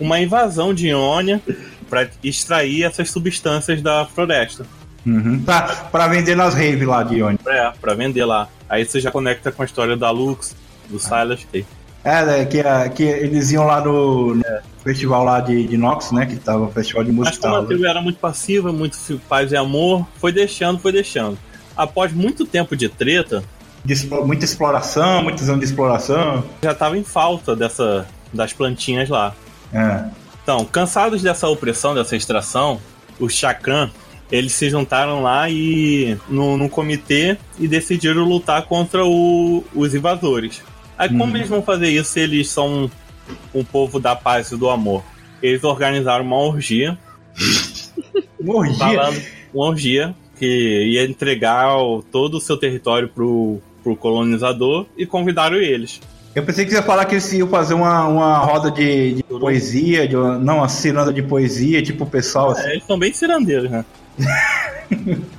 Uma 0.00 0.18
invasão 0.20 0.74
de 0.74 0.88
Iônia 0.88 1.40
pra 1.88 2.08
extrair 2.22 2.84
essas 2.84 3.10
substâncias 3.10 3.80
da 3.82 4.06
floresta. 4.06 4.66
Uhum. 5.06 5.40
Pra, 5.42 5.62
pra 5.90 6.08
vender 6.08 6.36
nas 6.36 6.54
raves 6.54 6.86
lá 6.86 7.02
de 7.02 7.16
Ione. 7.16 7.38
É, 7.46 7.72
pra 7.80 7.94
vender 7.94 8.24
lá. 8.24 8.48
Aí 8.68 8.84
você 8.84 9.00
já 9.00 9.10
conecta 9.10 9.50
com 9.50 9.62
a 9.62 9.64
história 9.64 9.96
da 9.96 10.10
Lux, 10.10 10.54
do 10.88 10.98
Silas 10.98 11.40
Kay. 11.50 11.64
É, 12.04 12.24
né, 12.24 12.44
que, 12.46 12.62
que 12.94 13.02
eles 13.02 13.50
iam 13.52 13.64
lá 13.66 13.80
no, 13.82 14.34
no 14.34 14.42
festival 14.82 15.22
lá 15.24 15.40
de, 15.40 15.66
de 15.66 15.76
Nox, 15.76 16.12
né? 16.12 16.26
Que 16.26 16.36
tava 16.36 16.64
o 16.64 16.70
festival 16.70 17.04
de 17.04 17.12
Mas 17.12 17.28
música. 17.28 17.48
como 17.48 17.62
a 17.62 17.64
tribo 17.66 17.86
era 17.86 18.00
muito 18.00 18.18
passiva, 18.18 18.72
muito 18.72 18.96
paz 19.28 19.52
e 19.52 19.56
amor, 19.56 20.06
foi 20.16 20.32
deixando, 20.32 20.78
foi 20.78 20.92
deixando. 20.92 21.38
Após 21.76 22.12
muito 22.12 22.44
tempo 22.46 22.74
de 22.76 22.88
treta, 22.88 23.42
De 23.84 23.94
muita 24.06 24.44
exploração, 24.44 25.22
muitos 25.22 25.48
anos 25.48 25.60
de 25.60 25.66
exploração. 25.66 26.44
já 26.62 26.74
tava 26.74 26.96
em 26.96 27.04
falta 27.04 27.54
dessa 27.54 28.06
das 28.32 28.52
plantinhas 28.52 29.08
lá. 29.08 29.34
É. 29.72 30.04
Então, 30.42 30.64
cansados 30.64 31.22
dessa 31.22 31.48
opressão, 31.48 31.94
dessa 31.94 32.16
extração, 32.16 32.80
os 33.18 33.34
Chakran, 33.34 33.90
eles 34.32 34.52
se 34.52 34.70
juntaram 34.70 35.22
lá 35.22 35.48
e 35.50 36.16
no, 36.28 36.56
num 36.56 36.68
comitê 36.68 37.36
e 37.58 37.66
decidiram 37.68 38.24
lutar 38.24 38.62
contra 38.66 39.04
o- 39.04 39.64
os 39.74 39.94
invasores. 39.94 40.62
Aí 40.96 41.08
como 41.08 41.24
Uhum. 41.24 41.36
eles 41.36 41.48
vão 41.48 41.62
fazer 41.62 41.88
isso 41.90 42.10
se 42.12 42.20
eles 42.20 42.48
são 42.48 42.84
um, 42.84 42.90
um 43.60 43.64
povo 43.64 43.98
da 43.98 44.14
paz 44.14 44.50
e 44.52 44.56
do 44.56 44.68
amor? 44.70 45.02
Eles 45.42 45.64
organizaram 45.64 46.24
uma 46.24 46.36
orgia, 46.36 46.98
Morria. 48.40 48.74
falando 48.76 49.22
uma 49.52 49.66
orgia 49.66 50.14
que 50.38 50.46
ia 50.46 51.04
entregar 51.04 51.68
todo 52.10 52.36
o 52.36 52.40
seu 52.40 52.56
território 52.56 53.08
pro, 53.08 53.60
pro 53.82 53.94
colonizador 53.96 54.86
e 54.96 55.04
convidaram 55.06 55.56
eles. 55.56 56.00
Eu 56.34 56.44
pensei 56.44 56.64
que 56.64 56.70
você 56.70 56.76
ia 56.76 56.82
falar 56.82 57.04
que 57.06 57.14
eles 57.14 57.32
iam 57.32 57.48
fazer 57.48 57.74
uma, 57.74 58.06
uma 58.06 58.38
roda 58.38 58.70
de, 58.70 59.14
de 59.14 59.22
poesia, 59.24 60.06
de 60.06 60.14
uma- 60.16 60.38
não, 60.38 60.58
uma 60.58 60.68
ciranda 60.68 61.12
de 61.12 61.22
poesia, 61.22 61.82
tipo 61.82 62.04
o 62.04 62.06
pessoal 62.06 62.52
assim. 62.52 62.68
É, 62.68 62.72
eles 62.72 62.84
são 62.86 62.98
bem 62.98 63.12
cirandeiros, 63.12 63.70
né? 63.70 63.84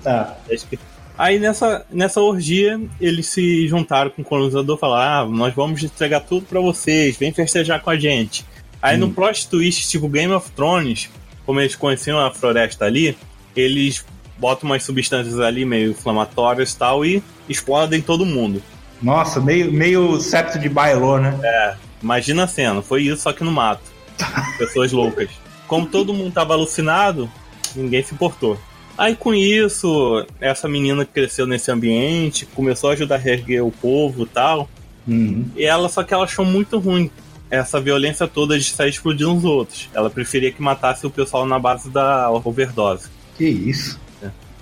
Tá. 0.03 0.37
Que- 0.69 0.79
Aí 1.17 1.37
nessa, 1.39 1.85
nessa 1.91 2.19
orgia, 2.21 2.79
eles 2.99 3.27
se 3.27 3.67
juntaram 3.67 4.09
com 4.09 4.21
o 4.21 4.25
colonizador 4.25 4.75
e 4.77 4.79
falaram: 4.79 5.29
Ah, 5.31 5.37
nós 5.37 5.53
vamos 5.53 5.83
entregar 5.83 6.21
tudo 6.21 6.45
pra 6.47 6.59
vocês, 6.59 7.15
vem 7.17 7.31
festejar 7.33 7.81
com 7.81 7.89
a 7.89 7.97
gente. 7.97 8.45
Aí 8.81 8.97
no 8.97 9.11
plot 9.11 9.47
twist, 9.47 9.87
tipo 9.89 10.07
Game 10.09 10.33
of 10.33 10.49
Thrones, 10.51 11.09
como 11.45 11.59
eles 11.59 11.75
conheciam 11.75 12.19
a 12.19 12.31
floresta 12.33 12.85
ali, 12.85 13.15
eles 13.55 14.03
botam 14.39 14.67
umas 14.69 14.83
substâncias 14.83 15.39
ali 15.39 15.63
meio 15.63 15.91
inflamatórias 15.91 16.71
e 16.71 16.77
tal 16.77 17.05
e 17.05 17.21
explodem 17.47 18.01
todo 18.01 18.25
mundo. 18.25 18.61
Nossa, 19.01 19.39
meio, 19.39 19.71
meio 19.71 20.19
septo 20.19 20.59
de 20.59 20.69
bailô, 20.69 21.17
né? 21.17 21.77
Imagina 22.01 22.43
a 22.43 22.47
cena, 22.47 22.81
foi 22.81 23.03
isso 23.03 23.23
só 23.23 23.33
que 23.33 23.43
no 23.43 23.51
mato. 23.51 23.83
Pessoas 24.57 24.91
loucas. 24.91 25.29
Como 25.67 25.85
todo 25.87 26.13
mundo 26.13 26.33
tava 26.33 26.53
alucinado, 26.53 27.29
ninguém 27.75 28.03
se 28.03 28.13
importou. 28.13 28.57
Aí 28.97 29.15
com 29.15 29.33
isso, 29.33 30.25
essa 30.39 30.67
menina 30.67 31.05
que 31.05 31.13
cresceu 31.13 31.47
nesse 31.47 31.71
ambiente, 31.71 32.45
começou 32.45 32.89
a 32.89 32.93
ajudar 32.93 33.15
a 33.15 33.17
reerguer 33.17 33.65
o 33.65 33.71
povo 33.71 34.23
e 34.23 34.27
tal. 34.27 34.69
Uhum. 35.07 35.45
E 35.55 35.63
ela, 35.65 35.89
só 35.89 36.03
que 36.03 36.13
ela 36.13 36.25
achou 36.25 36.45
muito 36.45 36.77
ruim 36.77 37.09
essa 37.49 37.81
violência 37.81 38.27
toda 38.27 38.57
de 38.57 38.65
sair 38.65 38.89
explodindo 38.89 39.35
os 39.35 39.43
outros. 39.43 39.89
Ela 39.93 40.09
preferia 40.09 40.51
que 40.51 40.61
matasse 40.61 41.05
o 41.05 41.09
pessoal 41.09 41.45
na 41.45 41.57
base 41.57 41.89
da 41.89 42.29
overdose. 42.29 43.09
Que 43.37 43.45
isso. 43.45 43.99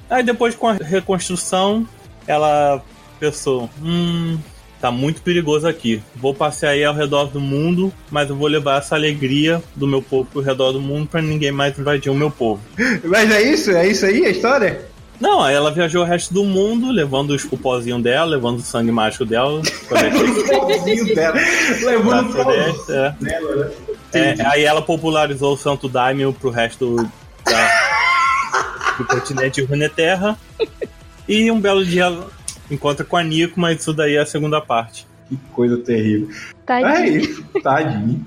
Aí 0.10 0.24
depois 0.24 0.56
com 0.56 0.68
a 0.68 0.74
reconstrução, 0.74 1.88
ela 2.26 2.84
pensou: 3.20 3.70
hum, 3.84 4.38
tá 4.82 4.90
muito 4.92 5.22
perigoso 5.22 5.68
aqui. 5.68 6.02
Vou 6.16 6.34
passear 6.34 6.72
aí 6.72 6.84
ao 6.86 6.94
redor 6.96 7.26
do 7.26 7.40
mundo, 7.40 7.92
mas 8.10 8.30
eu 8.30 8.36
vou 8.36 8.48
levar 8.48 8.80
essa 8.80 8.96
alegria 8.96 9.62
do 9.76 9.86
meu 9.88 10.02
povo 10.02 10.30
pro 10.32 10.42
redor 10.42 10.72
do 10.72 10.80
mundo 10.82 11.08
pra 11.08 11.22
ninguém 11.22 11.52
mais 11.52 11.78
invadir 11.78 12.10
o 12.12 12.16
meu 12.16 12.32
povo. 12.32 12.62
Mas 13.04 13.30
é 13.32 13.42
isso? 13.42 13.72
É 13.72 13.88
isso 13.88 14.06
aí 14.06 14.26
a 14.26 14.30
história? 14.30 14.86
Não, 15.20 15.42
aí 15.42 15.54
ela 15.54 15.70
viajou 15.70 16.02
o 16.04 16.06
resto 16.06 16.34
do 16.34 16.46
mundo, 16.46 16.90
levando 16.94 17.32
os- 17.32 17.44
o 17.52 17.58
pozinho 17.58 18.02
dela, 18.02 18.24
levando 18.26 18.60
o 18.60 18.62
sangue 18.62 18.90
mágico 18.92 19.26
dela. 19.26 19.62
O 19.92 20.68
pauzinho 20.68 21.14
dela. 21.14 21.36
Levando 21.84 22.30
o 22.32 22.34
pauzinho 22.44 22.76
é. 22.90 23.16
dela, 23.20 23.56
né? 23.56 23.72
É, 24.14 24.36
aí 24.48 24.64
ela 24.64 24.82
popularizou 24.82 25.54
o 25.54 25.58
Santo 25.58 25.90
Daimyo 25.90 26.32
pro 26.34 26.50
resto 26.50 26.96
da- 27.46 28.96
do 28.98 29.04
continente 29.06 29.62
Runeterra. 29.62 30.38
E 31.28 31.52
um 31.52 31.60
belo 31.60 31.86
dia 31.86 32.12
encontra 32.70 33.06
com 33.06 33.18
a 33.18 33.24
Nico, 33.24 33.60
mas 33.60 33.80
isso 33.82 33.94
daí 33.94 34.16
é 34.16 34.20
a 34.22 34.26
segunda 34.26 34.60
parte. 34.62 35.08
Que 35.28 35.38
coisa 35.54 35.78
terrível. 35.78 36.30
Tadinho. 36.66 36.90
É 36.96 37.08
isso, 37.10 37.44
tadinho. 37.64 38.26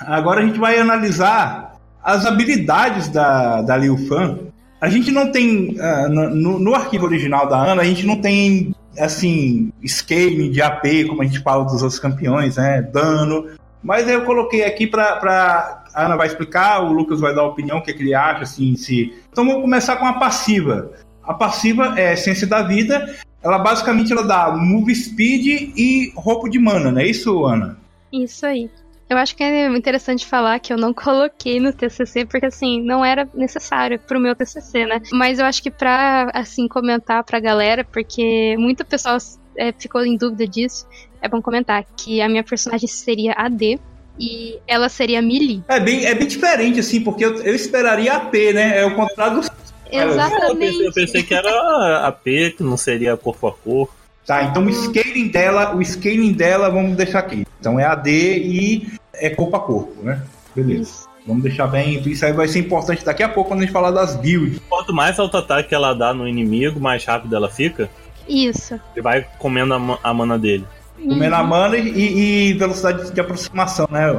Agora 0.00 0.40
a 0.40 0.46
gente 0.46 0.58
vai 0.58 0.78
analisar 0.78 1.76
as 2.02 2.24
habilidades 2.24 3.08
da, 3.08 3.62
da 3.62 3.76
Liu 3.76 3.96
Fan. 4.06 4.38
A 4.80 4.88
gente 4.88 5.10
não 5.10 5.32
tem, 5.32 5.74
no, 6.10 6.30
no- 6.30 6.58
no 6.60 6.74
arquivo 6.74 7.04
original 7.06 7.48
da 7.48 7.56
Ana, 7.58 7.82
a 7.82 7.84
gente 7.84 8.06
não 8.06 8.20
tem, 8.20 8.72
assim, 8.98 9.72
scaling 9.84 10.50
de 10.52 10.62
AP, 10.62 11.06
como 11.08 11.22
a 11.22 11.24
gente 11.24 11.40
fala 11.40 11.64
dos 11.64 11.82
outros 11.82 11.98
campeões, 11.98 12.56
né? 12.56 12.80
Dano. 12.82 13.46
Mas 13.82 14.08
eu 14.08 14.24
coloquei 14.24 14.64
aqui 14.64 14.86
pra 14.86 15.84
a 15.94 16.04
Ana 16.04 16.16
vai 16.16 16.26
explicar, 16.26 16.82
o 16.82 16.92
Lucas 16.92 17.20
vai 17.20 17.34
dar 17.34 17.42
a 17.42 17.46
opinião, 17.46 17.78
o 17.78 17.82
que, 17.82 17.90
é 17.90 17.94
que 17.94 18.02
ele 18.02 18.14
acha, 18.14 18.42
assim, 18.42 18.76
se. 18.76 19.12
Então 19.30 19.44
vamos 19.44 19.62
começar 19.62 19.96
com 19.96 20.06
a 20.06 20.12
passiva. 20.12 20.92
A 21.22 21.34
passiva 21.34 21.94
é 21.98 22.08
a 22.08 22.12
essência 22.12 22.46
da 22.46 22.62
vida. 22.62 23.16
Ela 23.42 23.58
basicamente 23.58 24.12
ela 24.12 24.22
dá 24.22 24.50
move 24.50 24.94
speed 24.94 25.72
e 25.76 26.12
roubo 26.14 26.48
de 26.48 26.58
mana, 26.58 26.90
não 26.90 27.00
é 27.00 27.06
isso, 27.06 27.44
Ana? 27.44 27.76
Isso 28.12 28.46
aí. 28.46 28.70
Eu 29.08 29.16
acho 29.16 29.34
que 29.34 29.42
é 29.42 29.66
interessante 29.68 30.26
falar 30.26 30.58
que 30.58 30.72
eu 30.72 30.76
não 30.76 30.92
coloquei 30.94 31.58
no 31.58 31.72
TCC 31.72 32.26
porque 32.26 32.46
assim 32.46 32.82
não 32.82 33.04
era 33.04 33.28
necessário 33.34 33.98
pro 33.98 34.20
meu 34.20 34.36
TCC, 34.36 34.86
né? 34.86 35.00
Mas 35.12 35.38
eu 35.38 35.46
acho 35.46 35.62
que 35.62 35.70
pra 35.70 36.30
assim 36.34 36.68
comentar 36.68 37.24
pra 37.24 37.40
galera, 37.40 37.84
porque 37.84 38.54
muita 38.58 38.84
pessoa 38.84 39.18
é, 39.56 39.72
ficou 39.72 40.04
em 40.04 40.16
dúvida 40.16 40.46
disso, 40.46 40.86
é 41.20 41.28
bom 41.28 41.40
comentar 41.42 41.84
que 41.96 42.20
a 42.20 42.28
minha 42.28 42.44
personagem 42.44 42.88
seria 42.88 43.32
AD 43.32 43.78
e 44.18 44.58
ela 44.66 44.88
seria 44.88 45.22
melee. 45.22 45.62
É 45.68 45.78
bem, 45.78 46.04
é 46.04 46.14
bem 46.14 46.26
diferente, 46.26 46.80
assim, 46.80 47.00
porque 47.00 47.24
eu, 47.24 47.42
eu 47.42 47.54
esperaria 47.54 48.14
AP, 48.14 48.34
né? 48.54 48.80
É 48.80 48.84
o 48.84 48.94
contrário 48.94 49.40
do. 49.40 49.46
Eu 49.90 50.06
pensei, 50.06 50.10
Exatamente. 50.10 50.84
eu 50.84 50.92
pensei 50.92 51.22
que 51.22 51.34
era 51.34 52.06
AP, 52.06 52.24
que 52.56 52.62
não 52.62 52.76
seria 52.76 53.16
corpo 53.16 53.46
a 53.46 53.52
corpo. 53.52 53.94
Tá, 54.26 54.42
então 54.42 54.66
o 54.66 54.70
scaling 54.70 55.28
dela, 55.28 55.74
o 55.74 55.82
scaling 55.82 56.32
dela, 56.32 56.68
vamos 56.68 56.94
deixar 56.96 57.20
aqui. 57.20 57.46
Então 57.58 57.80
é 57.80 57.84
AD 57.84 58.10
e 58.10 58.92
é 59.14 59.30
corpo 59.30 59.56
a 59.56 59.60
corpo, 59.60 60.02
né? 60.02 60.22
Beleza. 60.54 60.82
Isso. 60.82 61.08
Vamos 61.26 61.42
deixar 61.42 61.66
bem. 61.66 61.98
Isso 62.06 62.26
aí 62.26 62.32
vai 62.32 62.48
ser 62.48 62.58
importante 62.58 63.04
daqui 63.04 63.22
a 63.22 63.28
pouco 63.28 63.48
quando 63.48 63.60
a 63.60 63.62
gente 63.64 63.72
falar 63.72 63.90
das 63.90 64.16
builds. 64.16 64.60
Quanto 64.68 64.92
mais 64.92 65.18
auto-ataque 65.18 65.74
ela 65.74 65.94
dá 65.94 66.12
no 66.12 66.28
inimigo, 66.28 66.78
mais 66.78 67.04
rápido 67.04 67.34
ela 67.34 67.50
fica. 67.50 67.88
Isso. 68.28 68.78
Ele 68.94 69.02
vai 69.02 69.26
comendo 69.38 69.72
a, 69.72 69.98
a 70.02 70.12
mana 70.12 70.38
dele. 70.38 70.66
Comendo 71.02 71.34
a 71.34 71.42
mana 71.42 71.76
e, 71.76 72.50
e 72.50 72.54
velocidade 72.54 73.12
de 73.12 73.20
aproximação, 73.20 73.88
né? 73.90 74.10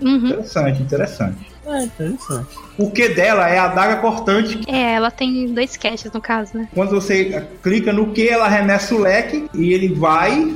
Uhum. 0.00 0.28
Interessante, 0.28 0.82
interessante. 0.82 1.52
É, 1.66 1.82
interessante. 1.84 2.56
O 2.78 2.90
que 2.90 3.08
dela 3.08 3.48
é 3.48 3.58
a 3.58 3.64
adaga 3.64 3.96
cortante. 3.96 4.58
que 4.58 4.70
É, 4.70 4.94
ela 4.94 5.10
tem 5.10 5.52
dois 5.52 5.76
caches 5.76 6.12
no 6.12 6.20
caso, 6.20 6.56
né? 6.56 6.68
Quando 6.74 6.90
você 6.90 7.46
clica 7.62 7.92
no 7.92 8.12
que, 8.12 8.28
ela 8.28 8.46
arremessa 8.46 8.94
o 8.94 8.98
leque 8.98 9.48
e 9.54 9.72
ele 9.72 9.88
vai, 9.88 10.54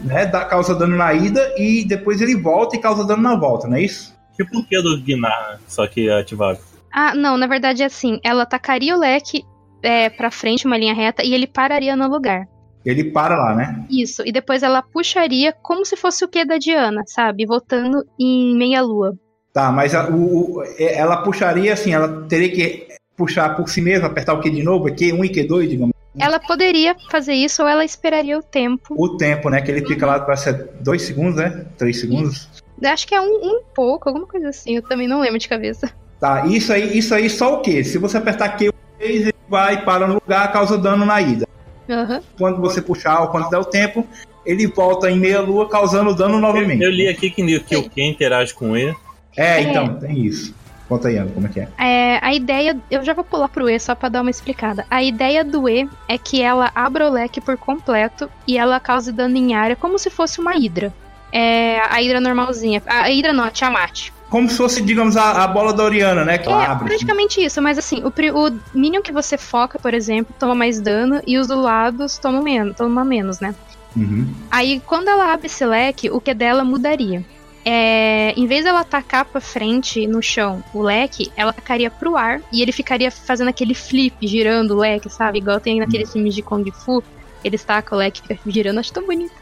né? 0.00 0.26
Dá, 0.26 0.44
causa 0.44 0.74
dano 0.74 0.96
na 0.96 1.12
ida 1.14 1.54
e 1.56 1.84
depois 1.84 2.20
ele 2.20 2.36
volta 2.36 2.76
e 2.76 2.80
causa 2.80 3.04
dano 3.04 3.22
na 3.22 3.34
volta, 3.34 3.66
não 3.66 3.76
é 3.76 3.82
isso? 3.82 4.14
Tipo 4.36 4.58
o 4.58 4.64
que 4.64 4.80
do 4.82 5.00
Gnar, 5.02 5.60
só 5.66 5.86
que 5.86 6.10
ativado. 6.10 6.58
Ah, 6.92 7.14
não, 7.14 7.36
na 7.36 7.46
verdade 7.46 7.82
é 7.82 7.86
assim, 7.86 8.20
ela 8.22 8.42
atacaria 8.42 8.94
o 8.94 8.98
leque 8.98 9.44
é, 9.82 10.10
pra 10.10 10.30
frente, 10.30 10.66
uma 10.66 10.76
linha 10.76 10.94
reta, 10.94 11.24
e 11.24 11.34
ele 11.34 11.46
pararia 11.46 11.96
no 11.96 12.08
lugar. 12.08 12.46
Ele 12.86 13.04
para 13.10 13.36
lá, 13.36 13.52
né? 13.54 13.84
Isso, 13.90 14.22
e 14.24 14.30
depois 14.30 14.62
ela 14.62 14.80
puxaria 14.80 15.52
como 15.60 15.84
se 15.84 15.96
fosse 15.96 16.24
o 16.24 16.28
que 16.28 16.44
da 16.44 16.56
Diana, 16.56 17.02
sabe? 17.06 17.44
Voltando 17.44 18.04
em 18.18 18.56
meia 18.56 18.80
lua. 18.80 19.14
Tá, 19.52 19.72
mas 19.72 19.92
a- 19.94 20.08
o, 20.08 20.58
o- 20.58 20.62
é- 20.78 20.94
ela 20.96 21.16
puxaria 21.18 21.72
assim, 21.72 21.92
ela 21.92 22.24
teria 22.28 22.48
que 22.50 22.86
puxar 23.16 23.56
por 23.56 23.68
si 23.68 23.80
mesma, 23.80 24.06
apertar 24.06 24.34
o 24.34 24.40
Q 24.40 24.50
de 24.50 24.62
novo, 24.62 24.88
é 24.88 24.92
Q1 24.92 25.24
e 25.24 25.28
Q2, 25.30 25.66
digamos. 25.68 25.94
Ela 26.18 26.38
poderia 26.38 26.94
fazer 27.10 27.34
isso 27.34 27.62
ou 27.62 27.68
ela 27.68 27.84
esperaria 27.84 28.38
o 28.38 28.42
tempo. 28.42 28.94
O 28.96 29.16
tempo, 29.18 29.50
né? 29.50 29.60
Que 29.60 29.70
ele 29.70 29.84
fica 29.86 30.06
lá, 30.06 30.20
parece 30.20 30.44
ser 30.44 30.70
dois 30.80 31.02
segundos, 31.02 31.36
né? 31.36 31.66
Três 31.76 32.00
segundos. 32.00 32.48
Acho 32.82 33.06
que 33.06 33.14
é 33.14 33.20
um, 33.20 33.24
um 33.26 33.60
pouco, 33.74 34.08
alguma 34.08 34.26
coisa 34.26 34.48
assim, 34.50 34.76
eu 34.76 34.82
também 34.82 35.08
não 35.08 35.20
lembro 35.20 35.38
de 35.38 35.48
cabeça. 35.48 35.90
Tá, 36.20 36.46
isso 36.46 36.72
aí, 36.72 36.96
isso 36.96 37.14
aí 37.14 37.28
só 37.28 37.54
o 37.56 37.60
quê? 37.62 37.82
Se 37.84 37.98
você 37.98 38.16
apertar 38.18 38.56
Q1 38.56 38.72
ele 39.00 39.34
vai 39.48 39.84
para 39.84 40.06
no 40.06 40.14
lugar, 40.14 40.50
causa 40.52 40.78
dano 40.78 41.04
na 41.04 41.20
ida. 41.20 41.46
Aham. 41.88 42.20
Quando 42.38 42.60
você 42.60 42.80
puxar 42.82 43.20
ou 43.22 43.28
quando 43.28 43.48
der 43.48 43.58
o 43.58 43.64
tempo, 43.64 44.06
ele 44.44 44.66
volta 44.66 45.10
em 45.10 45.18
meia 45.18 45.40
lua, 45.40 45.68
causando 45.68 46.14
dano 46.14 46.38
novamente. 46.38 46.82
Eu 46.82 46.90
li 46.90 47.08
aqui 47.08 47.30
que, 47.30 47.60
que 47.60 47.76
o 47.76 47.88
Q 47.88 48.02
interage 48.02 48.54
com 48.54 48.76
ele. 48.76 48.94
É, 49.36 49.60
então, 49.60 49.96
tem 49.96 50.24
isso. 50.24 50.54
Conta 50.88 51.08
aí, 51.08 51.16
Ana, 51.16 51.30
como 51.32 51.46
é 51.46 51.50
que 51.50 51.60
é? 51.60 51.68
É, 51.78 52.18
a 52.22 52.32
ideia, 52.32 52.78
eu 52.90 53.02
já 53.04 53.12
vou 53.12 53.24
pular 53.24 53.48
pro 53.48 53.68
E 53.68 53.78
só 53.78 53.94
pra 53.94 54.08
dar 54.08 54.22
uma 54.22 54.30
explicada. 54.30 54.86
A 54.88 55.02
ideia 55.02 55.44
do 55.44 55.68
E 55.68 55.88
é 56.08 56.16
que 56.16 56.40
ela 56.40 56.70
abra 56.74 57.08
o 57.08 57.12
leque 57.12 57.40
por 57.40 57.56
completo 57.56 58.30
e 58.46 58.56
ela 58.56 58.78
cause 58.78 59.10
dano 59.10 59.36
em 59.36 59.54
área 59.54 59.74
como 59.74 59.98
se 59.98 60.08
fosse 60.10 60.40
uma 60.40 60.56
hidra. 60.56 60.94
É, 61.32 61.80
a 61.90 62.00
hidra 62.00 62.20
normalzinha. 62.20 62.80
A 62.86 63.10
hidra 63.10 63.32
não, 63.32 63.44
a 63.44 63.50
Tiamat. 63.50 64.10
Como 64.28 64.48
se 64.48 64.56
fosse, 64.56 64.82
digamos, 64.82 65.16
a, 65.16 65.44
a 65.44 65.46
bola 65.46 65.72
da 65.72 65.84
Oriana, 65.84 66.24
né? 66.24 66.36
Que 66.38 66.48
É 66.48 66.52
abre. 66.52 66.88
praticamente 66.88 67.40
isso, 67.44 67.62
mas 67.62 67.78
assim, 67.78 68.02
o, 68.02 68.08
o 68.08 68.60
minion 68.74 69.00
que 69.00 69.12
você 69.12 69.38
foca, 69.38 69.78
por 69.78 69.94
exemplo, 69.94 70.34
toma 70.38 70.54
mais 70.54 70.80
dano 70.80 71.22
e 71.26 71.38
os 71.38 71.46
do 71.46 71.60
lados 71.60 72.18
tomam 72.18 72.42
menos, 72.42 72.76
toma 72.76 73.04
menos, 73.04 73.38
né? 73.38 73.54
Uhum. 73.96 74.26
Aí, 74.50 74.82
quando 74.84 75.08
ela 75.08 75.32
abre 75.32 75.46
esse 75.46 75.64
leque, 75.64 76.10
o 76.10 76.20
que 76.20 76.34
dela 76.34 76.64
mudaria. 76.64 77.24
É, 77.68 78.32
em 78.36 78.46
vez 78.46 78.62
dela 78.64 78.80
atacar 78.80 79.24
pra 79.24 79.40
frente 79.40 80.06
no 80.06 80.22
chão 80.22 80.62
o 80.72 80.82
leque, 80.82 81.32
ela 81.36 81.50
atacaria 81.50 81.90
pro 81.90 82.16
ar 82.16 82.40
e 82.52 82.62
ele 82.62 82.70
ficaria 82.70 83.10
fazendo 83.10 83.48
aquele 83.48 83.74
flip, 83.74 84.14
girando 84.24 84.72
o 84.72 84.76
leque, 84.78 85.10
sabe? 85.10 85.38
Igual 85.38 85.58
tem 85.58 85.80
naqueles 85.80 86.12
filmes 86.12 86.32
de 86.34 86.42
Kung 86.42 86.64
Fu. 86.70 87.02
Eles 87.46 87.62
tacam 87.62 87.96
o 87.96 88.00
leque 88.00 88.20
fica 88.20 88.38
girando, 88.44 88.80
acho 88.80 88.92
tão 88.92 89.06
bonito. 89.06 89.32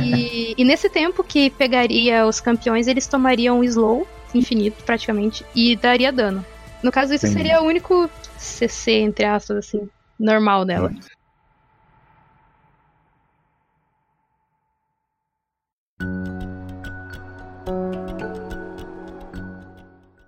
e, 0.00 0.54
e 0.56 0.64
nesse 0.64 0.88
tempo 0.88 1.24
que 1.24 1.50
pegaria 1.50 2.24
os 2.24 2.40
campeões, 2.40 2.86
eles 2.86 3.08
tomariam 3.08 3.58
um 3.58 3.64
slow 3.64 4.06
infinito, 4.32 4.84
praticamente, 4.84 5.44
e 5.52 5.74
daria 5.74 6.12
dano. 6.12 6.46
No 6.80 6.92
caso, 6.92 7.12
isso 7.12 7.26
Entendi. 7.26 7.42
seria 7.42 7.60
o 7.60 7.66
único 7.66 8.08
CC, 8.38 8.92
entre 8.92 9.24
aspas, 9.24 9.56
assim, 9.56 9.88
normal 10.18 10.64
dela. 10.64 10.92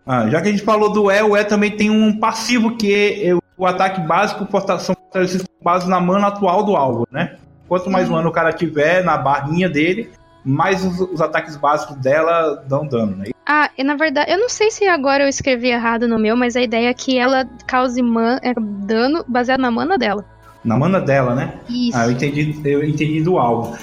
Ah, 0.05 0.29
já 0.29 0.41
que 0.43 0.49
a 0.49 0.51
gente 0.51 0.65
falou 0.65 0.93
do 0.93 1.09
E, 1.09 1.23
o 1.23 1.37
E 1.37 1.45
também 1.45 1.77
tem 1.77 1.89
um 1.89 2.19
passivo 2.19 2.77
que 2.77 3.23
é 3.23 3.37
o 3.57 3.65
ataque 3.65 4.01
básico 4.01 4.47
são 4.79 4.95
fortalecidos 4.95 5.46
com 5.46 5.46
base 5.67 5.91
na 5.91 6.01
mana 6.01 6.29
atual 6.29 6.63
do 6.63 6.77
alvo, 6.77 7.09
né? 7.11 7.35
Quanto 7.67 7.91
mais 7.91 8.09
mana 8.09 8.29
o 8.29 8.33
cara 8.33 8.53
tiver 8.53 9.03
na 9.03 9.17
barrinha 9.17 9.69
dele, 9.69 10.09
mais 10.45 10.85
os, 10.85 11.01
os 11.01 11.21
ataques 11.21 11.57
básicos 11.57 11.97
dela 11.97 12.63
dão 12.69 12.87
dano, 12.87 13.17
né? 13.17 13.31
Ah, 13.45 13.69
e 13.77 13.83
na 13.83 13.97
verdade, 13.97 14.31
eu 14.31 14.39
não 14.39 14.49
sei 14.49 14.71
se 14.71 14.87
agora 14.87 15.25
eu 15.25 15.29
escrevi 15.29 15.67
errado 15.69 16.07
no 16.07 16.21
meu, 16.21 16.37
mas 16.37 16.55
a 16.55 16.63
ideia 16.63 16.89
é 16.89 16.95
que 16.95 17.19
ela 17.19 17.45
cause 17.67 18.01
man 18.01 18.39
é, 18.45 18.55
dano 18.55 19.25
baseado 19.27 19.59
na 19.61 19.71
mana 19.73 19.99
dela. 19.99 20.25
Na 20.65 20.79
mana 20.79 21.01
dela, 21.01 21.35
né? 21.35 21.55
Isso. 21.69 21.99
Ah, 21.99 22.07
eu 22.07 22.13
entendi, 22.13 22.61
eu 22.65 22.85
entendi 22.85 23.21
do 23.21 23.37
alvo. 23.37 23.77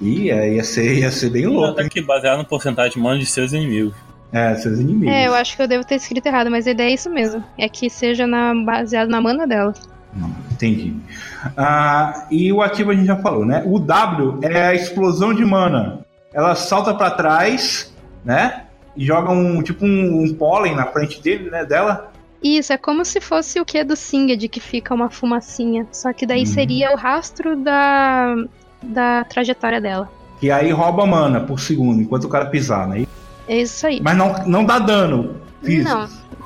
Ih, 0.00 0.30
é, 0.30 0.54
ia 0.54 0.62
ser, 0.62 0.98
ia 0.98 1.10
ser 1.10 1.30
bem 1.30 1.48
Um 1.48 1.54
louco, 1.54 1.80
hein? 1.80 1.86
ataque 1.86 2.00
baseado 2.02 2.38
no 2.38 2.44
porcentagem 2.44 2.92
de 2.92 3.00
mana 3.00 3.18
de 3.18 3.26
seus 3.26 3.52
inimigos. 3.52 3.94
É, 4.32 4.54
seus 4.54 4.78
inimigos. 4.78 5.12
É, 5.12 5.26
eu 5.26 5.34
acho 5.34 5.56
que 5.56 5.62
eu 5.62 5.68
devo 5.68 5.84
ter 5.84 5.96
escrito 5.96 6.26
errado, 6.26 6.50
mas 6.50 6.68
a 6.68 6.70
ideia 6.70 6.90
é 6.90 6.94
isso 6.94 7.10
mesmo. 7.10 7.42
É 7.58 7.68
que 7.68 7.90
seja 7.90 8.26
na, 8.28 8.54
baseado 8.54 9.08
na 9.08 9.20
mana 9.20 9.44
dela. 9.46 9.72
Não, 10.16 10.30
entendi. 10.50 10.94
Ah, 11.56 12.26
e 12.30 12.52
o 12.52 12.62
ativo 12.62 12.90
a 12.90 12.94
gente 12.94 13.06
já 13.06 13.16
falou, 13.16 13.44
né? 13.44 13.62
O 13.66 13.78
W 13.78 14.38
é 14.42 14.68
a 14.68 14.74
explosão 14.74 15.34
de 15.34 15.44
mana. 15.44 16.00
Ela 16.32 16.54
salta 16.54 16.94
pra 16.94 17.10
trás, 17.10 17.92
né? 18.24 18.64
E 18.96 19.04
joga 19.04 19.30
um 19.30 19.62
tipo 19.62 19.84
um, 19.84 20.22
um 20.24 20.34
pólen 20.34 20.74
na 20.74 20.86
frente 20.86 21.20
dele, 21.22 21.50
né? 21.50 21.64
Dela. 21.64 22.10
Isso, 22.42 22.72
é 22.72 22.78
como 22.78 23.04
se 23.04 23.20
fosse 23.20 23.60
o 23.60 23.64
que 23.64 23.82
do 23.84 23.96
Singed, 23.96 24.48
que 24.48 24.60
fica 24.60 24.94
uma 24.94 25.10
fumacinha. 25.10 25.86
Só 25.92 26.12
que 26.12 26.26
daí 26.26 26.40
Uhum. 26.40 26.46
seria 26.46 26.92
o 26.92 26.96
rastro 26.96 27.56
da, 27.56 28.34
da 28.82 29.24
trajetória 29.24 29.80
dela. 29.80 30.10
Que 30.40 30.50
aí 30.50 30.70
rouba 30.70 31.06
mana 31.06 31.40
por 31.40 31.58
segundo, 31.60 32.00
enquanto 32.00 32.24
o 32.24 32.28
cara 32.28 32.46
pisar, 32.46 32.86
né? 32.86 33.06
É 33.48 33.58
isso 33.60 33.86
aí. 33.86 34.00
Mas 34.02 34.16
não, 34.16 34.46
não 34.46 34.64
dá 34.64 34.78
dano. 34.78 35.36
Físico. 35.62 35.88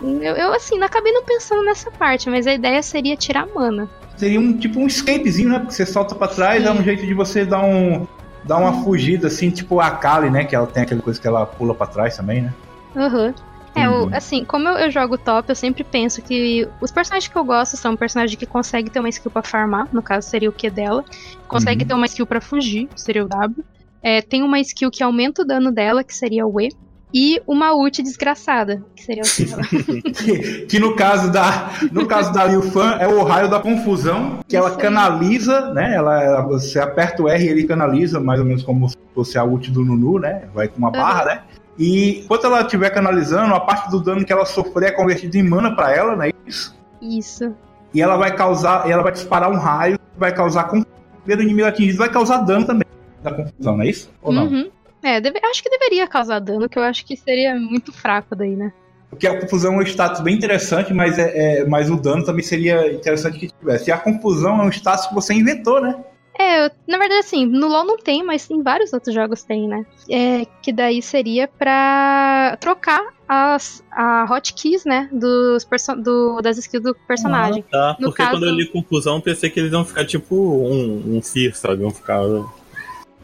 Não. 0.02 0.22
Eu, 0.22 0.34
eu, 0.34 0.52
assim, 0.54 0.78
não 0.78 0.86
acabei 0.86 1.12
não 1.12 1.24
pensando 1.24 1.62
nessa 1.64 1.90
parte, 1.90 2.30
mas 2.30 2.46
a 2.46 2.54
ideia 2.54 2.82
seria 2.82 3.16
tirar 3.16 3.46
mana. 3.54 3.88
Seria 4.16 4.40
um 4.40 4.56
tipo 4.56 4.80
um 4.80 4.86
escapezinho, 4.86 5.48
né? 5.50 5.58
Porque 5.58 5.74
você 5.74 5.84
solta 5.86 6.14
pra 6.14 6.28
trás, 6.28 6.62
Sim. 6.62 6.68
é 6.68 6.72
um 6.72 6.82
jeito 6.82 7.06
de 7.06 7.14
você 7.14 7.44
dar 7.44 7.62
um. 7.64 8.06
dar 8.44 8.56
uma 8.58 8.82
fugida, 8.82 9.26
assim, 9.26 9.50
tipo 9.50 9.80
a 9.80 9.90
Kali, 9.90 10.30
né? 10.30 10.44
Que 10.44 10.56
ela 10.56 10.66
tem 10.66 10.82
aquela 10.82 11.02
coisa 11.02 11.20
que 11.20 11.26
ela 11.26 11.44
pula 11.44 11.74
pra 11.74 11.86
trás 11.86 12.16
também, 12.16 12.40
né? 12.42 12.54
Aham. 12.96 13.34
É, 13.76 13.88
o- 13.88 14.00
Entendi. 14.00 14.16
assim, 14.16 14.44
como 14.44 14.68
eu, 14.68 14.78
eu 14.78 14.90
jogo 14.90 15.16
top, 15.16 15.48
eu 15.48 15.54
sempre 15.54 15.84
penso 15.84 16.20
que 16.22 16.66
os 16.80 16.90
personagens 16.90 17.30
que 17.30 17.38
eu 17.38 17.44
gosto 17.44 17.76
são 17.76 17.94
personagens 17.96 18.36
que 18.36 18.44
conseguem 18.46 18.90
ter 18.90 18.98
uma 18.98 19.08
skill 19.08 19.30
pra 19.30 19.42
farmar, 19.44 19.86
no 19.92 20.02
caso 20.02 20.28
seria 20.28 20.48
o 20.50 20.52
Q 20.52 20.70
dela, 20.70 21.04
consegue 21.46 21.82
Uhum. 21.84 21.88
ter 21.88 21.94
uma 21.94 22.06
skill 22.06 22.26
pra 22.26 22.40
fugir, 22.40 22.88
seria 22.96 23.24
o 23.24 23.28
W, 23.28 23.64
é, 24.02 24.20
tem 24.22 24.42
uma 24.42 24.58
skill 24.58 24.90
que 24.90 25.04
aumenta 25.04 25.42
o 25.42 25.44
dano 25.44 25.70
dela, 25.70 26.02
que 26.02 26.12
seria 26.12 26.44
o 26.46 26.60
E, 26.60 26.68
e 27.12 27.40
uma 27.46 27.74
ult 27.74 28.02
desgraçada, 28.02 28.84
que 28.94 29.02
seria 29.04 29.22
o. 29.22 30.12
Que, 30.12 30.66
que 30.66 30.78
no 30.78 30.94
caso 30.94 31.30
da. 31.30 31.70
No 31.90 32.06
caso 32.06 32.32
da 32.32 32.44
Liu 32.46 32.62
Fan 32.62 32.96
é 33.00 33.08
o 33.08 33.22
raio 33.24 33.48
da 33.48 33.60
confusão, 33.60 34.40
que 34.46 34.56
ela 34.56 34.68
Isso 34.68 34.76
aí. 34.76 34.82
canaliza, 34.82 35.72
né? 35.72 35.94
Ela, 35.94 36.22
ela- 36.22 36.42
você 36.42 36.78
aperta 36.78 37.22
o 37.22 37.28
R 37.28 37.44
e 37.44 37.48
ele 37.48 37.64
canaliza, 37.64 38.20
mais 38.20 38.38
ou 38.40 38.46
menos 38.46 38.62
como 38.62 38.88
se 38.88 38.96
fosse 39.14 39.38
a 39.38 39.44
ult 39.44 39.70
do 39.70 39.84
Nunu, 39.84 40.18
né? 40.18 40.44
Vai 40.54 40.68
com 40.68 40.78
uma 40.78 40.90
barra, 40.90 41.24
né? 41.24 41.42
E 41.78 42.20
enquanto 42.20 42.46
ela 42.46 42.60
estiver 42.60 42.90
canalizando, 42.90 43.54
a 43.54 43.60
parte 43.60 43.90
do 43.90 44.00
dano 44.00 44.24
que 44.24 44.32
ela 44.32 44.44
sofrer 44.44 44.88
é 44.88 44.92
convertida 44.92 45.38
em 45.38 45.42
mana 45.42 45.74
pra 45.74 45.94
ela, 45.94 46.14
né? 46.14 46.30
Isso. 46.46 46.76
Isso. 47.00 47.54
E 47.94 48.00
ela 48.02 48.16
vai 48.16 48.34
causar. 48.36 48.88
Ela 48.88 49.02
vai 49.02 49.12
disparar 49.12 49.50
um 49.50 49.56
raio 49.56 49.98
vai 50.20 50.32
causar 50.34 50.64
confusão. 50.64 50.90
O 51.26 51.32
inimigo 51.32 51.66
atingido 51.66 51.98
vai 51.98 52.10
causar 52.10 52.38
dano 52.38 52.66
também. 52.66 52.86
Da 53.22 53.32
confusão, 53.32 53.76
não 53.76 53.84
é 53.84 53.88
isso? 53.88 54.10
Ou 54.22 54.32
não? 54.32 54.44
Uhum. 54.46 54.70
É, 55.02 55.20
deve- 55.20 55.40
acho 55.44 55.62
que 55.62 55.70
deveria 55.70 56.06
causar 56.06 56.38
dano, 56.40 56.68
que 56.68 56.78
eu 56.78 56.82
acho 56.82 57.04
que 57.06 57.16
seria 57.16 57.54
muito 57.54 57.92
fraco 57.92 58.34
daí, 58.36 58.54
né? 58.56 58.72
Porque 59.08 59.26
a 59.26 59.40
confusão 59.40 59.74
é 59.74 59.78
um 59.78 59.82
status 59.82 60.20
bem 60.20 60.36
interessante, 60.36 60.92
mas, 60.94 61.18
é, 61.18 61.60
é- 61.60 61.64
mas 61.64 61.90
o 61.90 61.96
dano 61.96 62.24
também 62.24 62.44
seria 62.44 62.92
interessante 62.92 63.38
que 63.38 63.48
tivesse. 63.48 63.90
E 63.90 63.92
a 63.92 63.98
confusão 63.98 64.60
é 64.60 64.64
um 64.64 64.68
status 64.70 65.06
que 65.06 65.14
você 65.14 65.34
inventou, 65.34 65.80
né? 65.80 65.96
É, 66.38 66.64
eu- 66.66 66.70
na 66.86 66.96
verdade, 66.96 67.20
assim, 67.20 67.44
no 67.44 67.66
LoL 67.66 67.84
não 67.84 67.96
tem, 67.98 68.22
mas 68.24 68.48
em 68.50 68.62
vários 68.62 68.92
outros 68.92 69.14
jogos 69.14 69.42
tem, 69.42 69.66
né? 69.68 69.84
É, 70.08 70.46
que 70.62 70.72
daí 70.72 71.02
seria 71.02 71.48
pra 71.48 72.56
trocar 72.60 73.04
as 73.28 73.82
a 73.90 74.24
hotkeys, 74.24 74.84
né? 74.84 75.08
Dos 75.12 75.66
do, 76.02 76.40
das 76.40 76.56
skills 76.58 76.82
do 76.84 76.94
personagem. 77.06 77.64
Tá, 77.70 77.96
No 77.98 78.06
porque 78.08 78.22
caso- 78.22 78.30
quando 78.36 78.46
eu 78.46 78.54
li 78.54 78.66
conclusão, 78.66 79.16
eu 79.16 79.22
pensei 79.22 79.50
que 79.50 79.58
eles 79.60 79.72
iam 79.72 79.84
ficar 79.84 80.04
tipo 80.06 80.34
um, 80.36 81.16
um 81.16 81.22
Fear, 81.22 81.54
sabe? 81.54 81.82
Iam 81.82 81.90
ficar. 81.90 82.20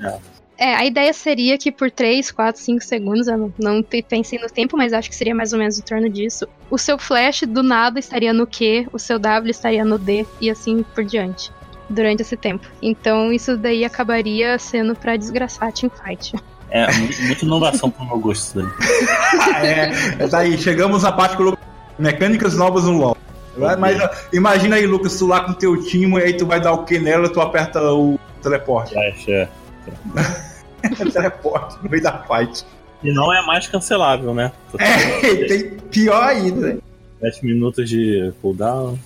É, 0.01 0.18
a 0.65 0.85
ideia 0.87 1.13
seria 1.13 1.59
que 1.59 1.71
por 1.71 1.91
3, 1.91 2.31
4, 2.31 2.61
5 2.63 2.83
segundos, 2.85 3.29
eu 3.29 3.37
não, 3.37 3.53
não 3.59 3.83
pensei 3.83 4.39
no 4.39 4.49
tempo, 4.49 4.77
mas 4.77 4.93
acho 4.93 5.09
que 5.11 5.15
seria 5.17 5.35
mais 5.35 5.53
ou 5.53 5.59
menos 5.59 5.79
em 5.79 5.83
torno 5.83 6.09
disso. 6.09 6.47
O 6.71 6.79
seu 6.79 6.99
flash 6.99 7.43
do 7.47 7.63
nada 7.63 7.99
estaria 7.99 8.33
no 8.33 8.47
Q, 8.47 8.89
o 8.93 8.99
seu 8.99 9.19
W 9.19 9.51
estaria 9.51 9.85
no 9.85 9.99
D 9.99 10.25
e 10.41 10.49
assim 10.51 10.83
por 10.95 11.05
diante. 11.05 11.53
Durante 11.89 12.23
esse 12.23 12.37
tempo. 12.37 12.67
Então 12.83 13.33
isso 13.33 13.57
daí 13.57 13.85
acabaria 13.85 14.59
sendo 14.59 14.97
pra 14.97 15.17
desgraçar 15.17 15.69
a 15.69 15.73
teamfight. 15.73 16.35
É, 16.69 16.91
muito- 16.95 17.23
muita 17.23 17.45
inovação 17.45 17.89
pro 17.91 18.05
meu 18.05 18.19
gosto 18.19 18.59
isso 18.61 18.73
daí. 19.61 19.69
é, 19.69 20.25
é 20.25 20.27
daí, 20.27 20.59
chegamos 20.59 21.05
à 21.05 21.13
parte 21.13 21.37
que 21.37 21.43
o 21.43 21.45
Lucas- 21.51 21.65
mecânicas 21.99 22.57
novas 22.57 22.85
no 22.85 22.93
LoL. 22.99 23.17
Vai, 23.57 23.77
Mas 23.77 23.99
imagina 24.33 24.77
aí, 24.77 24.85
Lucas, 24.87 25.17
tu 25.19 25.27
lá 25.29 25.43
com 25.43 25.53
teu 25.53 25.81
time, 25.85 26.19
e 26.19 26.23
aí 26.25 26.33
tu 26.37 26.45
vai 26.45 26.61
dar 26.61 26.73
o 26.73 26.85
Q 26.85 26.99
nela, 26.99 27.29
tu 27.33 27.41
aperta 27.41 27.81
o 27.93 28.19
teleporte. 28.43 28.93
Flash, 28.93 29.29
é. 29.29 29.49
teleporte 31.12 31.76
no 31.82 31.91
meio 31.91 32.03
da 32.03 32.22
fight. 32.24 32.64
E 33.03 33.12
não 33.12 33.32
é 33.32 33.45
mais 33.47 33.66
cancelável, 33.66 34.34
né? 34.34 34.53
É, 34.78 35.47
tem 35.47 35.70
pior 35.91 36.22
ainda, 36.22 36.74
né? 36.74 36.78
10 37.20 37.43
minutos 37.43 37.89
de 37.89 38.32
cooldown. 38.43 38.99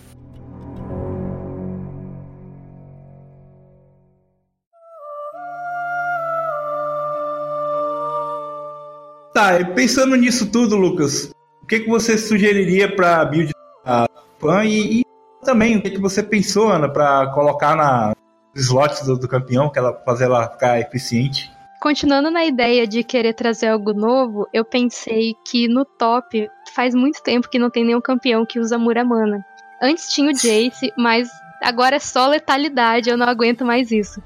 Tá, 9.32 9.64
pensando 9.74 10.16
nisso 10.16 10.50
tudo, 10.50 10.76
Lucas, 10.76 11.30
o 11.62 11.66
que, 11.66 11.80
que 11.80 11.88
você 11.88 12.18
sugeriria 12.18 12.94
pra 12.94 13.24
build 13.24 13.52
da 13.84 14.06
Pan 14.38 14.64
e, 14.64 15.00
e 15.00 15.04
também 15.44 15.76
o 15.76 15.82
que, 15.82 15.90
que 15.90 16.00
você 16.00 16.22
pensou, 16.22 16.68
Ana, 16.68 16.88
pra 16.88 17.28
colocar 17.28 17.76
na 17.76 18.12
nos 18.54 18.64
slots 18.64 19.06
do, 19.06 19.16
do 19.16 19.28
campeão, 19.28 19.70
que 19.70 19.78
ela 19.78 19.92
fazer 20.04 20.24
ela 20.24 20.48
ficar 20.48 20.80
eficiente? 20.80 21.50
Continuando 21.80 22.30
na 22.30 22.44
ideia 22.44 22.86
de 22.86 23.02
querer 23.02 23.32
trazer 23.32 23.68
algo 23.68 23.92
novo, 23.94 24.46
eu 24.52 24.64
pensei 24.64 25.34
que 25.50 25.66
no 25.66 25.84
top 25.84 26.46
faz 26.74 26.94
muito 26.94 27.22
tempo 27.22 27.48
que 27.48 27.58
não 27.58 27.70
tem 27.70 27.84
nenhum 27.84 28.00
campeão 28.02 28.44
que 28.44 28.60
usa 28.60 28.76
Muramana. 28.76 29.44
Antes 29.82 30.12
tinha 30.12 30.28
o 30.30 30.32
Jace, 30.34 30.92
mas 30.98 31.28
agora 31.62 31.96
é 31.96 31.98
só 31.98 32.26
letalidade, 32.26 33.08
eu 33.08 33.16
não 33.16 33.26
aguento 33.26 33.64
mais 33.64 33.90
isso. 33.90 34.20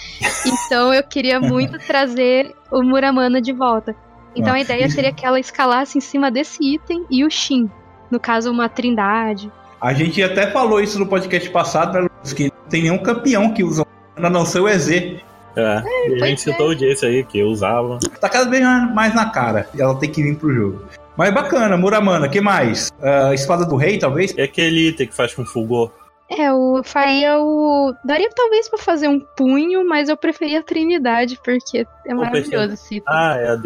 Então 0.44 0.92
eu 0.92 1.02
queria 1.04 1.38
muito 1.38 1.78
trazer 1.86 2.52
o 2.72 2.82
Muramana 2.82 3.40
de 3.40 3.52
volta. 3.52 3.94
Então 4.34 4.52
Ah, 4.52 4.56
a 4.56 4.60
ideia 4.60 4.86
isso- 4.86 4.96
seria 4.96 5.12
que 5.12 5.24
ela 5.24 5.38
escalasse 5.38 5.96
em 5.96 6.00
cima 6.00 6.32
desse 6.32 6.60
item 6.74 7.06
e 7.08 7.24
o 7.24 7.30
Shin. 7.30 7.70
No 8.10 8.18
caso, 8.18 8.50
uma 8.50 8.68
trindade. 8.68 9.50
A 9.80 9.92
gente 9.94 10.20
até 10.22 10.50
falou 10.50 10.80
isso 10.80 10.98
no 10.98 11.06
podcast 11.06 11.48
passado, 11.50 11.92
né, 11.94 12.00
Lucas, 12.00 12.32
que 12.32 12.44
não 12.44 12.68
tem 12.68 12.82
nenhum 12.82 12.98
campeão 12.98 13.52
que 13.54 13.62
usa 13.62 13.86
a 14.16 14.28
não 14.30 14.44
ser 14.44 14.58
o 14.60 14.68
EZ. 14.68 15.20
É. 15.56 15.82
e 16.08 16.22
a 16.22 16.26
gente 16.26 16.40
citou 16.40 16.68
o 16.68 16.74
Jace 16.74 17.06
aí, 17.06 17.24
que 17.24 17.38
eu 17.38 17.48
usava. 17.48 17.98
Tá 18.20 18.28
cada 18.28 18.48
vez 18.50 18.62
mais 18.92 19.14
na 19.14 19.30
cara. 19.30 19.68
E 19.74 19.80
ela 19.80 19.98
tem 19.98 20.10
que 20.10 20.22
vir 20.22 20.36
pro 20.36 20.52
jogo. 20.52 20.84
Mas 21.16 21.32
bacana, 21.32 21.76
Muramana, 21.76 22.28
que 22.28 22.40
mais? 22.40 22.92
Ah, 23.00 23.32
Espada 23.32 23.64
do 23.64 23.76
Rei, 23.76 23.98
talvez? 23.98 24.32
E 24.36 24.42
aquele 24.42 24.88
item 24.88 25.06
que 25.06 25.14
faz 25.14 25.32
com 25.32 25.44
fulgor. 25.44 25.92
É, 26.28 26.52
o 26.52 26.82
faria 26.82 27.38
o. 27.38 27.94
Daria 28.04 28.28
talvez 28.34 28.68
pra 28.68 28.78
fazer 28.78 29.08
um 29.08 29.20
punho, 29.20 29.86
mas 29.86 30.08
eu 30.08 30.16
preferia 30.16 30.60
a 30.60 30.62
Trindade, 30.62 31.38
porque 31.44 31.86
é 32.06 32.14
maravilhoso 32.14 32.74
esse 32.74 32.96
item. 32.96 33.04
Ah, 33.06 33.36
é 33.38 33.48
a 33.50 33.56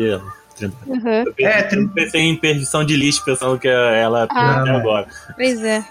dele. 0.61 0.73
Uhum. 0.87 1.09
Eu 1.27 1.33
pensei, 1.35 1.53
É, 1.53 1.63
tem- 1.63 1.79
eu 1.81 1.89
pensei 1.89 2.21
em 2.23 2.37
perdição 2.37 2.85
de 2.85 2.97
lixo, 2.97 3.25
pensando 3.25 3.59
que 3.59 3.69
ela 3.69 4.27
Ah. 4.31 4.61
até 4.61 4.71
agora. 4.71 5.07
Pois 5.37 5.63
é. 5.63 5.85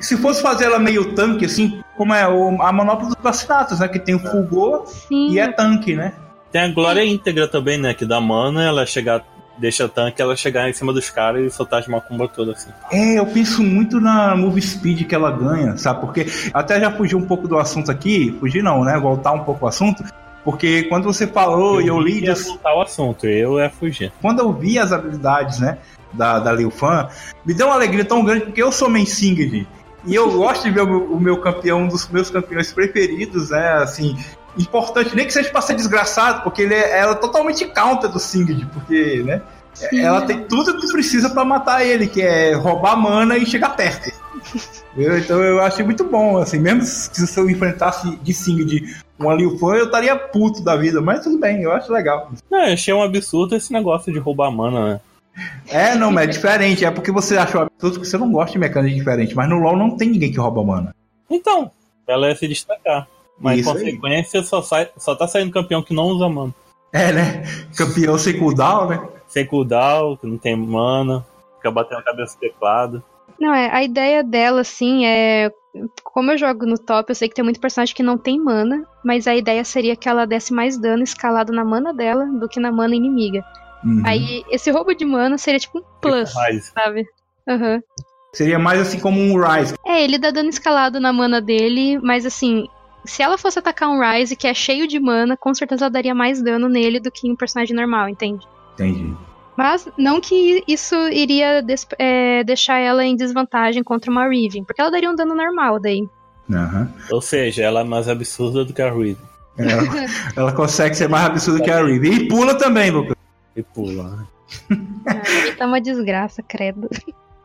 Se 0.00 0.16
fosse 0.16 0.40
fazer 0.42 0.64
ela 0.64 0.78
meio 0.78 1.14
tanque, 1.14 1.44
assim, 1.44 1.82
como 1.96 2.14
é 2.14 2.26
o- 2.28 2.60
a 2.62 2.72
manopla 2.72 3.08
dos 3.08 3.16
vacinatos, 3.22 3.80
né? 3.80 3.88
Que 3.88 3.98
tem 3.98 4.14
o 4.14 4.18
fulgor 4.18 4.86
Sim. 4.86 5.30
e 5.30 5.38
é 5.38 5.50
tanque, 5.50 5.94
né? 5.94 6.12
Tem 6.52 6.62
a 6.62 6.68
glória 6.68 7.04
íntegra 7.04 7.46
também, 7.48 7.76
né? 7.78 7.92
Que 7.92 8.04
dá 8.06 8.20
mana, 8.20 8.62
ela 8.64 8.86
chegar. 8.86 9.22
Deixa 9.58 9.88
tanque, 9.88 10.20
ela 10.20 10.36
chegar 10.36 10.68
em 10.68 10.74
cima 10.74 10.92
dos 10.92 11.08
caras 11.08 11.42
e 11.42 11.48
soltar 11.50 11.80
as 11.80 11.88
macumba 11.88 12.28
toda 12.28 12.52
assim. 12.52 12.68
É, 12.92 13.18
eu 13.18 13.24
penso 13.24 13.62
muito 13.62 13.98
na 13.98 14.36
move 14.36 14.60
speed 14.60 15.06
que 15.06 15.14
ela 15.14 15.30
ganha, 15.30 15.78
sabe? 15.78 16.00
Porque 16.02 16.26
até 16.52 16.78
já 16.78 16.92
fugi 16.92 17.16
um 17.16 17.24
pouco 17.24 17.48
do 17.48 17.58
assunto 17.58 17.90
aqui, 17.90 18.36
fugir 18.38 18.62
não, 18.62 18.84
né? 18.84 18.98
Voltar 18.98 19.32
um 19.32 19.44
pouco 19.44 19.64
ao 19.64 19.70
assunto. 19.70 20.04
Porque 20.46 20.84
quando 20.84 21.04
você 21.04 21.26
falou 21.26 21.80
e 21.82 21.88
eu 21.88 22.00
li, 22.00 22.20
ia 22.20 22.32
disso- 22.32 22.50
voltar 22.50 22.72
o 22.72 22.82
assunto, 22.82 23.26
eu 23.26 23.58
ia 23.58 23.68
fugir. 23.68 24.12
quando 24.22 24.38
eu 24.38 24.52
vi 24.52 24.78
as 24.78 24.92
habilidades, 24.92 25.58
né, 25.58 25.76
da, 26.12 26.38
da 26.38 26.52
Liu 26.52 26.70
Fan, 26.70 27.08
me 27.44 27.52
deu 27.52 27.66
uma 27.66 27.74
alegria 27.74 28.04
tão 28.04 28.24
grande 28.24 28.44
porque 28.44 28.62
eu 28.62 28.70
sou 28.70 28.88
main 28.88 29.04
Singed. 29.04 29.66
E 30.04 30.14
eu 30.14 30.30
gosto 30.30 30.62
de 30.62 30.70
ver 30.70 30.82
o 30.82 30.86
meu, 30.86 31.12
o 31.14 31.20
meu 31.20 31.40
campeão, 31.40 31.80
um 31.82 31.88
dos 31.88 32.08
meus 32.08 32.30
campeões 32.30 32.70
preferidos, 32.70 33.50
né, 33.50 33.72
assim, 33.82 34.16
importante, 34.56 35.16
nem 35.16 35.26
que 35.26 35.32
seja 35.32 35.50
pra 35.50 35.60
ser 35.60 35.74
desgraçado, 35.74 36.42
porque 36.44 36.62
ele 36.62 36.74
é, 36.74 36.96
ela 37.00 37.10
é 37.12 37.16
totalmente 37.16 37.64
counter 37.66 38.08
do 38.08 38.20
Singed, 38.20 38.64
porque, 38.72 39.24
né, 39.26 39.42
Sim. 39.74 39.98
ela 39.98 40.22
tem 40.22 40.44
tudo 40.44 40.78
que 40.78 40.86
precisa 40.92 41.28
pra 41.28 41.44
matar 41.44 41.84
ele, 41.84 42.06
que 42.06 42.22
é 42.22 42.54
roubar 42.54 42.96
mana 42.96 43.36
e 43.36 43.44
chegar 43.44 43.70
perto. 43.70 44.12
Eu- 44.96 45.18
então 45.18 45.42
eu 45.42 45.60
achei 45.60 45.84
muito 45.84 46.04
bom, 46.04 46.38
assim, 46.38 46.58
mesmo 46.58 46.80
se 46.82 47.38
eu 47.38 47.50
enfrentasse 47.50 48.16
de 48.22 48.32
Singed 48.32 48.96
uma 49.18 49.34
Liu 49.34 49.58
Fan, 49.58 49.76
eu 49.76 49.86
estaria 49.86 50.16
puto 50.16 50.62
da 50.62 50.76
vida, 50.76 51.00
mas 51.00 51.22
tudo 51.22 51.38
bem, 51.38 51.62
eu 51.62 51.72
acho 51.72 51.92
legal. 51.92 52.30
Não, 52.50 52.64
eu 52.64 52.74
achei 52.74 52.92
um 52.92 53.02
absurdo 53.02 53.56
esse 53.56 53.72
negócio 53.72 54.12
de 54.12 54.18
roubar 54.18 54.50
mana, 54.50 54.94
né? 54.94 55.00
É, 55.68 55.94
não, 55.94 56.10
mas 56.10 56.28
é 56.28 56.32
diferente. 56.32 56.84
É 56.84 56.90
porque 56.90 57.12
você 57.12 57.36
achou 57.36 57.62
absurdo 57.62 58.00
que 58.00 58.06
você 58.06 58.16
não 58.16 58.32
gosta 58.32 58.52
de 58.52 58.58
mecânica 58.58 58.94
diferente. 58.94 59.34
Mas 59.34 59.48
no 59.48 59.58
LoL 59.58 59.76
não 59.76 59.96
tem 59.96 60.10
ninguém 60.10 60.32
que 60.32 60.38
rouba 60.38 60.64
mana. 60.64 60.94
Então, 61.28 61.70
ela 62.06 62.28
ia 62.28 62.36
se 62.36 62.48
destacar. 62.48 63.06
Mas 63.38 63.60
Isso 63.60 63.68
em 63.68 63.72
aí. 63.72 63.78
consequência, 63.78 64.42
só, 64.42 64.62
sai, 64.62 64.88
só 64.96 65.14
tá 65.14 65.28
saindo 65.28 65.52
campeão 65.52 65.82
que 65.82 65.94
não 65.94 66.04
usa 66.04 66.28
mana. 66.28 66.54
É, 66.92 67.12
né? 67.12 67.44
Campeão 67.76 68.16
sem 68.16 68.38
cooldown, 68.38 68.88
né? 68.88 69.08
Sem 69.28 69.46
cooldown, 69.46 70.16
que 70.16 70.26
não 70.26 70.38
tem 70.38 70.56
mana, 70.56 71.24
fica 71.56 71.70
batendo 71.70 71.98
a 71.98 72.04
cabeça 72.04 72.34
no 72.34 72.40
teclado. 72.40 73.02
Não, 73.40 73.54
é, 73.54 73.70
a 73.70 73.82
ideia 73.82 74.22
dela, 74.22 74.60
assim, 74.60 75.04
é. 75.04 75.50
Como 76.02 76.30
eu 76.30 76.38
jogo 76.38 76.64
no 76.64 76.78
top, 76.78 77.10
eu 77.10 77.14
sei 77.14 77.28
que 77.28 77.34
tem 77.34 77.44
muito 77.44 77.60
personagem 77.60 77.94
que 77.94 78.02
não 78.02 78.16
tem 78.16 78.40
mana, 78.40 78.82
mas 79.04 79.26
a 79.26 79.36
ideia 79.36 79.62
seria 79.62 79.94
que 79.94 80.08
ela 80.08 80.26
desse 80.26 80.54
mais 80.54 80.78
dano 80.78 81.02
escalado 81.02 81.52
na 81.52 81.64
mana 81.64 81.92
dela 81.92 82.24
do 82.24 82.48
que 82.48 82.58
na 82.58 82.72
mana 82.72 82.96
inimiga. 82.96 83.44
Uhum. 83.84 84.02
Aí, 84.06 84.42
esse 84.50 84.70
roubo 84.70 84.94
de 84.94 85.04
mana 85.04 85.36
seria 85.36 85.60
tipo 85.60 85.78
um 85.78 85.82
plus, 86.00 86.32
sabe? 86.74 87.06
Aham. 87.46 87.82
Seria 88.32 88.58
mais 88.58 88.80
assim 88.80 88.98
como 88.98 89.20
um 89.20 89.38
Rise. 89.38 89.74
É, 89.84 90.02
ele 90.02 90.18
dá 90.18 90.30
dano 90.30 90.48
escalado 90.48 90.98
na 90.98 91.12
mana 91.12 91.40
dele, 91.40 91.98
mas 92.02 92.24
assim, 92.24 92.66
se 93.04 93.22
ela 93.22 93.38
fosse 93.38 93.58
atacar 93.58 93.88
um 93.88 94.00
Rise 94.00 94.36
que 94.36 94.46
é 94.46 94.54
cheio 94.54 94.86
de 94.86 94.98
mana, 94.98 95.36
com 95.36 95.54
certeza 95.54 95.84
ela 95.84 95.90
daria 95.90 96.14
mais 96.14 96.42
dano 96.42 96.68
nele 96.68 97.00
do 97.00 97.10
que 97.10 97.30
um 97.30 97.36
personagem 97.36 97.74
normal, 97.74 98.08
entende? 98.08 98.46
Entendi. 98.74 99.16
Mas 99.56 99.88
não 99.96 100.20
que 100.20 100.62
isso 100.68 100.94
iria 101.08 101.64
é, 101.98 102.44
deixar 102.44 102.78
ela 102.78 103.04
em 103.04 103.16
desvantagem 103.16 103.82
contra 103.82 104.10
uma 104.10 104.28
Riven, 104.28 104.64
porque 104.64 104.80
ela 104.80 104.90
daria 104.90 105.10
um 105.10 105.14
dano 105.14 105.34
normal 105.34 105.80
daí. 105.80 106.06
Aham. 106.50 106.92
Ou 107.10 107.20
seja, 107.22 107.62
ela 107.64 107.80
é 107.80 107.84
mais 107.84 108.08
absurda 108.08 108.64
do 108.64 108.72
que 108.72 108.82
a 108.82 108.92
Reed. 108.92 109.16
Ela, 109.58 109.82
ela 110.36 110.52
consegue 110.52 110.94
ser 110.94 111.08
mais 111.08 111.24
absurda 111.26 111.62
que 111.64 111.70
a 111.70 111.82
Riven. 111.84 112.12
E 112.12 112.28
pula 112.28 112.54
também, 112.54 112.90
Lucas. 112.90 113.16
E 113.56 113.62
pula. 113.62 114.04
né? 114.16 114.26
Aí 115.06 115.52
tá 115.56 115.66
uma 115.66 115.80
desgraça, 115.80 116.42
credo. 116.42 116.88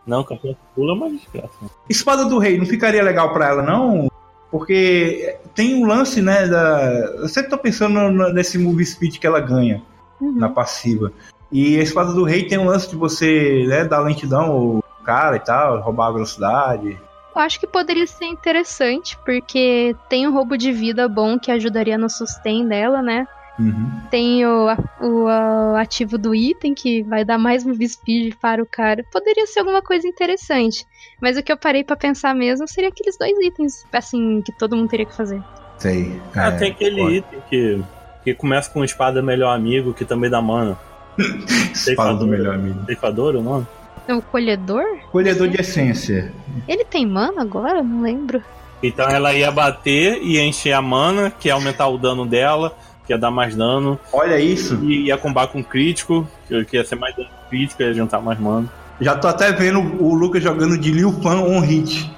Não, 0.06 0.24
campeão 0.24 0.54
que 0.54 0.60
pula 0.76 0.92
é 0.92 0.96
uma 0.96 1.10
desgraça. 1.10 1.56
Espada 1.90 2.26
do 2.26 2.38
Rei 2.38 2.58
não 2.58 2.66
ficaria 2.66 3.02
legal 3.02 3.32
pra 3.34 3.48
ela, 3.50 3.64
não? 3.64 4.12
Porque 4.52 5.38
tem 5.56 5.76
um 5.82 5.88
lance, 5.88 6.22
né? 6.22 6.48
Da... 6.48 6.82
Eu 7.20 7.30
sempre 7.30 7.50
tô 7.50 7.58
pensando 7.58 8.12
nesse 8.34 8.58
move 8.58 8.86
speed 8.86 9.18
que 9.18 9.26
ela 9.26 9.40
ganha 9.40 9.82
Uhum. 10.20 10.34
na 10.38 10.50
passiva. 10.50 11.12
E 11.52 11.78
a 11.80 11.84
Espada 11.84 12.14
do 12.14 12.24
Rei 12.24 12.48
tem 12.48 12.58
um 12.58 12.66
lance 12.66 12.90
de 12.90 12.96
você 12.96 13.66
né, 13.68 13.84
dar 13.84 14.00
lentidão 14.00 14.52
ao 14.52 14.84
cara 15.04 15.36
e 15.36 15.40
tal, 15.40 15.82
roubar 15.82 16.08
a 16.08 16.12
velocidade. 16.14 16.98
Eu 17.36 17.42
acho 17.42 17.60
que 17.60 17.68
poderia 17.68 18.06
ser 18.08 18.26
interessante, 18.26 19.18
porque 19.26 19.96
tem 20.10 20.28
um 20.28 20.34
roubo 20.34 20.58
de 20.58 20.72
vida 20.72 21.08
bom 21.08 21.40
que 21.40 21.52
ajudaria 21.52 21.98
no 21.98 22.10
sustain 22.10 22.68
dela, 22.68 23.02
né? 23.02 23.26
Uhum. 23.60 23.92
Tem 24.10 24.46
o, 24.46 24.68
o, 25.02 25.28
a- 25.28 25.82
ativo 25.82 26.18
do 26.18 26.34
item, 26.34 26.74
que 26.74 27.04
vai 27.04 27.24
dar 27.24 27.38
mais 27.38 27.64
move 27.66 27.88
speed 27.88 28.34
para 28.42 28.62
o 28.62 28.66
cara. 28.66 29.04
Poderia 29.12 29.46
ser 29.46 29.60
alguma 29.60 29.82
coisa 29.82 30.08
interessante. 30.08 30.86
Mas 31.22 31.38
o 31.38 31.44
que 31.44 31.52
eu 31.52 31.58
parei 31.58 31.84
pra 31.84 31.96
pensar 31.96 32.34
mesmo 32.34 32.68
seria 32.68 32.90
aqueles 32.90 33.18
dois 33.18 33.38
itens, 33.46 33.86
assim, 33.94 34.42
que 34.42 34.52
todo 34.58 34.76
mundo 34.76 34.90
teria 34.90 35.06
que 35.06 35.16
fazer. 35.16 35.42
Sei. 35.78 36.20
Ah, 36.36 36.48
É, 36.48 36.52
tem 36.52 36.72
aquele 36.72 37.02
pode. 37.02 37.16
item 37.18 37.40
que, 37.50 37.84
que 38.24 38.34
começa 38.34 38.70
com 38.72 38.84
espada 38.84 39.22
melhor 39.22 39.54
amigo, 39.56 39.94
que 39.94 40.06
também 40.06 40.30
dá 40.30 40.42
mana. 40.42 40.78
Espada 41.74 42.16
do 42.16 42.28
melhor 42.28 42.56
amigo. 42.56 42.86
Ceifador, 42.86 43.36
o 43.36 43.42
nome? 43.42 43.68
É 44.08 44.16
o 44.16 44.22
colhedor? 44.22 44.84
Colhedor 45.12 45.48
de 45.48 45.62
essência. 45.62 46.32
Ele 46.68 46.84
tem 46.84 47.06
mana 47.06 47.42
agora? 47.42 47.84
Não 47.84 48.02
lembro. 48.02 48.42
Então 48.82 49.08
ela 49.08 49.34
ia 49.34 49.52
bater 49.52 50.20
e 50.24 50.40
encher 50.40 50.74
a 50.74 50.82
mana, 50.82 51.32
que 51.32 51.48
ia 51.48 51.54
aumentar 51.54 51.88
o 51.88 51.98
dano 51.98 52.26
dela, 52.26 52.76
que 53.06 53.14
ia 53.14 53.18
dar 53.18 53.30
mais 53.30 53.56
dano, 53.56 54.00
Olha 54.12 54.40
isso. 54.40 54.80
e 54.84 55.08
ia 55.08 55.18
combar 55.18 55.48
com 55.48 55.64
crítico, 55.64 56.28
que 56.68 56.76
ia 56.78 56.84
ser 56.84 56.96
mais 56.96 57.16
dano 57.16 57.30
crítico, 57.50 57.84
ia 57.84 57.94
juntar 57.94 58.20
mais 58.20 58.40
mana. 58.40 58.68
Já 59.00 59.16
tô 59.16 59.28
até 59.28 59.52
vendo 59.52 59.80
o 60.02 60.14
Lucas 60.14 60.44
jogando 60.44 60.78
de 60.78 60.92
Liu 60.92 61.12
Fan 61.22 61.40
on 61.42 61.60
hit. 61.60 62.12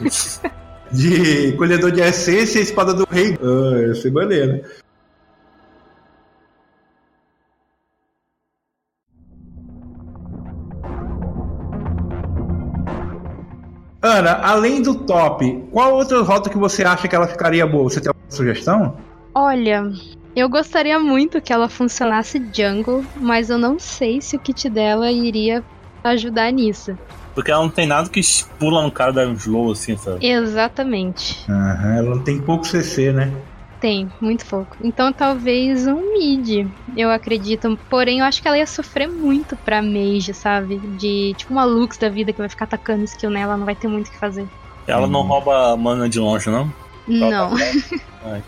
de 0.90 1.52
colhedor 1.52 1.90
de 1.90 2.00
essência 2.00 2.58
e 2.58 2.62
espada 2.62 2.92
do 2.92 3.06
rei. 3.10 3.36
Ah, 3.42 3.80
ia 3.80 3.94
ser 3.94 4.12
maneiro. 4.12 4.62
Ana, 14.12 14.40
além 14.42 14.82
do 14.82 14.94
top, 14.94 15.64
qual 15.70 15.94
outra 15.94 16.20
rota 16.20 16.50
que 16.50 16.58
você 16.58 16.84
acha 16.84 17.08
que 17.08 17.16
ela 17.16 17.26
ficaria 17.26 17.66
boa? 17.66 17.84
Você 17.84 17.98
tem 17.98 18.08
alguma 18.10 18.30
sugestão? 18.30 18.96
Olha, 19.34 19.90
eu 20.36 20.50
gostaria 20.50 20.98
muito 20.98 21.40
que 21.40 21.50
ela 21.50 21.66
funcionasse 21.66 22.38
jungle, 22.54 23.02
mas 23.16 23.48
eu 23.48 23.56
não 23.56 23.78
sei 23.78 24.20
se 24.20 24.36
o 24.36 24.38
kit 24.38 24.68
dela 24.68 25.10
iria 25.10 25.64
ajudar 26.04 26.52
nisso. 26.52 26.96
Porque 27.34 27.50
ela 27.50 27.62
não 27.62 27.70
tem 27.70 27.86
nada 27.86 28.10
que 28.10 28.20
pula 28.58 28.82
no 28.82 28.90
cara 28.90 29.12
da 29.12 29.24
slow 29.24 29.72
assim, 29.72 29.96
sabe? 29.96 30.26
Exatamente. 30.26 31.50
Aham, 31.50 31.96
ela 31.96 32.14
não 32.16 32.22
tem 32.22 32.38
pouco 32.38 32.66
CC, 32.66 33.12
né? 33.12 33.32
Tem, 33.82 34.08
muito 34.20 34.46
pouco. 34.46 34.76
Então 34.80 35.12
talvez 35.12 35.88
um 35.88 36.12
mid, 36.12 36.70
eu 36.96 37.10
acredito. 37.10 37.76
Porém, 37.90 38.20
eu 38.20 38.24
acho 38.24 38.40
que 38.40 38.46
ela 38.46 38.56
ia 38.56 38.66
sofrer 38.66 39.08
muito 39.08 39.56
pra 39.56 39.82
mage, 39.82 40.32
sabe? 40.32 40.78
De 40.96 41.34
tipo 41.36 41.52
uma 41.52 41.64
Lux 41.64 41.98
da 41.98 42.08
vida 42.08 42.32
que 42.32 42.38
vai 42.38 42.48
ficar 42.48 42.66
atacando 42.66 43.02
skill 43.02 43.28
nela, 43.30 43.56
não 43.56 43.66
vai 43.66 43.74
ter 43.74 43.88
muito 43.88 44.06
o 44.06 44.10
que 44.12 44.18
fazer. 44.20 44.46
Ela 44.86 45.08
não 45.08 45.22
Hum. 45.22 45.26
rouba 45.26 45.76
mana 45.76 46.08
de 46.08 46.20
longe, 46.20 46.48
não? 46.48 46.72
Não. 47.08 47.50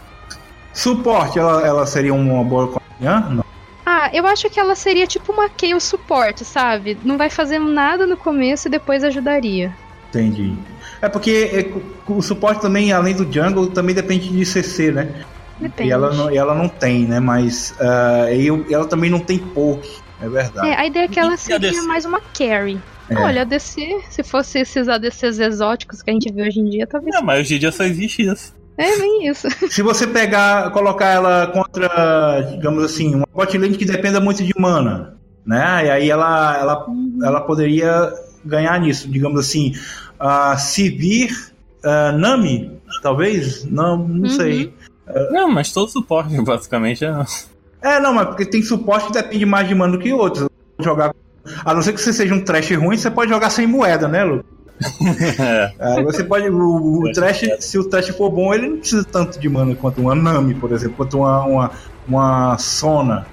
Suporte, 0.72 1.36
ela, 1.36 1.66
ela 1.66 1.84
seria 1.84 2.14
uma 2.14 2.44
boa 2.44 2.68
campeã? 2.68 3.20
Não. 3.28 3.44
Ah, 3.84 4.10
eu 4.12 4.26
acho 4.28 4.48
que 4.48 4.60
ela 4.60 4.76
seria 4.76 5.06
tipo 5.06 5.32
uma 5.32 5.48
Kayle 5.48 5.80
suporte, 5.80 6.44
sabe? 6.44 6.96
Não 7.04 7.18
vai 7.18 7.28
fazer 7.28 7.58
nada 7.58 8.06
no 8.06 8.16
começo 8.16 8.68
e 8.68 8.70
depois 8.70 9.02
ajudaria. 9.02 9.74
Entendi. 10.10 10.56
É 11.04 11.08
porque 11.08 11.50
é, 11.52 12.10
o 12.10 12.22
suporte 12.22 12.62
também, 12.62 12.90
além 12.92 13.14
do 13.14 13.30
jungle, 13.30 13.66
também 13.68 13.94
depende 13.94 14.28
de 14.28 14.44
CC, 14.46 14.90
né? 14.90 15.12
Depende. 15.60 15.90
E 15.90 15.92
ela 15.92 16.12
não, 16.12 16.30
e 16.30 16.36
ela 16.36 16.54
não 16.54 16.68
tem, 16.68 17.06
né? 17.06 17.20
Mas 17.20 17.74
ah, 17.78 18.32
e 18.32 18.46
eu- 18.46 18.64
ela 18.70 18.86
também 18.86 19.10
não 19.10 19.18
tem 19.20 19.38
poke, 19.38 19.88
é 20.20 20.28
verdade. 20.28 20.68
É, 20.68 20.74
a 20.76 20.86
ideia 20.86 21.04
é 21.04 21.08
que 21.08 21.20
ela 21.20 21.34
E 21.34 21.38
seria 21.38 21.82
mais 21.82 22.04
uma 22.04 22.20
carry. 22.36 22.80
É. 23.10 23.18
Olha, 23.18 23.42
a 23.42 23.44
DC, 23.44 24.00
se 24.08 24.22
fosse 24.22 24.60
esses 24.60 24.88
ADCs 24.88 25.38
exóticos 25.38 26.00
que 26.00 26.10
a 26.10 26.12
gente 26.14 26.32
vê 26.32 26.48
hoje 26.48 26.58
em 26.60 26.70
dia, 26.70 26.86
talvez. 26.86 27.14
Não, 27.14 27.22
mas 27.22 27.40
hoje 27.40 27.56
em 27.56 27.58
dia 27.58 27.70
só 27.70 27.84
existe 27.84 28.22
isso. 28.22 28.54
É 28.78 28.96
bem 28.98 29.28
isso. 29.28 29.46
Se 29.70 29.82
você 29.82 30.06
pegar, 30.06 30.70
colocar 30.72 31.06
ela 31.10 31.46
contra, 31.48 32.40
digamos 32.50 32.82
assim, 32.82 33.14
uma 33.14 33.28
bot 33.32 33.56
lane 33.56 33.76
que 33.76 33.84
dependa 33.84 34.18
muito 34.20 34.42
de 34.42 34.52
mana, 34.58 35.16
né? 35.46 35.84
E 35.86 35.90
aí 35.90 36.10
ela, 36.10 36.56
ela, 36.58 36.86
ela 37.22 37.40
poderia 37.42 38.10
ganhar 38.44 38.78
nisso, 38.80 39.08
digamos 39.08 39.40
assim, 39.40 39.74
uh, 40.20 40.58
Sivir, 40.58 41.52
ah, 41.84 42.12
Nami, 42.12 42.70
talvez? 43.02 43.64
Não, 43.64 43.96
não 43.96 44.24
Uhum. 44.24 44.30
sei. 44.30 44.72
Não, 45.30 45.50
mas 45.50 45.72
todo 45.72 45.88
suporte, 45.90 46.34
basicamente, 46.42 47.04
é. 47.04 47.14
É, 47.82 48.00
não, 48.00 48.14
mas 48.14 48.26
porque 48.28 48.46
tem 48.46 48.62
suporte 48.62 49.08
que 49.08 49.12
depende 49.12 49.44
mais 49.44 49.68
de 49.68 49.74
mana 49.74 49.92
do 49.92 49.98
que 49.98 50.12
outros. 50.12 50.48
Jogar. 50.80 51.14
A 51.64 51.74
não 51.74 51.82
ser 51.82 51.92
que 51.92 52.00
você 52.00 52.12
seja 52.12 52.34
um 52.34 52.42
trash 52.42 52.70
ruim, 52.70 52.96
você 52.96 53.10
pode 53.10 53.30
jogar 53.30 53.50
sem 53.50 53.66
moeda, 53.66 54.08
né, 54.08 54.24
Lu? 54.24 54.42
é. 55.78 56.02
Você 56.02 56.24
pode. 56.24 56.48
O, 56.48 57.00
o 57.02 57.12
Trash 57.12 57.40
trash, 57.40 57.64
se 57.64 57.78
o 57.78 57.84
trash 57.84 58.08
for 58.08 58.30
bom, 58.30 58.52
ele 58.54 58.68
não 58.68 58.78
precisa 58.78 59.04
tanto 59.04 59.38
de 59.38 59.48
mana 59.48 59.74
quanto 59.74 60.00
uma 60.00 60.14
Nami, 60.14 60.54
por 60.54 60.72
exemplo, 60.72 60.96
quanto 60.96 61.18
uma, 61.18 61.44
uma, 61.44 61.70
uma 62.08 62.58
Sona. 62.58 63.26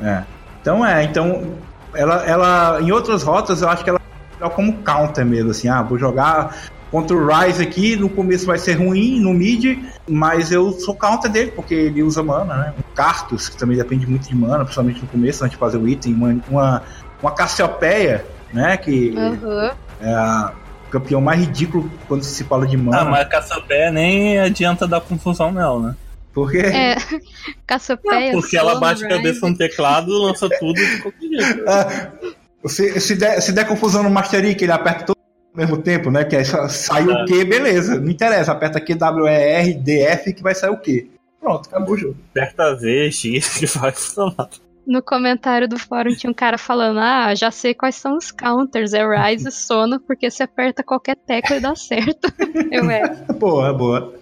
É. 0.00 0.22
Então 0.60 0.84
é, 0.84 1.04
então. 1.04 1.54
Ela, 1.94 2.24
ela. 2.26 2.80
Em 2.80 2.92
outras 2.92 3.22
rotas, 3.22 3.62
eu 3.62 3.68
acho 3.68 3.82
que 3.82 3.90
ela 3.90 3.98
é 3.98 4.01
como 4.50 4.78
counter 4.82 5.24
mesmo, 5.24 5.50
assim, 5.50 5.68
ah, 5.68 5.82
vou 5.82 5.98
jogar 5.98 6.70
contra 6.90 7.16
o 7.16 7.26
Ryze 7.26 7.62
aqui, 7.62 7.96
no 7.96 8.08
começo 8.08 8.44
vai 8.44 8.58
ser 8.58 8.74
ruim, 8.74 9.18
no 9.18 9.32
mid, 9.32 9.78
mas 10.06 10.52
eu 10.52 10.72
sou 10.72 10.94
counter 10.94 11.30
dele, 11.30 11.50
porque 11.50 11.74
ele 11.74 12.02
usa 12.02 12.22
mana, 12.22 12.54
né? 12.54 12.74
Um 12.78 12.94
Cartus, 12.94 13.48
que 13.48 13.56
também 13.56 13.78
depende 13.78 14.06
muito 14.06 14.28
de 14.28 14.36
mana, 14.36 14.58
principalmente 14.62 15.00
no 15.00 15.06
começo, 15.08 15.42
antes 15.42 15.54
de 15.54 15.58
fazer 15.58 15.78
o 15.78 15.88
item, 15.88 16.12
uma, 16.12 16.38
uma, 16.50 16.82
uma 17.22 17.30
Cassiopeia, 17.30 18.26
né? 18.52 18.76
Que 18.76 19.14
Aham. 19.16 19.70
é 20.02 20.12
a 20.12 20.52
campeão 20.90 21.22
mais 21.22 21.40
ridículo 21.40 21.90
quando 22.06 22.22
se 22.22 22.44
fala 22.44 22.66
de 22.66 22.76
mana. 22.76 23.00
Ah, 23.00 23.04
mas 23.06 23.26
caça-pé 23.28 23.90
nem 23.90 24.38
adianta 24.38 24.86
dar 24.86 25.00
confusão 25.00 25.50
nela, 25.50 25.80
né? 25.80 25.96
Porque 26.34 26.58
É. 26.58 26.96
Cassiopeia. 27.66 28.32
Porque 28.32 28.54
ela 28.54 28.78
bate 28.78 29.02
a 29.04 29.08
cabeça 29.08 29.46
Rise. 29.46 29.50
no 29.50 29.56
teclado, 29.56 30.10
lança 30.22 30.46
tudo 30.60 30.74
de 30.74 30.98
qualquer 31.00 31.28
jeito. 31.28 31.64
se, 32.68 33.00
se, 33.00 33.14
der, 33.16 33.40
se 33.40 33.52
der 33.52 33.66
confusão 33.66 34.02
no 34.02 34.10
Master 34.10 34.44
Yi, 34.44 34.54
que 34.54 34.64
ele 34.64 34.72
aperta 34.72 35.04
todo 35.06 35.16
ao 35.54 35.60
mesmo 35.60 35.78
tempo, 35.78 36.10
né? 36.10 36.24
Que 36.24 36.36
aí 36.36 36.44
sai 36.44 37.04
o 37.06 37.10
É. 37.12 37.26
Q, 37.26 37.44
beleza. 37.44 38.00
Não 38.00 38.10
interessa, 38.10 38.52
aperta 38.52 38.80
Q, 38.80 38.94
W, 38.94 39.26
E, 39.26 39.30
R, 39.60 39.74
D, 39.74 40.00
F 40.02 40.32
que 40.32 40.42
vai 40.42 40.54
sair 40.54 40.70
o 40.70 40.78
Q. 40.78 41.10
Pronto, 41.40 41.68
acabou 41.68 41.94
o 41.94 41.98
jogo. 41.98 42.16
Aperta 42.30 42.74
Z, 42.76 43.10
X, 43.10 43.48
que 43.58 43.66
vai 43.66 43.90
funcionar. 43.92 44.48
No 44.84 45.00
comentário 45.00 45.68
do 45.68 45.78
fórum 45.78 46.12
tinha 46.14 46.28
um 46.30 46.34
cara 46.34 46.58
falando: 46.58 46.98
Ah, 46.98 47.34
já 47.36 47.50
sei 47.52 47.72
quais 47.72 47.94
são 47.96 48.16
os 48.16 48.32
counters. 48.32 48.92
É 48.92 49.04
Rise 49.04 49.48
e 49.48 49.50
Sono, 49.52 50.00
porque 50.00 50.28
se 50.30 50.42
aperta 50.42 50.82
qualquer 50.82 51.16
tecla 51.16 51.56
e 51.56 51.60
dá 51.60 51.74
certo. 51.76 52.32
Eu 52.72 52.90
é. 52.90 53.08
Boa, 53.38 53.72
boa. 53.72 54.12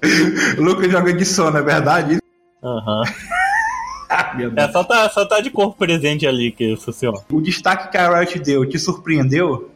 O 0.58 0.62
Lucas 0.62 0.90
joga 0.92 1.12
de 1.14 1.24
sono, 1.24 1.56
é 1.56 1.62
verdade? 1.62 2.18
Aham. 2.62 3.02
Ah, 3.02 3.04
Deus. 3.06 3.49
É, 4.56 4.68
só 4.72 4.84
tá, 4.84 5.08
só 5.08 5.24
tá 5.24 5.40
de 5.40 5.50
corpo 5.50 5.76
presente 5.76 6.26
ali 6.26 6.50
que 6.50 6.76
funciona. 6.76 7.18
O 7.30 7.40
destaque 7.40 7.90
que 7.90 7.96
a 7.96 8.18
Riot 8.18 8.38
deu 8.40 8.68
te 8.68 8.78
surpreendeu? 8.78 9.70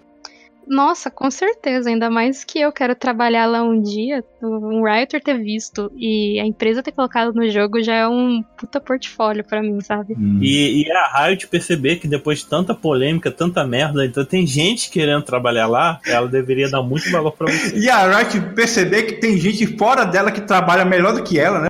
Nossa, 0.67 1.11
com 1.11 1.31
certeza. 1.31 1.91
Ainda 1.91 2.11
mais 2.11 2.43
que 2.43 2.61
eu 2.61 2.73
quero 2.73 2.95
trabalhar 2.95 3.47
lá 3.47 3.63
um 3.63 3.81
dia. 3.81 4.25
Um 4.43 4.83
writer 4.83 5.23
ter 5.23 5.39
visto 5.39 5.93
e 5.97 6.41
a 6.41 6.47
empresa 6.47 6.83
ter 6.83 6.93
colocado 6.93 7.33
no 7.35 7.49
jogo 7.51 7.83
já 7.83 7.95
é 7.95 8.09
um 8.09 8.43
puta 8.57 8.81
portfólio 8.81 9.45
pra 9.45 9.63
mim, 9.63 9.81
sabe? 9.81 10.15
Hum. 10.15 10.39
E, 10.41 10.83
e 10.83 10.93
a 10.93 11.27
Riot 11.27 11.47
perceber 11.49 11.97
que 11.97 12.09
depois 12.09 12.41
de 12.41 12.47
tanta 12.47 12.75
polêmica, 12.75 13.31
tanta 13.31 13.67
merda, 13.67 14.05
então 14.05 14.25
tem 14.25 14.47
gente 14.47 14.91
querendo 14.91 15.23
trabalhar 15.23 15.67
lá, 15.67 16.01
ela 16.07 16.29
deveria 16.29 16.71
dar 16.71 16.83
muito 16.83 17.11
valor 17.11 17.33
pra 17.33 17.51
você. 17.51 17.77
E 17.77 17.91
a 17.91 18.19
Riot 18.19 18.41
perceber 18.55 19.03
que 19.03 19.15
tem 19.15 19.37
gente 19.37 19.67
fora 19.77 20.05
dela 20.05 20.31
que 20.31 20.41
trabalha 20.41 20.85
melhor 20.85 21.13
do 21.13 21.23
que 21.23 21.39
ela, 21.39 21.61
né? 21.61 21.69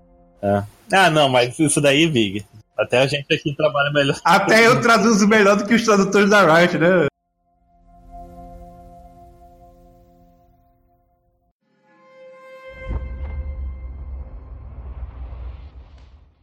Ah, 0.93 1.11
não, 1.11 1.29
mas 1.29 1.59
isso 1.59 1.81
daí, 1.81 2.07
Vig. 2.07 2.45
Até 2.77 2.99
a 2.99 3.07
gente 3.07 3.33
aqui 3.33 3.55
trabalha 3.57 3.91
melhor. 3.93 4.17
Até 4.25 4.67
eu 4.67 4.81
traduzo 4.81 5.29
melhor 5.29 5.57
do 5.57 5.65
que 5.65 5.75
os 5.75 5.85
tradutores 5.85 6.29
da 6.29 6.43
Riot, 6.59 6.77
né? 6.79 7.07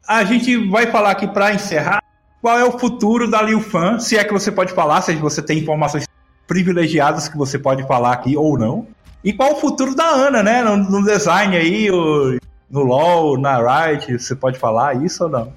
A 0.07 0.23
gente 0.23 0.57
vai 0.69 0.87
falar 0.87 1.11
aqui 1.11 1.27
para 1.27 1.53
encerrar 1.53 2.01
qual 2.41 2.57
é 2.57 2.65
o 2.65 2.77
futuro 2.77 3.29
da 3.29 3.41
Liu 3.41 3.61
Fan, 3.61 3.99
se 3.99 4.17
é 4.17 4.23
que 4.23 4.33
você 4.33 4.51
pode 4.51 4.73
falar, 4.73 5.01
se 5.01 5.13
você 5.15 5.41
tem 5.41 5.59
informações 5.59 6.05
privilegiadas 6.47 7.29
que 7.29 7.37
você 7.37 7.57
pode 7.57 7.83
falar 7.87 8.11
aqui 8.13 8.35
ou 8.35 8.57
não. 8.57 8.87
E 9.23 9.31
qual 9.31 9.53
o 9.53 9.55
futuro 9.57 9.95
da 9.95 10.07
Ana, 10.09 10.41
né? 10.41 10.63
No, 10.63 10.75
no 10.75 11.05
design 11.05 11.55
aí, 11.55 11.89
o- 11.91 12.37
no 12.69 12.81
LoL, 12.81 13.37
na 13.39 13.57
Riot, 13.85 14.17
você 14.17 14.35
pode 14.35 14.57
falar 14.57 14.95
isso 15.03 15.23
ou 15.25 15.29
não? 15.29 15.53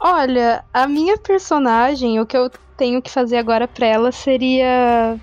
Olha, 0.00 0.64
a 0.72 0.86
minha 0.86 1.16
personagem, 1.18 2.20
o 2.20 2.26
que 2.26 2.36
eu 2.36 2.50
tenho 2.76 3.02
que 3.02 3.10
fazer 3.10 3.36
agora 3.36 3.68
pra 3.68 3.86
ela 3.86 4.12
seria 4.12 5.16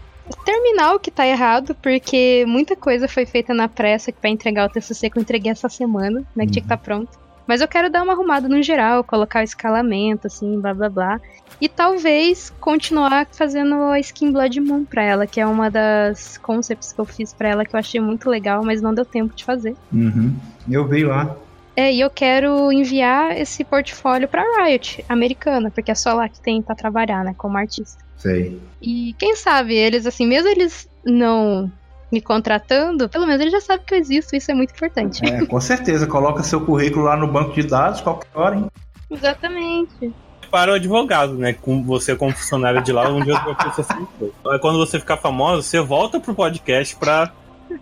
terminar 0.45 0.93
o 0.93 0.99
que 0.99 1.11
tá 1.11 1.25
errado, 1.25 1.75
porque 1.81 2.45
muita 2.47 2.75
coisa 2.75 3.07
foi 3.07 3.25
feita 3.25 3.53
na 3.53 3.67
pressa 3.67 4.11
que 4.11 4.19
pra 4.19 4.29
entregar 4.29 4.67
o 4.67 4.71
TCC 4.71 5.09
que 5.09 5.17
eu 5.17 5.21
entreguei 5.21 5.51
essa 5.51 5.69
semana, 5.69 6.23
né, 6.35 6.45
que 6.45 6.51
tinha 6.51 6.61
que 6.61 6.67
estar 6.67 6.77
pronto. 6.77 7.17
Mas 7.47 7.61
eu 7.61 7.67
quero 7.67 7.89
dar 7.89 8.03
uma 8.03 8.13
arrumada 8.13 8.47
no 8.47 8.61
geral, 8.61 9.03
colocar 9.03 9.39
o 9.39 9.43
escalamento, 9.43 10.27
assim, 10.27 10.61
blá 10.61 10.71
blá 10.71 10.87
blá. 10.87 11.21
E 11.59 11.67
talvez 11.67 12.53
continuar 12.59 13.27
fazendo 13.31 13.73
a 13.85 13.99
skin 13.99 14.31
Blood 14.31 14.61
Moon 14.61 14.85
pra 14.85 15.01
ela, 15.01 15.25
que 15.25 15.41
é 15.41 15.47
uma 15.47 15.69
das 15.71 16.37
concepts 16.37 16.93
que 16.93 16.99
eu 17.01 17.05
fiz 17.05 17.33
pra 17.33 17.49
ela 17.49 17.65
que 17.65 17.75
eu 17.75 17.79
achei 17.79 17.99
muito 17.99 18.29
legal, 18.29 18.63
mas 18.63 18.83
não 18.83 18.93
deu 18.93 19.03
tempo 19.03 19.35
de 19.35 19.43
fazer. 19.43 19.75
Uhum. 19.91 20.35
Eu 20.69 20.87
vi 20.87 21.03
lá. 21.03 21.35
É, 21.79 21.93
e 21.93 22.01
eu 22.01 22.09
quero 22.09 22.73
enviar 22.73 23.37
esse 23.37 23.63
portfólio 23.63 24.27
pra 24.27 24.43
Riot, 24.57 25.05
americana, 25.07 25.71
porque 25.71 25.89
é 25.89 25.95
só 25.95 26.13
lá 26.13 26.27
que 26.27 26.37
tem 26.41 26.61
pra 26.61 26.75
trabalhar, 26.75 27.23
né, 27.23 27.33
como 27.37 27.57
artista. 27.57 28.03
Sei. 28.17 28.59
E 28.81 29.15
quem 29.17 29.33
sabe, 29.33 29.75
eles, 29.75 30.05
assim, 30.05 30.27
mesmo 30.27 30.49
eles 30.49 30.89
não 31.05 31.71
me 32.11 32.19
contratando, 32.19 33.07
pelo 33.07 33.25
menos 33.25 33.39
eles 33.39 33.53
já 33.53 33.61
sabem 33.61 33.85
que 33.85 33.93
eu 33.93 33.97
existo, 33.97 34.35
isso 34.35 34.51
é 34.51 34.53
muito 34.53 34.71
importante. 34.71 35.25
É, 35.25 35.45
com 35.45 35.61
certeza, 35.61 36.05
coloca 36.05 36.43
seu 36.43 36.59
currículo 36.59 37.05
lá 37.05 37.15
no 37.15 37.31
banco 37.31 37.53
de 37.53 37.63
dados, 37.63 38.01
qualquer 38.01 38.27
hora, 38.33 38.57
hein? 38.57 38.67
Exatamente. 39.09 40.11
Para 40.51 40.71
o 40.71 40.75
advogado, 40.75 41.35
né? 41.35 41.53
Com 41.53 41.81
você 41.81 42.13
como 42.13 42.33
funcionário 42.33 42.83
de 42.83 42.91
lá, 42.91 43.07
um 43.07 43.23
dia 43.23 43.35
eu 43.35 43.41
vou 43.41 43.55
assim. 43.55 44.05
Aí 44.51 44.59
quando 44.59 44.77
você 44.77 44.99
ficar 44.99 45.15
famoso, 45.15 45.63
você 45.63 45.79
volta 45.79 46.19
pro 46.19 46.35
podcast 46.35 46.93
pra, 46.97 47.31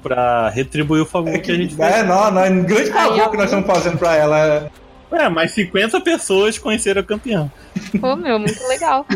pra 0.02 0.50
retribuir 0.50 1.02
o 1.02 1.06
favor 1.06 1.38
que, 1.40 1.52
a 1.52 1.56
gente 1.56 1.76
fez. 1.76 1.96
É, 1.96 2.04
não, 2.04 2.32
não, 2.32 2.44
é 2.44 2.50
um 2.50 2.64
grande 2.64 2.92
favor 2.92 3.32
que 3.32 3.38
nós 3.38 3.46
estamos 3.46 3.68
fazendo 3.68 3.98
pra 3.98 4.16
ela. 4.16 4.72
É, 5.12 5.30
mas 5.30 5.52
50 5.52 6.02
pessoas 6.02 6.58
conheceram 6.58 7.02
a 7.02 7.04
campeã. 7.04 7.50
Pô, 8.00 8.16
meu, 8.16 8.40
muito 8.40 8.68
legal. 8.68 9.06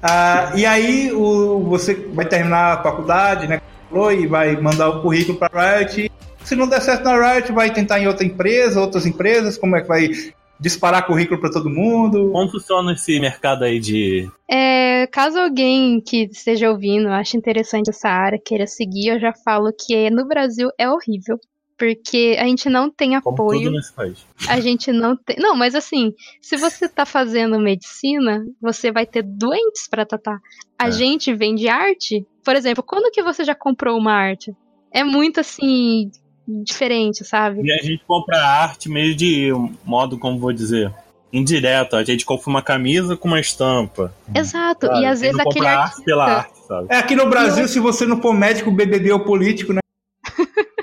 Ah, 0.00 0.52
e 0.54 0.64
aí 0.64 1.12
o, 1.12 1.60
você 1.60 1.94
vai 2.12 2.24
terminar 2.24 2.74
a 2.74 2.82
faculdade, 2.82 3.48
né? 3.48 3.60
falou, 3.90 4.12
E 4.12 4.26
vai 4.26 4.56
mandar 4.56 4.88
o 4.88 5.02
currículo 5.02 5.38
pra 5.38 5.78
Riot. 5.78 6.10
Se 6.44 6.54
não 6.54 6.68
der 6.68 6.80
certo 6.80 7.04
na 7.04 7.34
Riot, 7.34 7.52
vai 7.52 7.72
tentar 7.72 7.98
em 8.00 8.06
outra 8.06 8.24
empresa, 8.24 8.80
outras 8.80 9.06
empresas, 9.06 9.58
como 9.58 9.76
é 9.76 9.80
que 9.80 9.88
vai 9.88 10.10
disparar 10.60 11.06
currículo 11.06 11.40
pra 11.40 11.50
todo 11.50 11.70
mundo? 11.70 12.30
Como 12.32 12.50
funciona 12.50 12.92
esse 12.92 13.18
mercado 13.20 13.64
aí 13.64 13.78
de. 13.78 14.28
É, 14.50 15.06
caso 15.08 15.38
alguém 15.38 16.00
que 16.00 16.24
esteja 16.24 16.70
ouvindo 16.70 17.08
ache 17.08 17.36
interessante 17.36 17.90
essa 17.90 18.08
área, 18.08 18.40
queira 18.44 18.66
seguir, 18.66 19.08
eu 19.08 19.20
já 19.20 19.32
falo 19.44 19.72
que 19.72 20.10
no 20.10 20.26
Brasil 20.26 20.70
é 20.78 20.88
horrível. 20.88 21.38
Porque 21.78 22.36
a 22.40 22.44
gente 22.44 22.68
não 22.68 22.90
tem 22.90 23.10
Como 23.20 23.36
apoio. 23.36 23.60
tudo 23.60 23.70
nesse 23.70 23.92
país. 23.92 24.26
A 24.48 24.58
gente 24.58 24.90
não 24.90 25.16
tem. 25.16 25.36
Não, 25.38 25.54
mas 25.54 25.76
assim, 25.76 26.12
se 26.42 26.56
você 26.56 26.88
tá 26.88 27.06
fazendo 27.06 27.56
medicina, 27.60 28.44
você 28.60 28.90
vai 28.90 29.06
ter 29.06 29.22
doentes 29.22 29.86
pra 29.88 30.04
tratar. 30.04 30.40
A 30.76 30.88
É. 30.88 30.90
gente 30.90 31.32
vende 31.32 31.68
arte. 31.68 32.26
Por 32.44 32.56
exemplo, 32.56 32.82
quando 32.82 33.12
que 33.12 33.22
você 33.22 33.44
já 33.44 33.54
comprou 33.54 33.96
uma 33.96 34.12
arte? 34.12 34.52
É 34.92 35.04
muito 35.04 35.38
assim. 35.38 36.10
Diferente, 36.48 37.24
sabe? 37.24 37.60
E 37.62 37.72
a 37.72 37.76
gente 37.76 38.02
compra 38.06 38.38
arte 38.38 38.88
meio 38.88 39.14
de 39.14 39.52
um 39.52 39.74
modo, 39.84 40.18
como 40.18 40.38
vou 40.38 40.52
dizer, 40.52 40.92
indireto. 41.32 41.94
A 41.94 42.02
gente 42.02 42.24
compra 42.24 42.48
uma 42.48 42.62
camisa 42.62 43.16
com 43.16 43.28
uma 43.28 43.40
estampa. 43.40 44.14
Exato. 44.34 44.86
sabe? 44.86 45.00
E 45.00 45.06
às 45.06 45.20
vezes 45.20 45.36
não 45.36 45.44
aquele 45.50 45.66
arte 45.66 45.82
artista. 45.82 46.04
pela 46.04 46.24
arte, 46.24 46.58
sabe? 46.66 46.86
É, 46.90 46.96
aqui 46.96 47.14
no 47.14 47.28
Brasil, 47.28 47.68
se 47.68 47.78
você 47.78 48.06
não 48.06 48.20
for 48.20 48.32
médico, 48.32 48.70
BBB 48.70 49.12
ou 49.12 49.20
político, 49.20 49.72
né? 49.72 49.80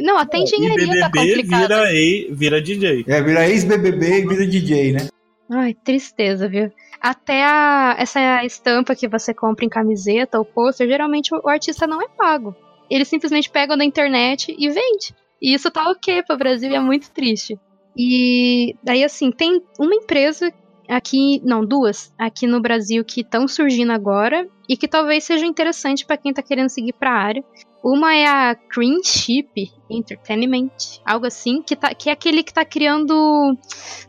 Não, 0.00 0.16
até 0.16 0.38
E 0.38 0.42
engenharia 0.42 1.00
tá 1.00 1.08
BBB 1.08 1.34
complicado. 1.34 1.60
vira, 1.60 1.92
e, 1.92 2.28
vira 2.30 2.62
DJ. 2.62 3.04
É, 3.08 3.20
vira 3.20 3.48
ex-BBB 3.48 4.06
e 4.06 4.26
vira 4.26 4.46
DJ, 4.46 4.92
né? 4.92 5.08
Ai, 5.50 5.74
tristeza, 5.74 6.48
viu? 6.48 6.70
Até 7.00 7.44
a, 7.44 7.96
essa 7.98 8.44
estampa 8.44 8.94
que 8.94 9.08
você 9.08 9.34
compra 9.34 9.64
em 9.64 9.68
camiseta 9.68 10.38
ou 10.38 10.44
pôster, 10.44 10.86
geralmente 10.86 11.34
o, 11.34 11.40
o 11.44 11.48
artista 11.48 11.86
não 11.86 12.00
é 12.00 12.08
pago. 12.08 12.54
Eles 12.90 13.08
simplesmente 13.08 13.50
pegam 13.50 13.76
da 13.76 13.84
internet 13.84 14.54
e 14.58 14.68
vende. 14.68 15.14
E 15.40 15.54
isso 15.54 15.70
tá 15.70 15.88
ok 15.90 16.22
pro 16.22 16.36
Brasil 16.36 16.70
e 16.70 16.74
é 16.74 16.80
muito 16.80 17.10
triste. 17.10 17.58
E 17.96 18.74
daí, 18.82 19.02
assim, 19.04 19.30
tem 19.30 19.60
uma 19.78 19.94
empresa 19.94 20.52
aqui, 20.88 21.40
não, 21.44 21.64
duas, 21.64 22.12
aqui 22.18 22.46
no 22.46 22.60
Brasil 22.60 23.04
que 23.04 23.20
estão 23.20 23.46
surgindo 23.46 23.92
agora 23.92 24.48
e 24.68 24.76
que 24.76 24.88
talvez 24.88 25.24
seja 25.24 25.44
interessante 25.44 26.06
pra 26.06 26.16
quem 26.16 26.32
tá 26.32 26.42
querendo 26.42 26.68
seguir 26.70 26.92
pra 26.94 27.12
área. 27.12 27.44
Uma 27.84 28.14
é 28.14 28.26
a 28.26 28.56
Green 28.74 29.02
Ship 29.04 29.70
Entertainment, 29.88 30.70
algo 31.04 31.26
assim, 31.26 31.62
que, 31.62 31.76
tá, 31.76 31.94
que 31.94 32.08
é 32.08 32.12
aquele 32.12 32.42
que 32.42 32.52
tá 32.52 32.64
criando. 32.64 33.56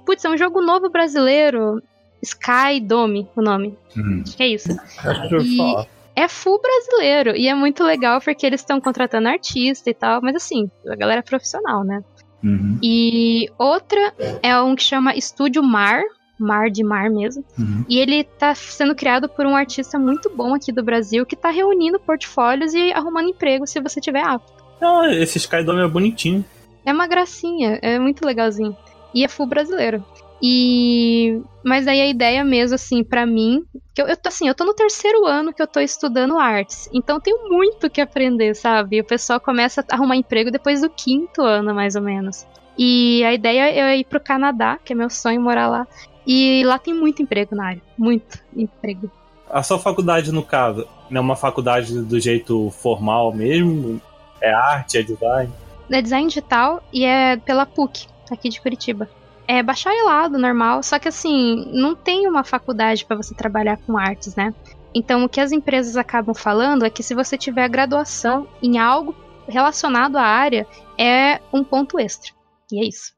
Putz, 0.05 0.25
é 0.25 0.30
um 0.30 0.38
jogo 0.38 0.61
novo 0.61 0.89
brasileiro. 0.89 1.82
Sky 2.21 2.80
Dome, 2.82 3.30
o 3.36 3.41
nome. 3.41 3.77
Hum. 3.95 4.23
Acho 4.25 4.36
que 4.38 4.43
é 4.43 4.47
isso. 4.47 4.69
Acho 4.97 5.30
que 5.30 5.36
eu 5.36 5.41
E- 5.41 5.57
falar. 5.57 5.88
É 6.20 6.28
full 6.28 6.59
brasileiro. 6.61 7.36
E 7.36 7.47
é 7.47 7.55
muito 7.55 7.84
legal 7.84 8.20
porque 8.22 8.45
eles 8.45 8.61
estão 8.61 8.80
contratando 8.82 9.28
artista 9.30 9.89
e 9.89 9.93
tal. 9.93 10.22
Mas 10.22 10.36
assim, 10.36 10.70
a 10.88 10.95
galera 10.95 11.20
é 11.20 11.24
profissional, 11.24 11.84
né? 11.84 12.01
Uhum, 12.43 12.78
E 12.82 13.49
outra 13.57 14.13
é 14.41 14.57
um 14.59 14.76
que 14.76 14.84
chama 14.84 15.15
Estúdio 15.15 15.61
Mar. 15.63 16.01
Mar 16.39 16.70
de 16.70 16.86
mar 16.86 17.09
mesmo. 17.09 17.43
uhum. 17.57 17.84
E 17.89 17.99
ele 17.99 18.24
tá 18.24 18.55
sendo 18.55 18.95
criado 18.95 19.28
por 19.28 19.45
um 19.45 19.57
artista 19.57 19.99
muito 19.99 20.30
bom 20.34 20.55
aqui 20.55 20.72
do 20.72 20.82
Brasil 20.82 21.26
que 21.26 21.36
tá 21.36 21.49
reunindo 21.49 21.99
portfólios 21.99 22.74
e 22.74 22.93
arrumando 22.93 23.28
emprego 23.28 23.67
se 23.67 23.82
você 23.82 23.99
tiver 23.99 24.24
apto. 24.24 24.53
Não, 24.80 25.05
esse 25.05 25.38
Skydome 25.38 25.82
é 25.82 25.88
bonitinho. 25.88 26.45
É 26.86 26.93
uma 26.93 27.07
gracinha, 27.07 27.78
é 27.82 27.99
muito 27.99 28.26
legalzinho. 28.26 28.74
E 29.13 29.26
é 29.26 29.28
full 29.28 29.47
brasileiro. 29.47 30.01
E 30.41 31.41
mas 31.63 31.87
aí 31.87 32.01
a 32.01 32.07
ideia 32.07 32.43
mesmo 32.43 32.75
assim 32.75 33.03
pra 33.03 33.25
mim, 33.25 33.63
que 33.93 34.01
eu, 34.01 34.07
eu 34.07 34.15
tô 34.15 34.29
assim, 34.29 34.47
eu 34.47 34.55
tô 34.55 34.63
no 34.63 34.73
terceiro 34.73 35.25
ano 35.25 35.53
que 35.53 35.61
eu 35.61 35.67
tô 35.67 35.79
estudando 35.79 36.37
artes. 36.37 36.89
Então 36.93 37.17
eu 37.17 37.21
tenho 37.21 37.49
muito 37.49 37.87
o 37.87 37.89
que 37.89 38.01
aprender, 38.01 38.55
sabe? 38.55 38.97
E 38.97 39.01
o 39.01 39.05
pessoal 39.05 39.39
começa 39.39 39.81
a 39.81 39.95
arrumar 39.95 40.15
emprego 40.15 40.51
depois 40.51 40.81
do 40.81 40.89
quinto 40.89 41.41
ano, 41.41 41.75
mais 41.75 41.95
ou 41.95 42.01
menos. 42.01 42.45
E 42.77 43.23
a 43.25 43.33
ideia 43.33 43.69
é 43.69 43.97
ir 43.97 44.05
pro 44.05 44.21
Canadá, 44.21 44.79
que 44.83 44.93
é 44.93 44.95
meu 44.95 45.09
sonho 45.09 45.41
morar 45.41 45.67
lá. 45.67 45.87
E 46.25 46.63
lá 46.63 46.79
tem 46.79 46.93
muito 46.93 47.21
emprego 47.21 47.55
na 47.55 47.67
área, 47.67 47.81
muito 47.97 48.39
emprego. 48.55 49.11
A 49.49 49.63
sua 49.63 49.79
faculdade, 49.79 50.31
no 50.31 50.43
caso, 50.43 50.87
é 51.11 51.19
uma 51.19 51.35
faculdade 51.35 52.01
do 52.01 52.19
jeito 52.19 52.69
formal 52.69 53.33
mesmo? 53.33 53.99
É 54.39 54.53
arte, 54.53 54.97
é 54.97 55.01
design? 55.01 55.51
É 55.91 56.01
design 56.01 56.27
digital 56.27 56.83
e 56.93 57.03
é 57.03 57.35
pela 57.37 57.65
PUC, 57.65 58.07
aqui 58.31 58.47
de 58.47 58.61
Curitiba. 58.61 59.09
É 59.52 59.64
bacharelado 59.64 60.38
normal, 60.38 60.84
só 60.84 61.00
que 61.00 61.08
assim, 61.08 61.66
não 61.74 61.95
tem 61.95 62.28
uma 62.28 62.43
faculdade 62.43 63.04
para 63.04 63.18
você 63.18 63.34
trabalhar 63.34 63.78
com 63.78 63.97
artes, 63.97 64.36
né? 64.36 64.54
Então, 64.93 65.24
o 65.24 65.30
que 65.30 65.41
as 65.41 65.52
empresas 65.52 65.97
acabam 65.97 66.36
falando 66.36 66.86
é 66.86 66.89
que 66.91 67.02
se 67.02 67.16
você 67.16 67.36
tiver 67.36 67.68
graduação 67.68 68.47
em 68.62 68.78
algo 68.78 69.16
relacionado 69.47 70.18
à 70.18 70.22
área, 70.22 70.68
é 71.00 71.41
um 71.52 71.64
ponto 71.64 71.97
extra. 71.97 72.32
E 72.72 72.80
é 72.80 72.88
isso. 72.88 73.12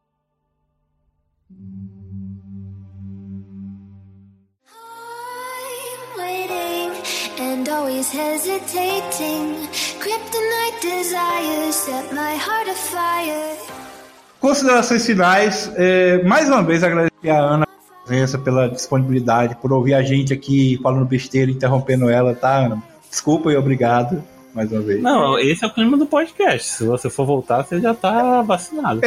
And 7.42 7.68
always 7.68 8.10
hesitating. 8.10 9.68
Kryptonite 10.00 10.80
desires 10.82 11.76
set 11.76 12.14
my 12.14 12.36
heart 12.36 12.70
afire. 12.70 13.81
Considerações 14.42 15.06
finais, 15.06 15.72
é, 15.76 16.24
mais 16.24 16.48
uma 16.50 16.64
vez 16.64 16.84
agradecer 16.84 17.30
a 17.30 17.38
Ana 17.39 17.66
pela 17.68 18.04
presença, 18.06 18.38
pela 18.39 18.68
disponibilidade, 18.68 19.56
por 19.62 19.72
ouvir 19.72 19.94
a 19.94 20.02
gente 20.02 20.34
aqui 20.34 20.80
falando 20.82 21.06
besteira, 21.06 21.52
interrompendo 21.52 22.10
ela, 22.10 22.34
tá, 22.34 22.58
Ana? 22.66 22.82
Desculpa 23.08 23.52
e 23.52 23.56
obrigado, 23.56 24.24
mais 24.54 24.72
uma 24.72 24.82
vez. 24.82 25.00
Não, 25.02 25.38
esse 25.38 25.64
é 25.64 25.68
o 25.68 25.72
clima 25.74 25.96
do 25.96 26.08
podcast. 26.08 26.68
Se 26.70 26.86
você 26.86 27.08
for 27.10 27.26
voltar, 27.26 27.64
você 27.64 27.80
já 27.80 27.94
tá 27.94 28.42
vacinado. 28.42 29.02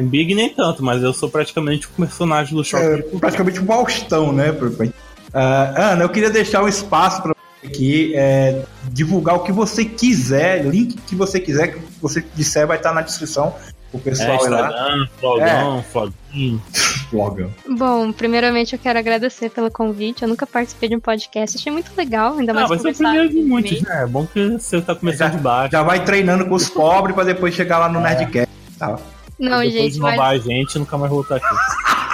o 0.00 0.02
Big 0.08 0.34
nem 0.34 0.48
tanto, 0.48 0.82
mas 0.82 1.02
eu 1.02 1.12
sou 1.12 1.28
praticamente 1.28 1.86
o 1.86 1.90
personagem 1.90 2.54
do 2.54 2.62
É, 2.62 2.64
shopping. 2.64 3.18
praticamente 3.18 3.60
um 3.60 3.66
Faustão, 3.66 4.32
né? 4.32 4.46
Ah, 5.34 5.92
Ana, 5.92 6.04
eu 6.04 6.08
queria 6.08 6.30
deixar 6.30 6.62
um 6.64 6.68
espaço 6.68 7.22
para 7.22 7.34
aqui, 7.64 8.12
é, 8.14 8.62
divulgar 8.84 9.36
o 9.36 9.40
que 9.40 9.52
você 9.52 9.84
quiser, 9.84 10.64
link 10.64 10.96
que 11.06 11.14
você 11.14 11.38
quiser, 11.40 11.68
que 11.74 11.80
você 12.00 12.24
disser 12.34 12.66
vai 12.66 12.76
estar 12.76 12.92
na 12.92 13.02
descrição. 13.02 13.54
O 13.92 13.98
É, 13.98 14.00
pessoal 14.02 14.46
ir 14.46 14.48
lá. 14.50 14.68
Instagram, 14.68 15.08
flogão, 15.18 15.82
floguinho. 15.90 16.62
Blogão. 17.10 17.50
Bom, 17.68 18.12
primeiramente 18.12 18.72
eu 18.72 18.78
quero 18.78 18.96
agradecer 19.00 19.50
pelo 19.50 19.68
convite. 19.68 20.22
Eu 20.22 20.28
nunca 20.28 20.46
participei 20.46 20.88
de 20.88 20.94
um 20.94 21.00
podcast, 21.00 21.58
achei 21.58 21.72
muito 21.72 21.90
legal, 21.98 22.38
ainda 22.38 22.54
mais 22.54 22.66
Ah, 22.66 22.68
vai 22.68 22.78
ser 22.78 22.82
o 22.82 22.84
conversar 22.94 23.10
primeiro 23.10 23.28
de 23.34 23.42
muitos, 23.42 23.82
né? 23.82 24.02
É 24.04 24.06
bom 24.06 24.24
que 24.26 24.48
você 24.50 24.80
tá 24.80 24.94
começando 24.94 25.32
de 25.32 25.38
baixo. 25.38 25.72
Já 25.72 25.82
vai 25.82 26.04
treinando 26.04 26.46
com 26.46 26.54
os 26.54 26.68
pobres 26.70 27.16
para 27.16 27.24
depois 27.24 27.52
chegar 27.52 27.78
lá 27.78 27.88
no 27.88 28.00
Nerdcast. 28.00 28.48
Tá. 28.78 28.96
Não, 29.36 29.58
Depois 29.58 29.72
gente, 29.72 29.94
de 29.94 30.00
mas, 30.00 30.20
a 30.20 30.36
gente, 30.38 30.78
nunca 30.78 30.96
mais 30.96 31.10
voltar 31.10 31.36
aqui. 31.36 31.46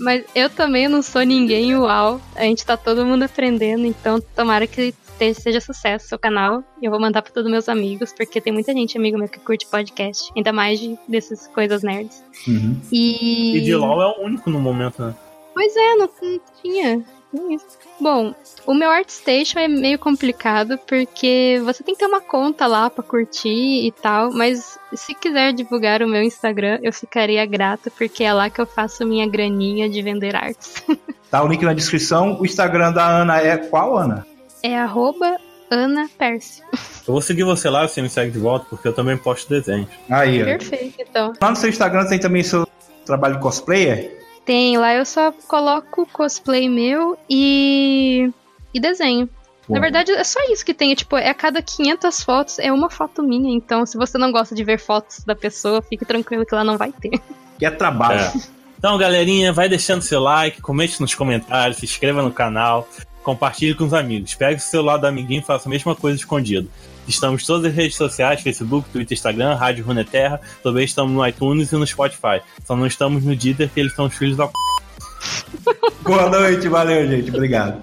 mas 0.00 0.24
eu 0.34 0.48
também 0.48 0.88
não 0.88 1.02
sou 1.02 1.22
ninguém 1.22 1.76
uau. 1.76 2.20
A 2.34 2.42
gente 2.42 2.64
tá 2.64 2.76
todo 2.76 3.04
mundo 3.04 3.22
aprendendo, 3.22 3.84
então 3.84 4.20
tomara 4.34 4.66
que 4.66 4.94
seja 5.34 5.60
sucesso 5.60 6.06
o 6.06 6.08
seu 6.08 6.18
canal. 6.18 6.64
E 6.80 6.86
eu 6.86 6.90
vou 6.90 6.98
mandar 6.98 7.20
pra 7.22 7.30
todos 7.32 7.50
meus 7.50 7.68
amigos, 7.68 8.12
porque 8.12 8.40
tem 8.40 8.52
muita 8.52 8.72
gente, 8.72 8.96
amigo 8.96 9.18
meu, 9.18 9.28
que 9.28 9.38
curte 9.38 9.66
podcast. 9.66 10.32
Ainda 10.34 10.52
mais 10.52 10.80
de, 10.80 10.98
dessas 11.06 11.46
coisas 11.48 11.82
nerds. 11.82 12.24
Uhum. 12.48 12.80
E. 12.90 13.58
E 13.58 13.60
de 13.60 13.74
LOL 13.74 14.02
é 14.02 14.06
o 14.06 14.24
único 14.24 14.48
no 14.48 14.58
momento, 14.58 15.02
né? 15.02 15.14
Pois 15.54 15.76
é, 15.76 15.94
não, 15.96 16.08
não 16.22 16.40
tinha. 16.62 17.04
Isso. 17.48 17.78
Bom, 18.00 18.34
o 18.66 18.74
meu 18.74 18.90
ArtStation 18.90 19.60
é 19.60 19.68
meio 19.68 19.98
complicado 19.98 20.76
porque 20.86 21.60
você 21.64 21.84
tem 21.84 21.94
que 21.94 22.00
ter 22.00 22.06
uma 22.06 22.20
conta 22.20 22.66
lá 22.66 22.90
pra 22.90 23.04
curtir 23.04 23.86
e 23.86 23.92
tal, 23.92 24.32
mas 24.32 24.78
se 24.92 25.14
quiser 25.14 25.52
divulgar 25.52 26.02
o 26.02 26.08
meu 26.08 26.22
Instagram, 26.22 26.80
eu 26.82 26.92
ficaria 26.92 27.46
grata 27.46 27.90
porque 27.96 28.24
é 28.24 28.32
lá 28.32 28.50
que 28.50 28.60
eu 28.60 28.66
faço 28.66 29.06
minha 29.06 29.28
graninha 29.28 29.88
de 29.88 30.02
vender 30.02 30.34
artes. 30.34 30.82
Tá 31.30 31.44
o 31.44 31.46
link 31.46 31.64
na 31.64 31.72
descrição. 31.72 32.36
O 32.40 32.44
Instagram 32.44 32.92
da 32.92 33.06
Ana 33.06 33.40
é 33.40 33.56
qual, 33.56 33.96
Ana? 33.96 34.26
É 34.64 34.76
arroba 34.76 35.36
Ana 35.70 36.10
Percy. 36.18 36.60
Eu 37.06 37.12
vou 37.14 37.22
seguir 37.22 37.44
você 37.44 37.70
lá, 37.70 37.86
você 37.86 38.02
me 38.02 38.10
segue 38.10 38.32
de 38.32 38.38
volta, 38.38 38.66
porque 38.68 38.86
eu 38.86 38.92
também 38.92 39.16
posto 39.16 39.48
desenhos. 39.48 39.88
Aí, 40.08 40.42
ó. 40.42 40.44
Perfeito, 40.44 40.94
então. 41.00 41.32
Lá 41.40 41.50
no 41.50 41.56
seu 41.56 41.68
Instagram 41.68 42.06
tem 42.06 42.20
também 42.20 42.42
seu 42.42 42.68
trabalho 43.04 43.36
de 43.36 43.42
cosplayer? 43.42 44.19
Tem, 44.50 44.76
lá 44.76 44.92
eu 44.92 45.06
só 45.06 45.30
coloco 45.46 46.04
cosplay 46.12 46.68
meu 46.68 47.16
e. 47.30 48.28
e 48.74 48.80
desenho. 48.80 49.28
Na 49.68 49.78
verdade, 49.78 50.10
é 50.10 50.24
só 50.24 50.40
isso 50.50 50.64
que 50.64 50.74
tem. 50.74 50.90
é, 50.90 50.96
Tipo, 50.96 51.16
é 51.16 51.30
a 51.30 51.34
cada 51.34 51.62
500 51.62 52.24
fotos, 52.24 52.58
é 52.58 52.72
uma 52.72 52.90
foto 52.90 53.22
minha. 53.22 53.54
Então, 53.54 53.86
se 53.86 53.96
você 53.96 54.18
não 54.18 54.32
gosta 54.32 54.52
de 54.52 54.64
ver 54.64 54.80
fotos 54.80 55.22
da 55.22 55.36
pessoa, 55.36 55.80
fique 55.80 56.04
tranquilo 56.04 56.44
que 56.44 56.52
lá 56.52 56.64
não 56.64 56.76
vai 56.76 56.90
ter. 56.90 57.12
Que 57.60 57.66
é 57.66 57.70
trabalho. 57.70 58.18
É. 58.20 58.32
Então, 58.76 58.96
galerinha, 58.98 59.52
vai 59.52 59.68
deixando 59.68 60.00
seu 60.00 60.18
like, 60.18 60.62
comente 60.62 61.00
nos 61.00 61.14
comentários, 61.14 61.76
se 61.76 61.84
inscreva 61.84 62.22
no 62.22 62.32
canal, 62.32 62.88
compartilhe 63.22 63.74
com 63.74 63.84
os 63.84 63.92
amigos. 63.92 64.34
Pegue 64.34 64.56
o 64.56 64.60
celular 64.60 64.96
do 64.96 65.06
amiguinho 65.06 65.42
e 65.42 65.44
faça 65.44 65.68
a 65.68 65.70
mesma 65.70 65.94
coisa 65.94 66.16
escondido. 66.18 66.68
Estamos 67.10 67.44
todas 67.44 67.66
as 67.66 67.74
redes 67.74 67.96
sociais, 67.96 68.40
Facebook, 68.40 68.88
Twitter, 68.90 69.16
Instagram, 69.16 69.54
Rádio 69.54 69.84
Runeterra. 69.84 70.40
Também 70.62 70.84
estamos 70.84 71.12
no 71.12 71.26
iTunes 71.26 71.72
e 71.72 71.76
no 71.76 71.84
Spotify. 71.84 72.40
Só 72.64 72.76
não 72.76 72.86
estamos 72.86 73.24
no 73.24 73.34
Deezer, 73.34 73.68
que 73.68 73.80
eles 73.80 73.92
são 73.94 74.06
os 74.06 74.14
filhos 74.14 74.36
da 74.36 74.46
p... 74.46 74.52
Boa 76.02 76.30
noite, 76.30 76.68
valeu, 76.68 77.08
gente. 77.08 77.30
Obrigado. 77.30 77.82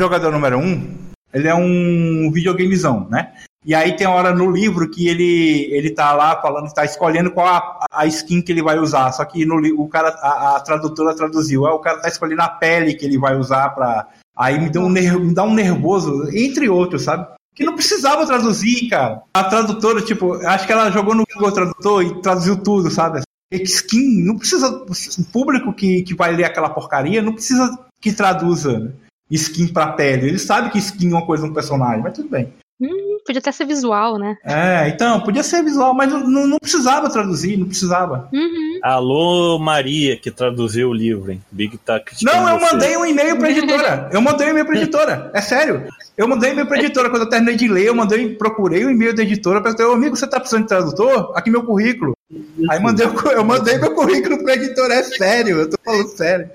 Jogador 0.00 0.32
número 0.32 0.58
um, 0.58 0.96
ele 1.32 1.46
é 1.46 1.54
um 1.54 2.30
videogamezão, 2.32 3.06
né? 3.10 3.32
E 3.64 3.74
aí 3.74 3.94
tem 3.94 4.06
hora 4.06 4.34
no 4.34 4.50
livro 4.50 4.90
que 4.90 5.06
ele, 5.06 5.68
ele 5.70 5.90
tá 5.90 6.14
lá 6.14 6.40
falando, 6.40 6.72
tá 6.72 6.82
escolhendo 6.82 7.30
qual 7.30 7.46
a, 7.46 7.84
a 7.92 8.06
skin 8.06 8.40
que 8.40 8.50
ele 8.50 8.62
vai 8.62 8.78
usar. 8.78 9.12
Só 9.12 9.22
que 9.26 9.44
no, 9.44 9.56
o 9.78 9.86
cara, 9.86 10.08
a, 10.08 10.56
a 10.56 10.60
tradutora 10.60 11.14
traduziu, 11.14 11.66
ah, 11.66 11.74
o 11.74 11.78
cara 11.78 12.00
tá 12.00 12.08
escolhendo 12.08 12.40
a 12.40 12.48
pele 12.48 12.94
que 12.94 13.04
ele 13.04 13.18
vai 13.18 13.36
usar 13.36 13.68
pra. 13.70 14.08
Aí 14.34 14.58
me, 14.58 14.70
deu 14.70 14.80
um 14.82 14.88
me 14.88 15.34
dá 15.34 15.44
um 15.44 15.52
nervoso, 15.52 16.30
entre 16.32 16.70
outros, 16.70 17.02
sabe? 17.02 17.28
Que 17.54 17.64
não 17.64 17.74
precisava 17.74 18.26
traduzir, 18.26 18.88
cara. 18.88 19.20
A 19.34 19.44
tradutora, 19.44 20.00
tipo, 20.00 20.34
acho 20.46 20.66
que 20.66 20.72
ela 20.72 20.90
jogou 20.90 21.14
no 21.14 21.26
Google 21.34 21.52
Tradutor 21.52 22.02
e 22.02 22.22
traduziu 22.22 22.56
tudo, 22.62 22.90
sabe? 22.90 23.20
Skin, 23.52 24.24
não 24.24 24.38
precisa. 24.38 24.68
O 24.68 25.24
público 25.30 25.74
que, 25.74 26.02
que 26.02 26.14
vai 26.14 26.34
ler 26.34 26.44
aquela 26.44 26.70
porcaria 26.70 27.20
não 27.20 27.34
precisa 27.34 27.78
que 28.00 28.12
traduza 28.12 28.94
skin 29.30 29.68
pra 29.68 29.88
pele. 29.92 30.28
Ele 30.28 30.38
sabe 30.38 30.70
que 30.70 30.78
skin 30.78 31.10
é 31.10 31.14
uma 31.14 31.26
coisa 31.26 31.46
um 31.46 31.54
personagem, 31.54 32.02
mas 32.02 32.14
tudo 32.14 32.28
bem. 32.28 32.52
Hum, 32.82 33.18
podia 33.26 33.40
até 33.40 33.52
ser 33.52 33.66
visual, 33.66 34.18
né? 34.18 34.36
É, 34.42 34.88
então, 34.88 35.20
podia 35.20 35.42
ser 35.42 35.62
visual, 35.62 35.92
mas 35.92 36.10
não, 36.10 36.26
não- 36.46 36.58
precisava 36.58 37.10
traduzir, 37.10 37.58
não 37.58 37.66
precisava. 37.66 38.26
Uhum. 38.32 38.78
Alô, 38.82 39.58
Maria, 39.58 40.16
que 40.16 40.30
traduziu 40.30 40.88
o 40.88 40.94
livro, 40.94 41.30
hein? 41.30 41.42
Big 41.52 41.76
tá 41.76 42.00
Não, 42.22 42.48
eu 42.48 42.58
você. 42.58 42.72
mandei 42.72 42.96
um 42.96 43.04
e-mail 43.04 43.36
pra 43.36 43.50
editora. 43.50 44.08
Eu 44.10 44.22
mandei 44.22 44.46
um 44.46 44.50
e-mail 44.50 44.64
pra 44.64 44.76
editora. 44.76 45.30
É 45.34 45.42
sério. 45.42 45.84
Eu 46.16 46.26
mandei 46.26 46.48
um 46.48 46.52
e-mail 46.54 46.66
pra 46.68 46.78
editora. 46.78 47.10
Quando 47.10 47.22
eu 47.24 47.28
terminei 47.28 47.56
de 47.56 47.68
ler, 47.68 47.84
eu 47.88 47.94
mandei, 47.94 48.34
procurei 48.34 48.82
o 48.86 48.90
e-mail 48.90 49.14
da 49.14 49.22
editora. 49.24 49.60
Perguntei, 49.60 49.84
ô 49.84 49.92
amigo, 49.92 50.16
você 50.16 50.26
tá 50.26 50.40
precisando 50.40 50.62
de 50.62 50.68
tradutor? 50.68 51.32
Aqui 51.36 51.50
meu 51.50 51.62
currículo. 51.64 52.14
Aí 52.70 52.80
mandei, 52.80 53.06
eu 53.34 53.44
mandei 53.44 53.76
meu 53.78 53.94
currículo 53.94 54.42
pra 54.42 54.54
editora. 54.54 54.94
É 54.94 55.02
sério, 55.02 55.58
eu 55.58 55.68
tô 55.68 55.76
falando 55.84 56.08
sério. 56.08 56.48